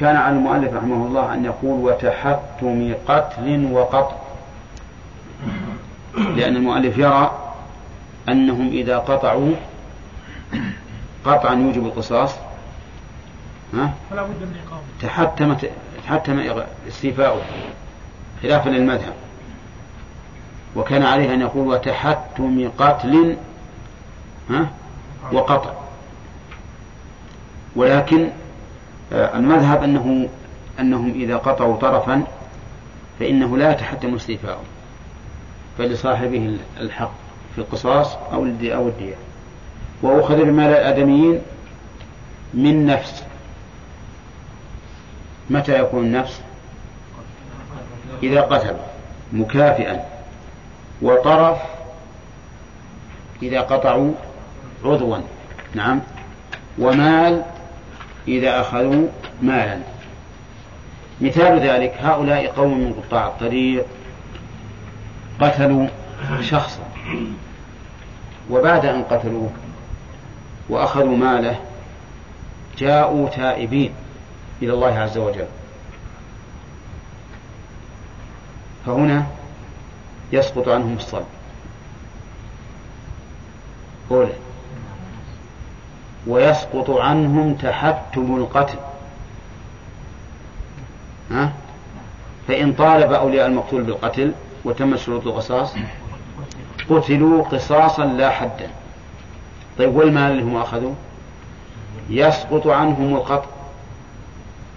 كان 0.00 0.16
على 0.16 0.36
المؤلف 0.36 0.74
رحمه 0.74 1.06
الله 1.06 1.34
أن 1.34 1.44
يقول 1.44 1.84
وتحتم 1.84 2.94
قتل 3.08 3.68
وقطع. 3.72 4.16
لأن 6.16 6.56
المؤلف 6.56 6.98
يرى 6.98 7.52
أنهم 8.28 8.68
إذا 8.68 8.98
قطعوا 8.98 9.52
قطعا 11.24 11.54
يوجب 11.54 11.86
القصاص. 11.86 12.34
ها؟ 13.74 13.94
فلا 14.10 14.22
بد 14.22 14.28
من 14.28 14.56
إقامة. 14.66 14.82
تحتم 15.02 15.68
تحتم 16.04 16.62
استيفاؤه 16.88 17.42
خلافا 18.42 18.68
للمذهب. 18.68 19.12
وكان 20.76 21.02
عليه 21.02 21.34
أن 21.34 21.40
يقول 21.40 21.68
وتحتم 21.68 22.70
قتل 22.78 23.36
ها؟ 24.50 24.70
وقطع. 25.32 25.72
ولكن 27.76 28.28
المذهب 29.12 29.82
أنه 29.82 30.28
أنهم 30.80 31.10
إذا 31.10 31.36
قطعوا 31.36 31.76
طرفا 31.76 32.22
فإنه 33.20 33.56
لا 33.58 33.72
يتحتم 33.72 34.14
استيفاؤه 34.14 34.64
فلصاحبه 35.78 36.58
الحق 36.80 37.12
في 37.54 37.58
القصاص 37.58 38.14
أو 38.32 38.46
أو 38.62 38.88
الدية. 38.88 39.14
وأخذ 40.02 40.36
بمال 40.36 40.68
الآدميين 40.68 41.40
من 42.54 42.86
نفس. 42.86 43.24
متى 45.50 45.80
يكون 45.80 46.04
النفس؟ 46.04 46.40
إذا 48.22 48.40
قتل 48.40 48.76
مكافئا. 49.32 50.04
وطرف 51.02 51.58
إذا 53.42 53.60
قطعوا 53.60 54.12
عضوا. 54.84 55.18
نعم. 55.74 56.00
ومال 56.78 57.42
إذا 58.30 58.60
أخذوا 58.60 59.08
مالا. 59.42 59.80
مثال 61.20 61.60
ذلك 61.60 61.94
هؤلاء 62.00 62.46
قوم 62.46 62.78
من 62.78 62.92
قطاع 62.92 63.26
الطريق 63.26 63.86
قتلوا 65.40 65.88
شخصا. 66.40 66.82
وبعد 68.50 68.86
أن 68.86 69.02
قتلوه 69.02 69.50
وأخذوا 70.68 71.16
ماله 71.16 71.60
جاءوا 72.78 73.28
تائبين 73.28 73.92
إلى 74.62 74.72
الله 74.72 74.98
عز 74.98 75.18
وجل. 75.18 75.46
فهنا 78.86 79.26
يسقط 80.32 80.68
عنهم 80.68 80.96
الصلب. 80.96 81.26
قوله 84.10 84.34
ويسقط 86.26 86.90
عنهم 86.90 87.54
تحتم 87.54 88.36
القتل. 88.36 88.78
ها؟ 91.30 91.52
فإن 92.48 92.72
طالب 92.72 93.12
أولياء 93.12 93.46
المقتول 93.46 93.82
بالقتل 93.82 94.32
وتم 94.64 94.96
شروط 94.96 95.26
القصاص 95.26 95.74
قتلوا 96.90 97.44
قصاصا 97.44 98.04
لا 98.04 98.30
حدا. 98.30 98.70
طيب 99.78 99.96
والمال 99.96 100.30
اللي 100.32 100.42
هم 100.42 100.56
أخذوا 100.56 100.94
يسقط 102.10 102.66
عنهم 102.66 103.14
القطع. 103.14 103.48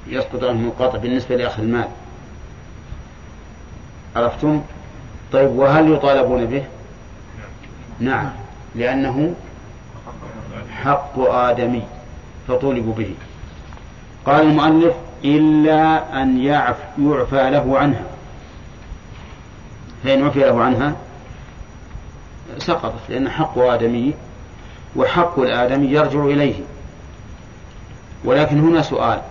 يسقط 0.07 0.43
عنهم 0.43 0.67
القطع 0.67 0.97
بالنسبة 0.97 1.35
لأخذ 1.35 1.63
المال. 1.63 1.87
عرفتم؟ 4.15 4.61
طيب 5.31 5.49
وهل 5.49 5.93
يطالبون 5.93 6.45
به؟ 6.45 6.63
نعم 7.99 8.29
لأنه 8.75 9.33
حق 10.84 11.19
آدمي 11.19 11.84
فطولبوا 12.47 12.93
به. 12.93 13.13
قال 14.25 14.41
المؤلف 14.41 14.93
إلا 15.25 16.21
أن 16.21 16.39
يعف 16.43 16.77
يعفى 16.99 17.49
له 17.49 17.79
عنها. 17.79 18.03
فإن 20.03 20.25
عفي 20.25 20.39
له 20.39 20.63
عنها 20.63 20.95
سقطت 22.57 23.09
لأن 23.09 23.29
حق 23.29 23.57
آدمي 23.57 24.13
وحق 24.95 25.39
الآدمي 25.39 25.88
يرجع 25.88 26.25
إليه. 26.25 26.55
ولكن 28.25 28.59
هنا 28.59 28.81
سؤال 28.81 29.21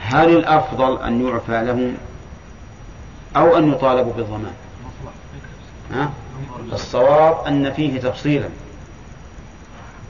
هل 0.00 0.36
الأفضل 0.36 1.02
أن 1.02 1.26
يعفى 1.28 1.64
له 1.64 1.92
أو 3.36 3.58
أن 3.58 3.72
يطالبوا 3.72 4.12
بالضمان؟ 4.12 4.52
الصواب 6.72 7.46
أن 7.46 7.72
فيه 7.72 8.00
تفصيلا. 8.00 8.48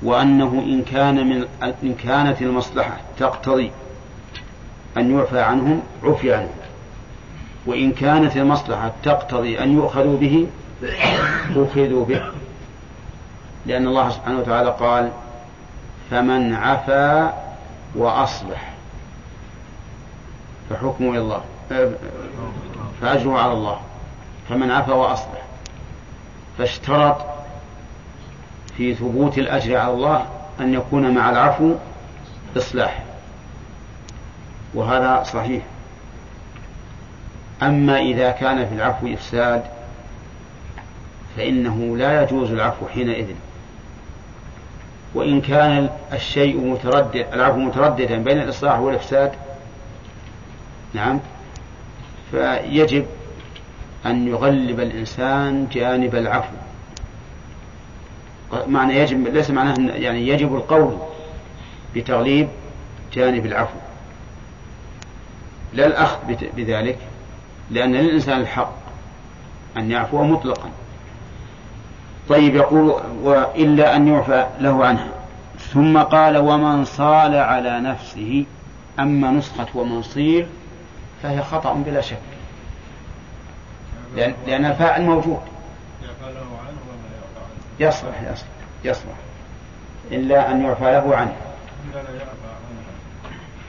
وأنه 0.02 0.64
إن 0.66 0.82
كان 0.82 1.26
من 1.28 1.46
إن 1.82 1.94
كانت 1.94 2.42
المصلحة 2.42 2.96
تقتضي 3.18 3.70
أن 4.98 5.18
يعفى 5.18 5.40
عنهم 5.40 5.82
عفي 6.02 6.34
عنهم. 6.34 6.50
وإن 7.66 7.92
كانت 7.92 8.36
المصلحة 8.36 8.92
تقتضي 9.02 9.58
أن 9.58 9.72
يؤخذوا 9.72 10.18
به 10.18 10.46
أخذوا 11.56 12.04
به. 12.04 12.22
لأن 13.66 13.86
الله 13.86 14.10
سبحانه 14.10 14.38
وتعالى 14.38 14.70
قال 14.70 15.10
فمن 16.10 16.54
عفا 16.54 17.34
وأصلح 17.94 18.74
فحكمه 20.70 21.10
إلى 21.10 21.18
الله. 21.18 21.40
فأجره 23.00 23.38
على 23.38 23.52
الله. 23.52 23.80
فمن 24.48 24.70
عفا 24.70 24.92
وأصلح 24.92 25.42
فاشترط 26.58 27.35
في 28.76 28.94
ثبوت 28.94 29.38
الأجر 29.38 29.76
على 29.76 29.92
الله 29.92 30.26
أن 30.60 30.74
يكون 30.74 31.14
مع 31.14 31.30
العفو 31.30 31.74
إصلاح. 32.56 33.04
وهذا 34.74 35.22
صحيح. 35.22 35.62
أما 37.62 37.98
إذا 38.00 38.30
كان 38.30 38.68
في 38.68 38.74
العفو 38.74 39.06
إفساد 39.06 39.62
فإنه 41.36 41.96
لا 41.96 42.22
يجوز 42.22 42.52
العفو 42.52 42.86
حينئذ. 42.86 43.26
وإن 45.14 45.40
كان 45.40 45.90
الشيء 46.12 46.60
متردد 46.60 47.26
العفو 47.32 47.58
مترددا 47.58 48.16
بين 48.16 48.40
الإصلاح 48.40 48.78
والإفساد 48.78 49.32
نعم 50.94 51.20
فيجب 52.30 53.06
أن 54.06 54.28
يغلب 54.28 54.80
الإنسان 54.80 55.68
جانب 55.72 56.14
العفو. 56.14 56.56
معنى 58.52 58.96
يجب 58.96 59.28
ليس 59.28 59.50
معناه 59.50 59.74
يعني 59.78 60.28
يجب 60.28 60.54
القول 60.54 60.98
بتغليب 61.94 62.48
جانب 63.12 63.46
العفو. 63.46 63.78
لا 65.72 65.86
الأخذ 65.86 66.18
بذلك 66.56 66.98
لأن 67.70 67.92
للإنسان 67.92 68.40
الحق 68.40 68.72
أن 69.76 69.90
يعفو 69.90 70.24
مطلقا. 70.24 70.70
طيب 72.28 72.54
يقول 72.54 73.02
وإلا 73.22 73.96
أن 73.96 74.08
يعفى 74.08 74.46
له 74.60 74.84
عنها. 74.84 75.08
ثم 75.58 75.98
قال 75.98 76.36
ومن 76.36 76.84
صال 76.84 77.34
على 77.34 77.80
نفسه 77.80 78.44
أما 78.98 79.30
نسخة 79.30 79.66
ومن 79.74 80.02
صير 80.02 80.46
فهي 81.22 81.42
خطأ 81.42 81.72
بلا 81.72 82.00
شك. 82.00 82.18
لأن, 84.46 84.64
الفاعل 84.64 85.02
موجود. 85.02 85.40
يصلح 87.80 88.22
يصلح 88.22 88.48
يصلح. 88.84 89.14
إلا 90.12 90.50
أن 90.50 90.64
يعفى 90.64 90.84
له 90.84 91.16
عنه. 91.16 91.36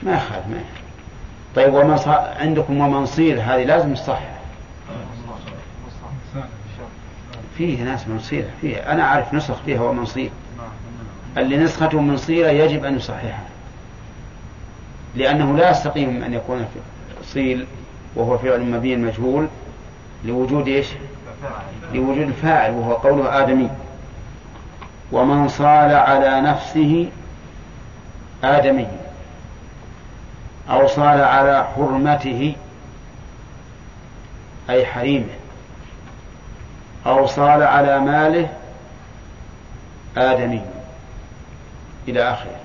ما 0.02 0.12
يخالف 0.12 0.46
ما 0.46 0.60
طيب 1.56 1.74
ومن 1.74 1.96
ص... 1.96 2.08
عندكم 2.08 2.80
ومن 2.80 3.06
صير 3.06 3.40
هذه 3.40 3.64
لازم 3.64 3.94
تصح 3.94 4.20
فيه 7.58 7.82
ناس 7.82 8.08
منصير 8.08 8.44
فيه. 8.60 8.92
أنا 8.92 9.02
أعرف 9.02 9.34
نسخ 9.34 9.56
فيها 9.66 9.80
ومنصير 9.80 10.30
اللي 11.36 11.56
نسخته 11.56 12.00
منصيرة 12.00 12.48
يجب 12.48 12.84
أن 12.84 12.96
يصححها. 12.96 13.44
لأنه 15.14 15.56
لا 15.56 15.70
يستقيم 15.70 16.22
أن 16.22 16.34
يكون 16.34 16.66
صيل 17.24 17.66
وهو 18.16 18.38
فعل 18.38 18.60
مبني 18.60 18.96
مجهول 18.96 19.48
لوجود 20.24 20.68
إيش؟ 20.68 20.86
لوجود 21.94 22.18
الفاعل 22.18 22.70
وهو 22.70 22.92
قوله 22.92 23.42
آدمي. 23.42 23.70
ومن 25.12 25.48
صال 25.48 25.94
على 25.94 26.40
نفسه 26.40 27.10
آدمي 28.44 28.88
أو 30.70 30.86
صال 30.86 31.20
على 31.20 31.66
حرمته 31.76 32.54
أي 34.70 34.86
حريمه 34.86 35.34
أو 37.06 37.26
صال 37.26 37.62
على 37.62 38.00
ماله 38.00 38.48
آدمي 40.16 40.62
إلى 42.08 42.32
آخره. 42.32 42.56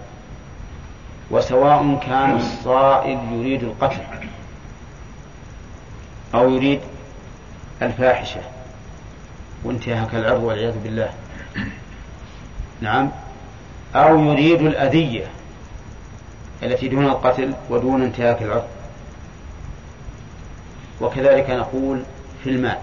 وسواء 1.32 2.00
كان 2.08 2.36
الصائل 2.36 3.20
يريد 3.32 3.64
القتل 3.64 4.04
أو 6.36 6.50
يريد 6.50 6.82
الفاحشة. 7.82 8.42
وانتهاك 9.64 10.16
العرض 10.16 10.44
والعياذ 10.44 10.84
بالله. 10.84 11.10
نعم. 12.84 13.10
أو 13.96 14.24
يريد 14.24 14.62
الأذية 14.62 15.26
التي 16.64 16.88
دون 16.88 17.06
القتل 17.06 17.54
ودون 17.70 18.02
انتهاك 18.02 18.42
العرض. 18.42 18.68
وكذلك 21.02 21.50
نقول 21.50 22.04
في 22.44 22.50
المال. 22.50 22.78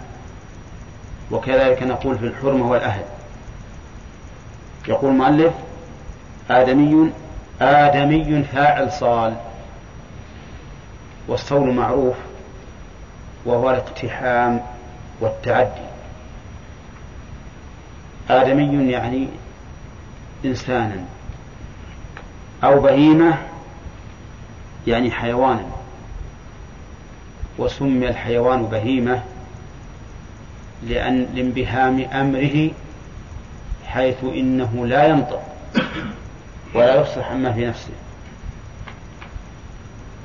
وكذلك 1.30 1.82
نقول 1.82 2.18
في 2.18 2.26
الحرمة 2.26 2.70
والأهل. 2.70 3.04
يقول 4.88 5.10
المؤلف 5.10 5.52
آدمي 6.50 7.12
آدمي 7.60 8.42
فاعل 8.42 8.92
صال. 8.92 9.36
والصول 11.28 11.74
معروف 11.74 12.16
وهو 13.44 13.70
الاقتحام 13.70 14.60
والتعدي. 15.20 15.90
آدمي 18.30 18.90
يعني 18.92 19.28
إنسانا 20.44 21.04
أو 22.64 22.80
بهيمة 22.80 23.38
يعني 24.86 25.10
حيوانا. 25.10 25.66
وسمي 27.58 28.08
الحيوان 28.08 28.62
بهيمة 28.62 29.22
لأن 30.82 31.26
لانبهام 31.34 32.00
أمره 32.00 32.70
حيث 33.86 34.24
إنه 34.24 34.86
لا 34.86 35.06
ينطق 35.06 35.42
ولا 36.74 37.00
يفصح 37.00 37.30
عما 37.30 37.52
في 37.52 37.66
نفسه. 37.66 37.92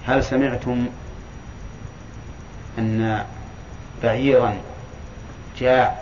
هل 0.08 0.24
سمعتم 0.24 0.86
أن 2.80 3.26
بعيرا 4.04 4.56
جاع 5.60 5.96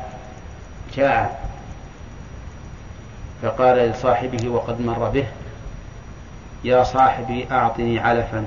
جاع 0.96 1.38
فقال 3.44 3.78
لصاحبه 3.78 4.50
وقد 4.50 4.82
مر 4.82 5.10
به 5.10 5.26
يا 6.64 6.84
صاحبي 6.84 7.48
أعطني 7.52 8.00
علفا. 8.00 8.46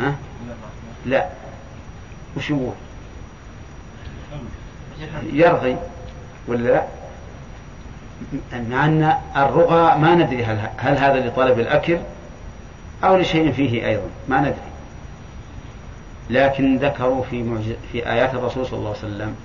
ها؟ 0.00 0.14
لا. 1.06 1.26
وش 2.36 2.50
يقول؟ 2.50 2.72
يرضي 5.32 5.76
ولا 6.48 6.68
لا؟ 6.68 6.84
مع 8.52 8.86
أن 8.86 9.16
الرغى 9.36 9.98
ما 9.98 10.14
ندري 10.14 10.44
هل, 10.44 10.68
هل 10.76 10.98
هذا 10.98 11.28
لطلب 11.28 11.58
الأكل 11.60 11.98
أو 13.04 13.16
لشيء 13.16 13.52
فيه 13.52 13.86
أيضا 13.86 14.08
ما 14.28 14.40
ندري. 14.40 14.72
لكن 16.30 16.78
ذكروا 16.78 17.24
في 17.30 17.74
في 17.92 18.10
آيات 18.10 18.34
الرسول 18.34 18.66
صلى 18.66 18.78
الله 18.78 18.88
عليه 18.88 18.98
وسلم 18.98 19.36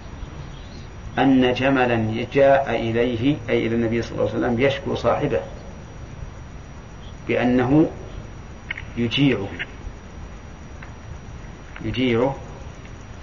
أن 1.20 1.53
جملا 1.53 2.26
جاء 2.34 2.76
إليه 2.76 3.38
أي 3.49 3.68
إلى 3.68 3.76
النبي 3.76 4.01
صلى 4.01 4.11
الله 4.11 4.30
عليه 4.30 4.39
وسلم 4.39 4.61
يشكو 4.61 4.95
صاحبه 4.95 5.39
بأنه 7.28 7.89
يجيعه. 8.97 9.47
يجيعه. 11.86 12.36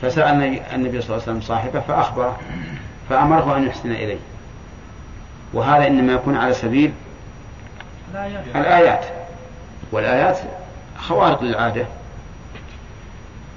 فسأل 0.02 0.60
النبي 0.74 1.00
صلى 1.00 1.10
الله 1.10 1.22
عليه 1.22 1.22
وسلم 1.22 1.40
صاحبه 1.40 1.80
فأخبره 1.80 2.40
فأمره 3.08 3.56
أن 3.56 3.66
يحسن 3.66 3.90
إليه. 3.90 4.18
وهذا 5.52 5.86
إنما 5.86 6.12
يكون 6.12 6.36
على 6.36 6.54
سبيل 6.54 6.92
الآيات. 8.54 9.04
والآيات 9.92 10.38
خوارق 10.98 11.42
للعادة. 11.42 11.86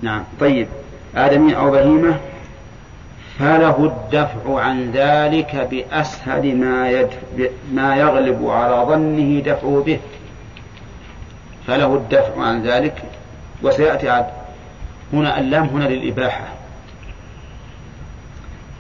نعم 0.02 0.24
طيب. 0.40 0.68
آدمي 1.16 1.56
أو 1.58 1.72
بهيمة 1.72 2.20
فله 3.40 3.86
الدفع 3.86 4.62
عن 4.62 4.92
ذلك 4.92 5.56
بأسهل 5.56 6.56
ما 6.56 6.90
يدفع 6.90 7.50
ما 7.72 7.96
يغلب 7.96 8.48
على 8.50 8.86
ظنه 8.86 9.40
دفعه 9.40 9.84
به. 9.86 10.00
فله 11.68 11.96
الدفع 11.96 12.42
عن 12.42 12.64
ذلك 12.64 13.04
وسيأتي 13.64 14.10
عاد 14.10 14.26
هنا 15.14 15.40
اللام 15.40 15.66
هنا 15.66 15.84
للإباحة. 15.84 16.48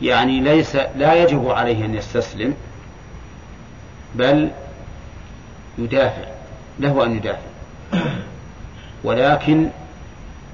يعني 0.01 0.39
ليس 0.39 0.75
لا 0.75 1.13
يجب 1.13 1.49
عليه 1.49 1.85
أن 1.85 1.95
يستسلم 1.95 2.53
بل 4.15 4.49
يدافع 5.77 6.27
له 6.79 7.03
أن 7.03 7.15
يدافع. 7.15 7.47
ولكن 9.03 9.69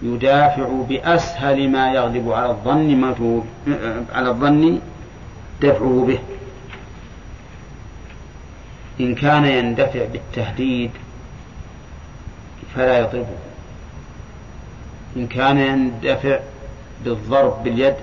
يدافع 0.04 0.68
بأسهل 0.90 1.70
ما 1.70 1.94
يغلب 1.94 2.32
على 2.32 2.50
الظن 2.50 3.14
على 4.14 4.30
الظن 4.30 4.80
دفعه 5.62 6.06
به. 6.08 6.20
إن 9.00 9.16
كان 9.16 9.46
يندفع 9.46 10.06
بالتهديد 10.06 10.92
فلا 12.76 13.00
يضربه. 13.00 13.38
إن 15.18 15.28
كان 15.28 15.58
يندفع 15.58 16.40
بالضرب 17.06 17.64
باليد 17.64 17.96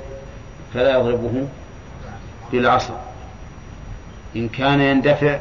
فلا 0.74 0.98
يضربه 0.98 1.48
بالعصا. 2.53 3.01
إن 4.36 4.48
كان 4.48 4.80
يندفع 4.80 5.38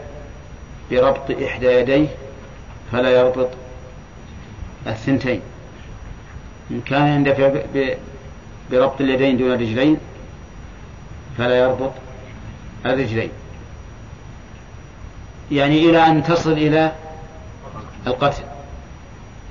بربط 0.92 1.32
إحدى 1.32 1.68
يديه 1.68 2.08
فلا 2.92 3.10
يربط 3.10 3.50
الثنتين. 4.88 5.42
إن 6.72 6.82
كان 6.82 7.08
يندفع 7.08 7.52
بربط 8.72 9.02
اليدين 9.02 9.38
دون 9.38 9.54
الرجلين 9.54 9.98
فلا 11.38 11.58
يربط 11.58 11.92
الرجلين. 12.86 13.30
يعني 15.52 15.90
إلى 15.90 16.08
أن 16.08 16.24
تصل 16.24 16.52
إلى 16.52 16.92
القتل. 18.08 18.44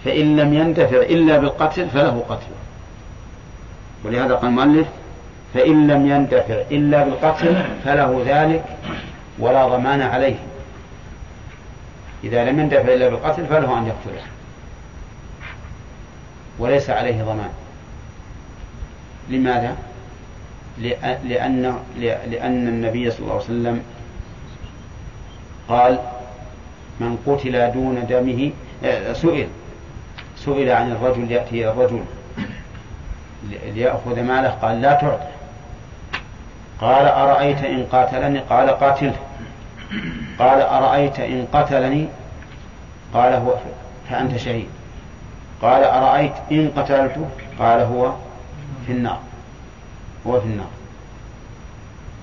فإن 0.04 0.36
لم 0.36 0.54
يندفع 0.54 0.96
إلا 0.96 1.38
بالقتل 1.38 1.88
فله 1.88 2.24
قتل. 2.28 2.46
ولهذا 4.04 4.34
قال 4.34 4.46
المؤلف 4.46 4.86
فإن 5.54 5.86
لم 5.86 6.06
يندفع 6.06 6.54
إلا 6.70 7.04
بالقتل 7.04 7.64
فله 7.84 8.22
ذلك 8.26 8.64
ولا 9.38 9.68
ضمان 9.68 10.02
عليه. 10.02 10.36
إذا 12.24 12.44
لم 12.44 12.60
يندفع 12.60 12.80
إلا 12.94 13.08
بالقتل 13.08 13.46
فله 13.46 13.78
أن 13.78 13.86
يقتله. 13.86 14.22
وليس 16.59 16.90
عليه 16.90 17.22
ضمان. 17.22 17.50
لماذا؟ 19.28 19.76
لأن 21.24 21.78
لأن 22.26 22.68
النبي 22.68 23.11
صلى 23.11 23.20
الله 23.20 23.32
عليه 23.32 23.44
وسلم 23.44 23.82
قال 25.68 25.98
من 27.00 27.18
قتل 27.26 27.72
دون 27.72 28.06
دمه 28.06 28.50
آه، 28.84 29.12
سئل. 29.12 29.48
سئل 30.36 30.70
عن 30.70 30.92
الرجل 30.92 31.32
يأتي 31.32 31.68
الرجل 31.68 32.04
ليأخذ 33.74 34.22
ماله 34.22 34.48
قال 34.48 34.80
لا 34.80 34.92
تعطي 34.92 35.28
قال 36.80 37.06
أرأيت 37.06 37.64
إن 37.64 37.86
قاتلني؟ 37.92 38.38
قال 38.38 38.70
قاتله 38.70 39.16
قال 40.38 40.61
أرأيت 40.61 41.20
إن 41.20 41.46
قتلني؟ 41.52 42.09
قال 43.14 43.32
هو 43.32 43.54
فأنت 44.11 44.36
شهيد. 44.36 44.68
قال 45.62 45.84
أرأيت 45.84 46.32
إن 46.52 46.72
قتلته؟ 46.76 47.28
قال 47.59 47.80
هو 47.80 48.12
في 48.86 48.92
النار. 48.92 49.20
هو 50.26 50.40
في 50.40 50.46
النار. 50.46 50.68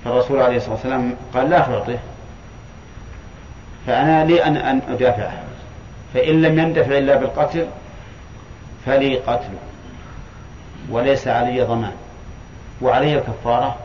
فالرسول 0.04 0.42
عليه 0.42 0.56
الصلاة 0.56 0.74
والسلام 0.74 1.14
قال 1.34 1.50
لا 1.50 1.58
تعطيه 1.58 1.98
فأنا 3.86 4.24
لي 4.24 4.44
أن 4.44 4.56
أن 4.56 4.80
أدافعه. 4.88 5.42
فإن 6.14 6.42
لم 6.42 6.58
يندفع 6.58 6.98
إلا 6.98 7.16
بالقتل 7.16 7.66
فلي 8.86 9.16
قتله 9.18 9.58
وليس 10.90 11.28
علي 11.28 11.62
ضمان. 11.62 11.92
وعلي 12.82 13.18
الكفارة. 13.18 13.76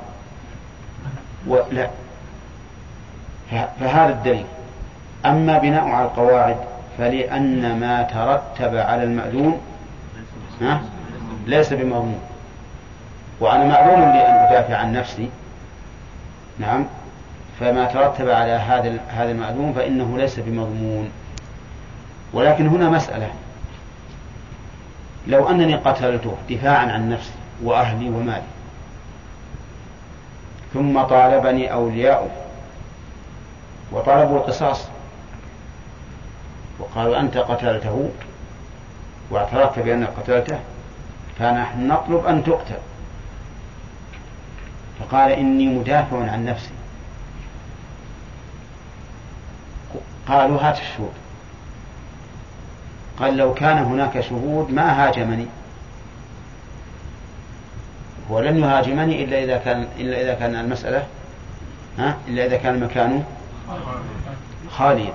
ولا 1.47 1.89
فهذا 3.51 4.09
الدليل. 4.09 4.45
أما 5.25 5.57
بناء 5.57 5.83
على 5.87 6.05
القواعد 6.05 6.57
فلأن 6.97 7.79
ما 7.79 8.03
ترتب 8.03 8.75
على 8.75 9.03
المأذون 9.03 9.61
ليس 11.45 11.73
بمضمون. 11.73 12.19
وأنا 13.39 13.65
معلوم 13.65 13.99
لي 13.99 14.27
أن 14.27 14.33
أدافع 14.33 14.75
عن 14.75 14.93
نفسي. 14.93 15.29
نعم. 16.59 16.85
فما 17.59 17.85
ترتب 17.85 18.29
على 18.29 18.51
هذا 18.51 18.99
هذا 19.07 19.31
المأذون 19.31 19.73
فإنه 19.73 20.17
ليس 20.17 20.39
بمضمون. 20.39 21.09
ولكن 22.33 22.67
هنا 22.67 22.89
مسألة. 22.89 23.29
لو 25.27 25.49
أنني 25.49 25.75
قتلته 25.75 26.35
دفاعا 26.49 26.91
عن 26.91 27.09
نفسي 27.09 27.31
وأهلي 27.63 28.09
ومالي 28.09 28.41
ثم 30.73 31.01
طالبني 31.01 31.73
أولياؤه 31.73 32.29
وطلبوا 33.91 34.37
القصاص 34.37 34.87
وقالوا 36.81 37.19
أنت 37.19 37.37
قتلته 37.37 38.09
واعترفت 39.29 39.79
بأنك 39.79 40.07
قتلته 40.07 40.59
فنحن 41.39 41.87
نطلب 41.87 42.25
أن 42.25 42.43
تقتل. 42.43 42.77
فقال 44.99 45.31
إني 45.31 45.67
مدافع 45.67 46.31
عن 46.31 46.45
نفسي. 46.45 46.71
قالوا 50.27 50.61
هات 50.61 50.79
الشهود. 50.79 51.13
قال 53.19 53.37
لو 53.37 53.53
كان 53.53 53.77
هناك 53.77 54.21
شهود 54.21 54.71
ما 54.71 55.07
هاجمني. 55.07 55.47
ولن 58.29 58.57
يهاجمني 58.57 59.23
إلا 59.23 59.43
إذا 59.43 59.57
كان 59.57 59.87
إلا 59.99 60.21
إذا 60.21 60.33
كان 60.33 60.55
المسألة 60.55 61.07
ها؟ 61.97 62.17
إلا 62.27 62.45
إذا 62.45 62.57
كان 62.57 62.75
المكان 62.75 63.23
خاليا. 64.69 65.13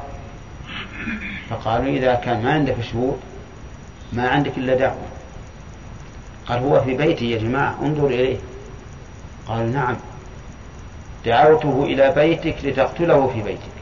فقالوا 1.51 1.86
إذا 1.86 2.14
كان 2.14 2.43
ما 2.43 2.52
عندك 2.52 2.81
شهود 2.81 3.20
ما 4.12 4.28
عندك 4.28 4.59
إلا 4.59 4.74
دعوة. 4.74 5.06
قال 6.47 6.59
هو 6.59 6.81
في 6.81 6.94
بيتي 6.94 7.31
يا 7.31 7.39
جماعة 7.39 7.74
انظر 7.82 8.06
إليه. 8.06 8.39
قال 9.47 9.73
نعم. 9.73 9.97
دعوته 11.27 11.85
إلى 11.85 12.10
بيتك 12.10 12.64
لتقتله 12.64 13.27
في 13.27 13.43
بيتك. 13.43 13.77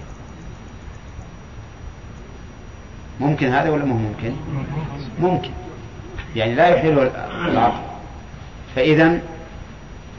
ممكن 3.20 3.52
هذا 3.52 3.70
ولا 3.70 3.84
مو 3.84 3.94
ممكن؟ 3.94 4.36
ممكن. 5.20 5.50
يعني 6.36 6.54
لا 6.54 6.68
يحيل 6.68 6.98
العقل 7.48 7.82
فإذا 8.76 9.20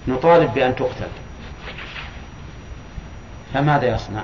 نطالب 0.07 0.53
بأن 0.53 0.75
تقتل. 0.75 1.07
فماذا 3.53 3.95
يصنع؟ 3.95 4.23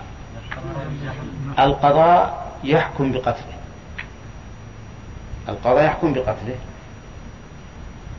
القضاء 1.60 2.41
يحكم 2.64 3.12
بقتله. 3.12 3.58
القضاء 5.50 5.84
يحكم 5.84 6.14
بقتله. 6.14 6.56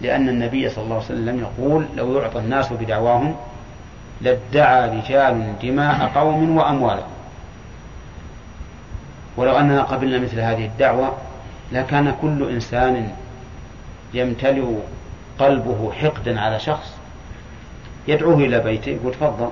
لأن 0.00 0.28
النبي 0.28 0.68
صلى 0.68 0.84
الله 0.84 0.94
عليه 0.94 1.04
وسلم 1.04 1.40
يقول 1.40 1.86
لو 1.96 2.18
يعطى 2.18 2.38
الناس 2.38 2.72
بدعواهم 2.72 3.36
لادعى 4.20 4.98
رجال 4.98 5.54
دماء 5.62 6.12
قوم 6.14 6.56
وأموالهم 6.56 7.12
ولو 9.36 9.58
أننا 9.58 9.82
قبلنا 9.82 10.18
مثل 10.18 10.40
هذه 10.40 10.64
الدعوة 10.64 11.16
لكان 11.72 12.14
كل 12.22 12.50
إنسان 12.50 13.12
يمتلئ 14.14 14.64
قلبه 15.38 15.92
حقدا 15.92 16.40
على 16.40 16.58
شخص 16.60 16.96
يدعوه 18.08 18.38
إلى 18.38 18.60
بيته 18.60 18.90
يقول 18.90 19.12
تفضل. 19.14 19.50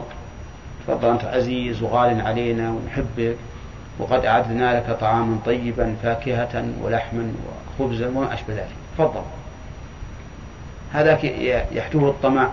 تفضل 0.87 1.09
أنت 1.09 1.25
عزيز 1.25 1.83
وغال 1.83 2.21
علينا 2.21 2.71
ونحبك. 2.71 3.37
وقد 4.01 4.25
أعدنا 4.25 4.77
لك 4.77 4.99
طعاما 5.01 5.39
طيبا 5.47 5.97
فاكهة 6.03 6.65
ولحما 6.83 7.33
وخبزا 7.79 8.09
وما 8.09 8.35
أشبه 8.35 8.55
ذلك. 8.55 8.69
تفضل. 8.99 9.23
هذاك 10.93 11.25
يحتوه 11.73 12.11
الطمع 12.11 12.49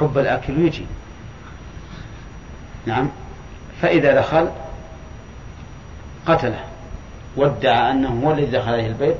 حب 0.00 0.18
الأكل 0.18 0.58
ويجي 0.58 0.86
نعم. 2.86 3.08
فإذا 3.82 4.14
دخل 4.14 4.48
قتله. 6.26 6.60
وادعى 7.36 7.90
أنه 7.90 8.20
هو 8.24 8.32
الذي 8.32 8.46
دخل 8.46 8.72
عليه 8.72 8.86
البيت 8.86 9.18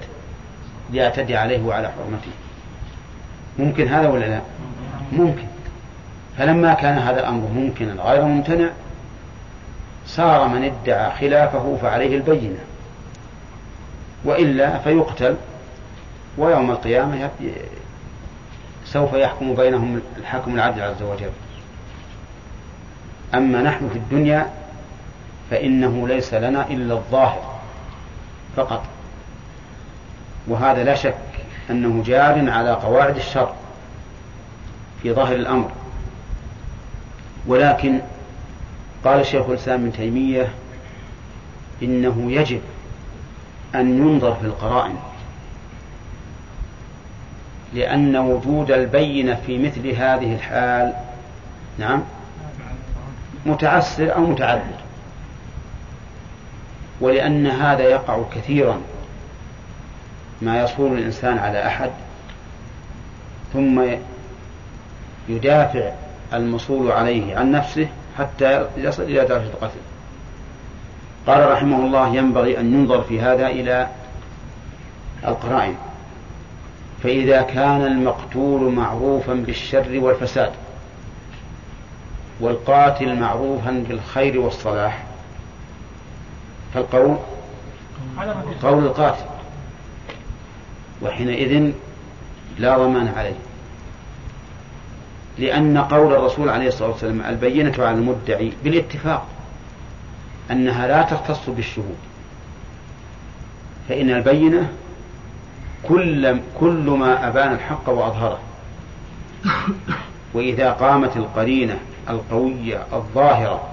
ليعتدي 0.90 1.36
عليه 1.36 1.62
وعلى 1.62 1.88
حرمته. 1.88 2.30
ممكن 3.58 3.88
هذا 3.88 4.08
ولا 4.08 4.24
لا؟ 4.24 4.40
ممكن. 5.12 5.46
فلما 6.38 6.74
كان 6.74 6.98
هذا 6.98 7.20
الأمر 7.20 7.48
ممكنا 7.48 8.02
غير 8.02 8.24
ممتنع 8.24 8.68
صار 10.06 10.48
من 10.48 10.64
ادعى 10.64 11.10
خلافه 11.10 11.78
فعليه 11.82 12.16
البينة. 12.16 12.58
وإلا 14.24 14.78
فيقتل 14.78 15.36
ويوم 16.38 16.70
القيامة 16.70 17.30
سوف 18.84 19.12
يحكم 19.12 19.54
بينهم 19.54 20.00
الحكم 20.16 20.54
العدل 20.54 20.82
عز 20.82 21.02
وجل. 21.02 21.30
أما 23.34 23.62
نحن 23.62 23.88
في 23.88 23.96
الدنيا 23.98 24.50
فإنه 25.50 26.08
ليس 26.08 26.34
لنا 26.34 26.66
إلا 26.70 26.94
الظاهر 26.94 27.60
فقط. 28.56 28.82
وهذا 30.48 30.84
لا 30.84 30.94
شك 30.94 31.14
أنه 31.70 32.02
جار 32.06 32.50
على 32.50 32.70
قواعد 32.70 33.16
الشر 33.16 33.52
في 35.02 35.12
ظاهر 35.12 35.34
الأمر. 35.34 35.70
ولكن 37.46 38.00
قال 39.04 39.26
شيخ 39.26 39.48
الإسلام 39.48 39.80
ابن 39.80 39.92
تيمية 39.92 40.48
إنه 41.82 42.32
يجب 42.32 42.60
أن 43.74 43.98
ينظر 43.98 44.34
في 44.34 44.44
القرائن 44.44 44.96
لأن 47.74 48.16
وجود 48.16 48.70
البينة 48.70 49.40
في 49.46 49.58
مثل 49.58 49.88
هذه 49.88 50.34
الحال 50.34 50.92
نعم 51.78 52.02
متعسر 53.46 54.14
أو 54.14 54.20
متعذر 54.20 54.80
ولأن 57.00 57.46
هذا 57.46 57.82
يقع 57.82 58.18
كثيرا 58.34 58.80
ما 60.42 60.62
يصول 60.62 60.98
الإنسان 60.98 61.38
على 61.38 61.66
أحد 61.66 61.90
ثم 63.52 63.82
يدافع 65.28 65.92
المصول 66.32 66.92
عليه 66.92 67.36
عن 67.36 67.52
نفسه 67.52 67.88
حتى 68.18 68.68
يصل 68.76 69.02
إلى 69.02 69.24
درجة 69.24 69.46
القتل 69.46 69.78
قال 71.26 71.50
رحمه 71.50 71.86
الله 71.86 72.16
ينبغي 72.16 72.60
أن 72.60 72.74
ينظر 72.74 73.02
في 73.02 73.20
هذا 73.20 73.46
إلى 73.46 73.88
القرائن. 75.26 75.74
فإذا 77.02 77.42
كان 77.42 77.82
المقتول 77.82 78.72
معروفا 78.72 79.34
بالشر 79.34 79.98
والفساد 79.98 80.52
والقاتل 82.40 83.20
معروفا 83.20 83.84
بالخير 83.88 84.40
والصلاح 84.40 85.04
فالقول 86.74 87.16
قول 88.62 88.84
القاتل. 88.84 89.24
وحينئذ 91.02 91.72
لا 92.58 92.78
ضمان 92.78 93.08
عليه. 93.16 93.36
لأن 95.38 95.78
قول 95.78 96.12
الرسول 96.12 96.48
عليه 96.48 96.68
الصلاة 96.68 96.90
والسلام 96.90 97.20
البينة 97.20 97.74
على 97.78 97.96
المدعي 97.96 98.52
بالاتفاق 98.64 99.26
أنها 100.50 100.86
لا 100.86 101.02
تختص 101.02 101.50
بالشهود. 101.50 101.96
فإن 103.88 104.10
البينة 104.10 104.72
كل 105.82 106.38
كل 106.60 106.90
ما 106.90 107.28
أبان 107.28 107.52
الحق 107.52 107.88
وأظهره. 107.88 108.38
وإذا 110.34 110.70
قامت 110.70 111.16
القرينة 111.16 111.78
القوية 112.10 112.86
الظاهرة 112.92 113.68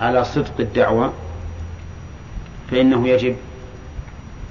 على 0.00 0.24
صدق 0.24 0.52
الدعوة 0.60 1.12
فإنه 2.70 3.08
يجب 3.08 3.36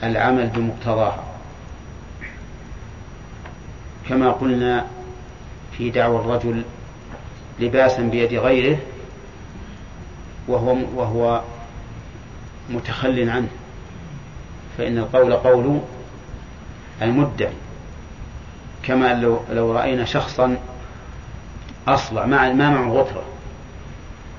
العمل 0.04 0.48
بمقتضاها. 0.48 1.24
كما 4.10 4.32
قلنا 4.32 4.86
في 5.78 5.90
دعوى 5.90 6.20
الرجل 6.20 6.64
لباسا 7.60 8.02
بيد 8.02 8.34
غيره 8.34 8.78
وهو 10.48 10.78
وهو 10.96 11.42
متخل 12.70 13.30
عنه. 13.30 13.48
فإن 14.78 14.98
القول 14.98 15.34
قول 15.34 15.80
المدعي 17.02 17.54
كما 18.84 19.14
لو 19.14 19.40
لو 19.52 19.72
رأينا 19.72 20.06
شخصا 20.06 20.58
أصلع 21.88 22.26
ما 22.26 22.54
ما 22.54 22.70
معه 22.70 22.90
غترة 22.90 23.24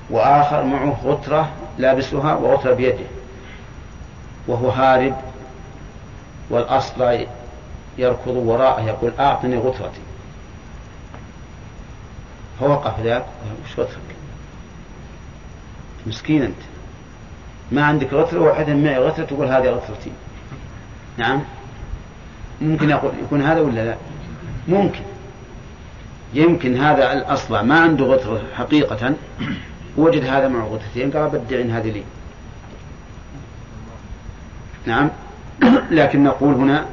وآخر 0.09 0.63
معه 0.63 0.99
غترة 1.03 1.49
لابسها 1.77 2.35
وغترة 2.35 2.73
بيده 2.73 3.05
وهو 4.47 4.69
هارب 4.69 5.15
والأصلع 6.49 7.25
يركض 7.97 8.35
وراءه 8.35 8.81
يقول 8.81 9.11
أعطني 9.19 9.57
فوقف 12.59 12.99
ذاك 12.99 13.25
وش 13.65 13.79
غترك 13.79 14.09
مسكين 16.07 16.41
أنت. 16.41 16.61
ما 17.71 17.85
عندك 17.85 18.13
غترة 18.13 18.39
وحد 18.39 18.69
معي 18.69 18.97
غترة 18.97 19.25
تقول 19.25 19.47
هذه 19.47 19.67
غترتي. 19.67 20.11
نعم؟ 21.17 21.41
ممكن 22.61 22.89
يقول 22.89 23.11
يكون 23.23 23.41
هذا 23.41 23.61
ولا 23.61 23.85
لا؟ 23.85 23.95
ممكن. 24.67 25.01
يمكن 26.33 26.77
هذا 26.77 27.13
الأصلع 27.13 27.61
ما 27.61 27.79
عنده 27.79 28.05
غترة 28.05 28.41
حقيقة. 28.55 29.13
وجد 29.97 30.25
هذا 30.25 30.47
معه 30.47 30.65
غترتين 30.65 31.11
قال 31.11 31.29
بدعين 31.29 31.71
هذه 31.71 31.91
لي. 31.91 32.03
نعم؟ 34.85 35.09
لكن 35.91 36.23
نقول 36.23 36.53
هنا 36.53 36.85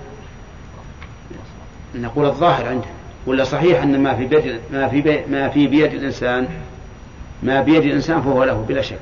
نقول 1.94 2.26
الظاهر 2.26 2.68
عنده. 2.68 2.95
ولا 3.26 3.44
صحيح 3.44 3.82
أن 3.82 4.02
ما 4.02 4.14
في 4.14 4.26
بيد 4.26 4.60
ما 4.72 4.88
في 4.88 5.00
بيد 5.00 5.30
ما 5.30 5.48
في 5.48 5.66
بيد 5.66 5.94
الإنسان 5.94 6.48
ما 7.42 7.62
بيد 7.62 7.84
الإنسان 7.84 8.22
فهو 8.22 8.44
له 8.44 8.64
بلا 8.68 8.82
شك. 8.82 8.98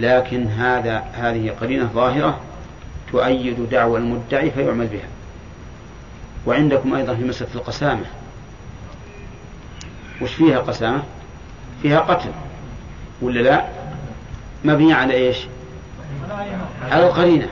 لكن 0.00 0.46
هذا 0.46 1.04
هذه 1.12 1.50
قرينة 1.60 1.90
ظاهرة 1.94 2.40
تؤيد 3.12 3.68
دعوى 3.70 3.98
المدعي 3.98 4.50
فيعمل 4.50 4.86
بها. 4.86 5.08
وعندكم 6.46 6.94
أيضا 6.94 7.14
في 7.14 7.24
مسألة 7.24 7.54
القسامة. 7.54 8.04
وش 10.22 10.34
فيها 10.34 10.58
قسامة؟ 10.58 11.02
فيها 11.82 12.00
قتل. 12.00 12.30
ولا 13.22 13.40
لا؟ 13.40 13.64
مبنية 14.64 14.94
على 14.94 15.14
إيش؟ 15.14 15.38
على 16.90 17.06
القرينة. 17.06 17.48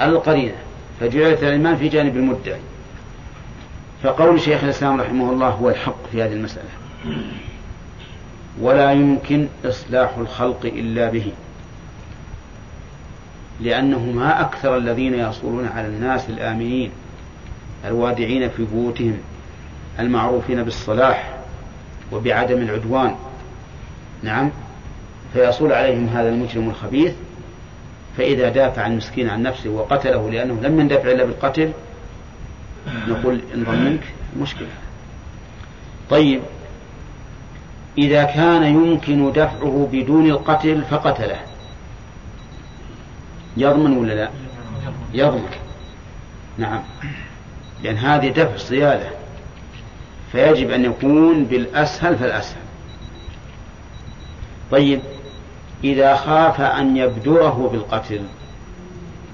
على 0.00 0.12
القرينة. 0.12 0.54
فجعلت 1.00 1.42
الإيمان 1.42 1.76
في 1.76 1.88
جانب 1.88 2.16
المدعي. 2.16 2.60
فقول 4.02 4.40
شيخ 4.40 4.64
الإسلام 4.64 5.00
رحمه 5.00 5.32
الله 5.32 5.48
هو 5.48 5.68
الحق 5.68 6.06
في 6.12 6.22
هذه 6.22 6.32
المسألة. 6.32 6.68
ولا 8.60 8.92
يمكن 8.92 9.48
إصلاح 9.64 10.16
الخلق 10.18 10.60
إلا 10.64 11.10
به 11.10 11.32
لأنه 13.60 13.98
ما 13.98 14.40
أكثر 14.40 14.76
الذين 14.76 15.14
يصولون 15.14 15.66
على 15.66 15.86
الناس 15.86 16.30
الآمنين 16.30 16.90
الوادعين 17.84 18.48
في 18.48 18.64
بيوتهم 18.64 19.18
المعروفين 19.98 20.62
بالصلاح 20.62 21.36
وبعدم 22.12 22.58
العدوان. 22.62 23.14
نعم 24.22 24.50
فيصول 25.32 25.72
عليهم 25.72 26.06
هذا 26.06 26.28
المجرم 26.28 26.68
الخبيث 26.68 27.12
فإذا 28.16 28.48
دافع 28.48 28.86
المسكين 28.86 29.28
عن 29.28 29.42
نفسه 29.42 29.70
وقتله 29.70 30.30
لأنه 30.30 30.60
لم 30.62 30.80
يندفع 30.80 31.10
إلا 31.10 31.24
بالقتل 31.24 31.72
نقول 33.08 33.40
إن 33.54 33.64
ظننك 33.64 34.14
مشكلة. 34.40 34.68
طيب 36.10 36.40
إذا 37.98 38.24
كان 38.24 38.62
يمكن 38.62 39.32
دفعه 39.32 39.88
بدون 39.92 40.26
القتل 40.26 40.82
فقتله. 40.90 41.40
يضمن 43.56 43.96
ولا 43.96 44.12
لا؟ 44.12 44.30
يضمن. 45.14 45.50
نعم. 46.58 46.82
لأن 47.82 47.96
هذه 47.96 48.28
دفع 48.28 48.56
صيادة. 48.56 49.10
فيجب 50.32 50.70
أن 50.70 50.84
يكون 50.84 51.44
بالأسهل 51.44 52.18
فالأسهل. 52.18 52.60
طيب 54.70 55.00
إذا 55.84 56.16
خاف 56.16 56.60
أن 56.60 56.96
يبدره 56.96 57.68
بالقتل 57.72 58.22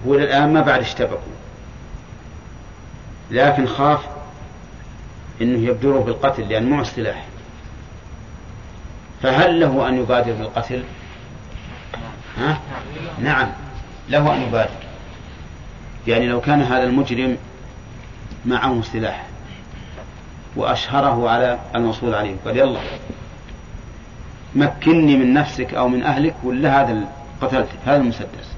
هو 0.06 0.14
الآن 0.14 0.52
ما 0.52 0.60
بعد 0.60 0.80
اشتبكوا. 0.80 1.34
لكن 3.30 3.66
خاف 3.66 4.00
إنه 5.42 5.68
يبدره 5.68 5.98
بالقتل 5.98 6.48
لأن 6.48 6.70
معه 6.70 6.80
السلاح 6.80 7.24
فهل 9.22 9.60
له 9.60 9.88
أن 9.88 9.98
يبادر 9.98 10.32
بالقتل؟ 10.32 10.82
ها؟ 12.38 12.60
نعم 13.18 13.48
له 14.08 14.34
أن 14.34 14.42
يبادر. 14.42 14.70
يعني 16.06 16.26
لو 16.26 16.40
كان 16.40 16.62
هذا 16.62 16.84
المجرم 16.84 17.36
معه 18.44 18.82
سلاح 18.82 19.26
وأشهره 20.56 21.30
على 21.30 21.58
الموصول 21.74 22.14
عليه 22.14 22.36
قال 22.44 22.56
يلا 22.56 22.80
مكني 24.54 25.16
من 25.16 25.34
نفسك 25.34 25.74
أو 25.74 25.88
من 25.88 26.02
أهلك 26.02 26.34
ولا 26.42 26.82
هذا 26.82 27.08
قتلتك 27.40 27.78
هذا 27.86 27.96
المسدس. 27.96 28.54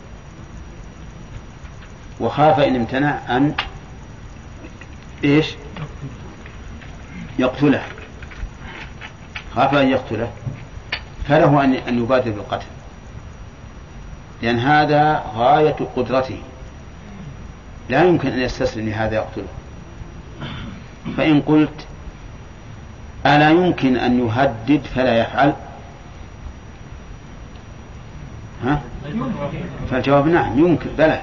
وخاف 2.20 2.60
إن 2.60 2.76
امتنع 2.76 3.36
أن 3.36 3.54
إيش؟ 5.24 5.54
يقتله. 7.38 7.82
خاف 9.54 9.74
أن 9.74 9.88
يقتله. 9.88 10.30
فله 11.28 11.64
أن 11.64 11.74
أن 11.74 12.02
يبادر 12.02 12.30
بالقتل. 12.30 12.66
لأن 14.42 14.58
هذا 14.58 15.24
غاية 15.34 15.76
قدرته. 15.96 16.38
لا 17.88 18.04
يمكن 18.04 18.28
أن 18.28 18.38
يستسلم 18.38 18.88
لهذا 18.88 19.14
يقتله. 19.14 19.48
فإن 21.16 21.40
قلت 21.40 21.86
ألا 23.26 23.50
يمكن 23.50 23.96
أن 23.96 24.26
يهدد 24.26 24.82
فلا 24.94 25.20
يفعل؟ 25.20 25.52
ها؟ 28.64 28.80
فالجواب 29.90 30.28
نعم 30.28 30.58
يمكن 30.58 30.90
بلى. 30.98 31.22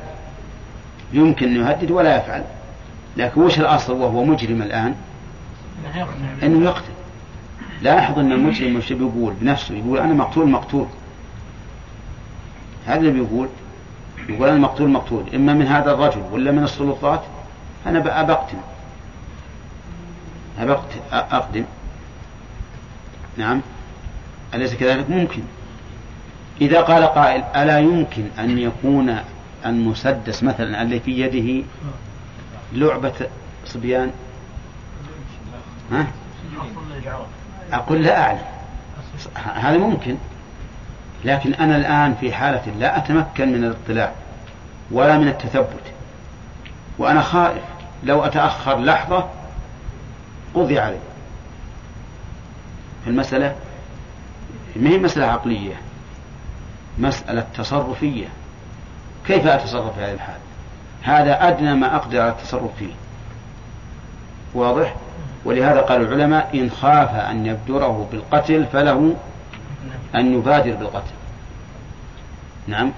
يمكن 1.14 1.48
أن 1.48 1.56
يهدد 1.56 1.92
ولا 1.92 2.18
يفعل. 2.18 2.44
لكن 3.18 3.42
وش 3.42 3.60
الأصل 3.60 3.94
وهو 3.94 4.24
مجرم 4.24 4.62
الآن؟ 4.62 4.96
أنه 6.44 6.66
يقتل. 6.66 6.94
لاحظ 7.82 8.20
أن 8.20 8.32
المجرم 8.32 8.76
وش 8.76 8.94
بيقول؟ 8.94 9.34
بنفسه. 9.42 9.76
يقول 9.76 10.00
أنا 10.00 10.14
مقتول 10.14 10.50
مقتول. 10.50 10.88
هذا 12.86 13.00
اللي 13.00 13.12
بيقول. 13.12 13.48
يقول 14.30 14.50
أنا 14.50 14.60
مقتول 14.60 14.90
مقتول. 14.90 15.24
إما 15.36 15.54
من 15.54 15.68
هذا 15.68 15.92
الرجل 15.92 16.22
ولا 16.32 16.52
من 16.52 16.64
السلطات؟ 16.64 17.22
أنا 17.86 18.22
أبقتل. 18.22 18.58
أبقت 20.60 20.90
أقدم. 21.12 21.64
نعم. 23.38 23.62
أليس 24.54 24.76
كذلك؟ 24.76 25.10
ممكن. 25.10 25.42
إذا 26.62 26.82
قال 26.82 27.04
قائل 27.04 27.44
ألا 27.56 27.80
يمكن 27.80 28.24
أن 28.40 28.58
يكون 28.58 29.18
المسدس 29.66 30.44
مثلا 30.44 30.82
الذي 30.82 31.00
في 31.00 31.20
يده 31.20 31.66
لعبة 32.74 33.28
صبيان؟ 33.66 34.12
ها؟ 35.92 36.08
أقول 37.72 38.04
لا 38.04 38.22
أعلم. 38.22 38.46
هذا 39.36 39.78
ممكن. 39.78 40.18
لكن 41.26 41.54
أنا 41.54 41.78
الآن 41.78 42.16
في 42.16 42.34
حالة 42.34 42.74
لا 42.80 42.98
أتمكن 42.98 43.52
من 43.52 43.64
الاطلاع 43.64 44.12
ولا 44.92 45.18
من 45.18 45.28
التثبت. 45.28 45.84
وأنا 46.98 47.22
خائف. 47.22 47.64
لو 48.04 48.26
أتأخر 48.26 48.80
لحظة 48.80 49.30
قضي 50.54 50.80
علي. 50.80 51.00
المسألة 53.08 53.56
ما 54.76 54.90
هي 54.90 54.98
مسألة 54.98 55.26
عقلية؟ 55.26 55.76
مسألة 56.98 57.48
تصرفية. 57.56 58.28
كيف 59.28 59.48
أتصرف 59.48 59.96
في 59.96 60.02
هذه 60.02 60.14
الحال 60.14 60.38
هذا 61.04 61.48
أدنى 61.48 61.74
ما 61.74 61.96
أقدر 61.96 62.22
على 62.22 62.30
التصرف 62.30 62.72
فيه. 62.80 62.94
واضح؟ 64.54 64.96
ولهذا 65.46 65.82
قال 65.82 66.02
العلماء 66.02 66.50
إن 66.54 66.70
خاف 66.70 67.16
أن 67.16 67.46
يبدره 67.46 68.08
بالقتل 68.12 68.66
فله 68.66 69.16
أن 70.16 70.34
يبادر 70.34 70.76
بالقتل. 70.76 71.14
نعم. 72.68 72.92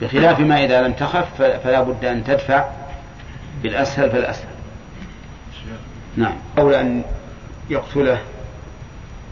بخلاف 0.00 0.40
ما 0.40 0.64
إذا 0.64 0.82
لم 0.82 0.92
تخف 0.92 1.42
فلا 1.42 1.82
بد 1.82 2.04
أن 2.04 2.24
تدفع 2.24 2.64
بالأسهل 3.62 4.10
فالأسهل. 4.10 4.48
نعم. 6.16 6.34
أولى 6.58 6.80
أن 6.80 7.02
يقتله 7.70 8.18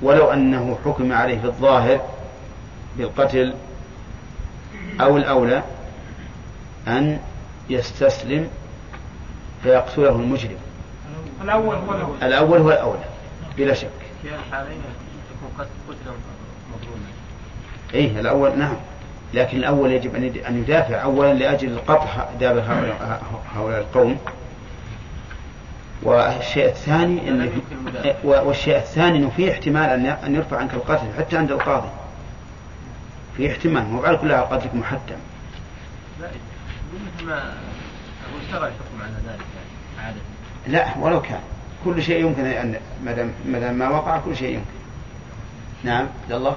ولو 0.02 0.32
أنه 0.32 0.78
حكم 0.84 1.12
عليه 1.12 1.44
الظاهر 1.44 2.00
بالقتل 2.98 3.54
أو 5.00 5.16
الأولى 5.16 5.62
أن 6.88 7.18
يستسلم 7.70 8.48
فيقتله 9.62 10.10
المجرم. 10.10 10.56
الأول 11.42 11.76
هو 11.76 11.94
الأول. 11.94 12.16
الأول 12.22 12.60
هو 12.60 12.70
الأولى 12.70 13.04
بلا 13.56 13.74
شك. 13.74 13.90
في 14.22 14.28
الحالين 14.28 14.80
يكون 15.36 15.50
قد 15.58 15.66
قتل 15.88 16.10
مظلوما. 16.74 17.06
إيه 17.94 18.20
الأول 18.20 18.58
نعم. 18.58 18.76
لكن 19.34 19.58
الأول 19.58 19.92
يجب 19.92 20.14
أن 20.46 20.58
يدافع 20.58 21.02
أولا 21.02 21.34
لأجل 21.34 21.78
قطع 21.78 22.28
دابر 22.40 22.60
هؤلاء 22.60 23.22
هؤلاء 23.54 23.80
القوم. 23.80 24.18
والشيء 26.02 26.66
الثاني 26.66 27.28
أن 27.28 27.50
والشيء 28.24 28.76
الثاني 28.76 29.18
أنه 29.18 29.30
في 29.36 29.52
احتمال 29.52 30.06
أن 30.06 30.34
يرفع 30.34 30.56
عنك 30.56 30.74
القتل 30.74 31.06
حتى 31.18 31.36
عند 31.36 31.50
القاضي. 31.50 31.88
في 33.36 33.50
احتمال 33.50 33.84
مو 33.84 34.04
على 34.04 34.16
كلها 34.16 34.40
قتلك 34.40 34.74
محتم. 34.74 35.16
لا 36.20 36.26
مثل 36.94 37.26
ما 37.26 37.54
على 39.02 39.12
ذلك 39.26 39.46
يعني 39.56 40.06
عادة. 40.06 40.20
لا 40.66 40.98
ولو 40.98 41.22
كان. 41.22 41.40
كل 41.84 42.02
شيء 42.02 42.24
يمكن 42.24 42.44
أن 42.44 42.80
ما 43.04 43.58
دام 43.58 43.74
ما 43.74 43.88
وقع 43.88 44.18
كل 44.18 44.36
شيء 44.36 44.54
يمكن. 44.54 44.70
نعم. 45.84 46.08
عبد 46.22 46.32
الله. 46.32 46.56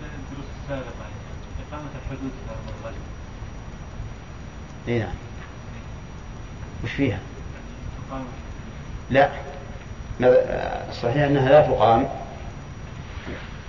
الدروس 0.00 0.46
السابقة 0.62 1.06
إقامة 1.68 1.88
الحدود 2.04 2.30
في 2.30 2.50
أرض 2.50 2.74
الغزو 2.80 3.00
اي 4.88 4.98
نعم. 4.98 5.14
وش 6.84 6.90
فيها؟ 6.90 7.18
إقامة 8.08 8.24
لا 9.10 9.30
الصحيح 10.88 11.22
أنها 11.22 11.48
لا 11.48 11.66
تقام. 11.66 12.08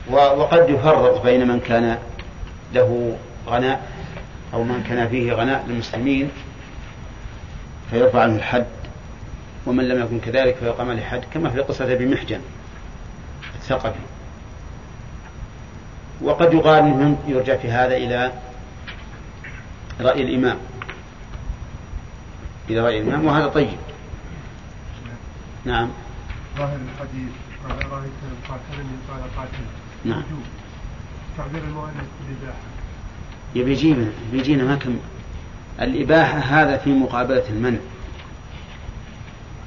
وقد 0.09 0.69
يفرق 0.69 1.23
بين 1.23 1.47
من 1.47 1.59
كان 1.59 1.97
له 2.73 3.17
غناء. 3.47 3.91
أو 4.53 4.63
من 4.63 4.83
كان 4.83 5.09
فيه 5.09 5.33
غناء 5.33 5.65
للمسلمين 5.67 6.29
فيرفع 7.89 8.21
عنه 8.21 8.35
الحد 8.35 8.65
ومن 9.65 9.87
لم 9.87 10.01
يكن 10.01 10.19
كذلك 10.19 10.55
فيقام 10.55 10.89
عليه 10.89 11.03
حد 11.03 11.21
كما 11.33 11.49
في 11.49 11.59
قصة 11.59 11.93
أبي 11.93 12.05
محجن 12.05 12.41
الثقفي. 13.55 13.99
وقد 16.21 16.53
يقال 16.53 16.83
انه 16.83 17.17
يرجع 17.27 17.57
في 17.57 17.71
هذا 17.71 17.97
إلى 17.97 18.31
رأي 20.01 20.21
الإمام. 20.21 20.57
إلى 22.69 22.79
رأي 22.79 23.01
الإمام 23.01 23.25
وهذا 23.25 23.47
طيب. 23.47 23.77
نعم. 25.65 25.89
ظاهر 26.57 26.75
الحديث 26.75 27.31
رأيت 27.91 28.11
قاتلني 28.49 28.95
قال 29.09 29.21
قاتل 29.37 29.65
نعم. 30.05 30.23
تعبير 31.37 31.63
المؤلف 31.63 32.07
بالإباحة. 32.19 32.70
يبي 33.55 33.95
بيجينا 34.31 34.63
ما 34.63 34.75
كم 34.75 34.95
الإباحة 35.81 36.37
هذا 36.37 36.77
في 36.77 36.89
مقابلة 36.89 37.43
المنع. 37.49 37.77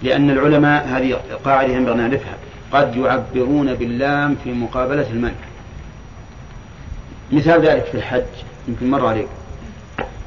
لأن 0.02 0.30
العلماء 0.30 0.86
هذه 0.86 1.20
قاعدة 1.44 1.72
ينبغي 1.72 1.94
نعرفها. 1.94 2.34
قد 2.72 2.96
يعبرون 2.96 3.74
باللام 3.74 4.36
في 4.44 4.52
مقابلة 4.52 5.10
المنع. 5.10 5.34
مثال 7.32 7.66
ذلك 7.66 7.84
في 7.84 7.94
الحج. 7.94 8.22
يمكن 8.68 8.90
مر 8.90 9.06
عليك. 9.06 9.28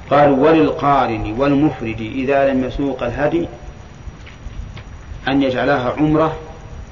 قالوا 0.10 0.50
وللقارن 0.50 1.36
والمفرد 1.38 2.02
إذا 2.02 2.54
لم 2.54 2.64
يسوق 2.64 3.04
الهدي 3.04 3.48
أن 5.28 5.42
يجعلها 5.42 5.92
عمرة 5.92 6.36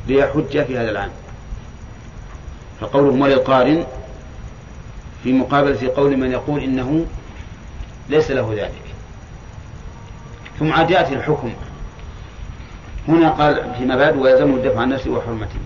ليحج 0.07 0.63
في 0.63 0.77
هذا 0.77 0.91
العام. 0.91 1.11
فقولهم 2.81 3.21
وللقارن 3.21 3.85
في 5.25 5.33
مقابلة 5.33 5.91
قول 5.95 6.17
من 6.17 6.31
يقول 6.31 6.63
إنه 6.63 7.05
ليس 8.09 8.31
له 8.31 8.53
ذلك. 8.53 8.81
ثم 10.59 10.73
عاد 10.73 10.91
يأتي 10.91 11.13
الحكم. 11.13 11.53
هنا 13.07 13.29
قال 13.29 13.73
فيما 13.77 13.95
بعد 13.95 14.15
ويلزمه 14.17 14.55
الدفع 14.55 14.81
عن 14.81 14.89
نفسه 14.89 15.11
وحرمته. 15.11 15.59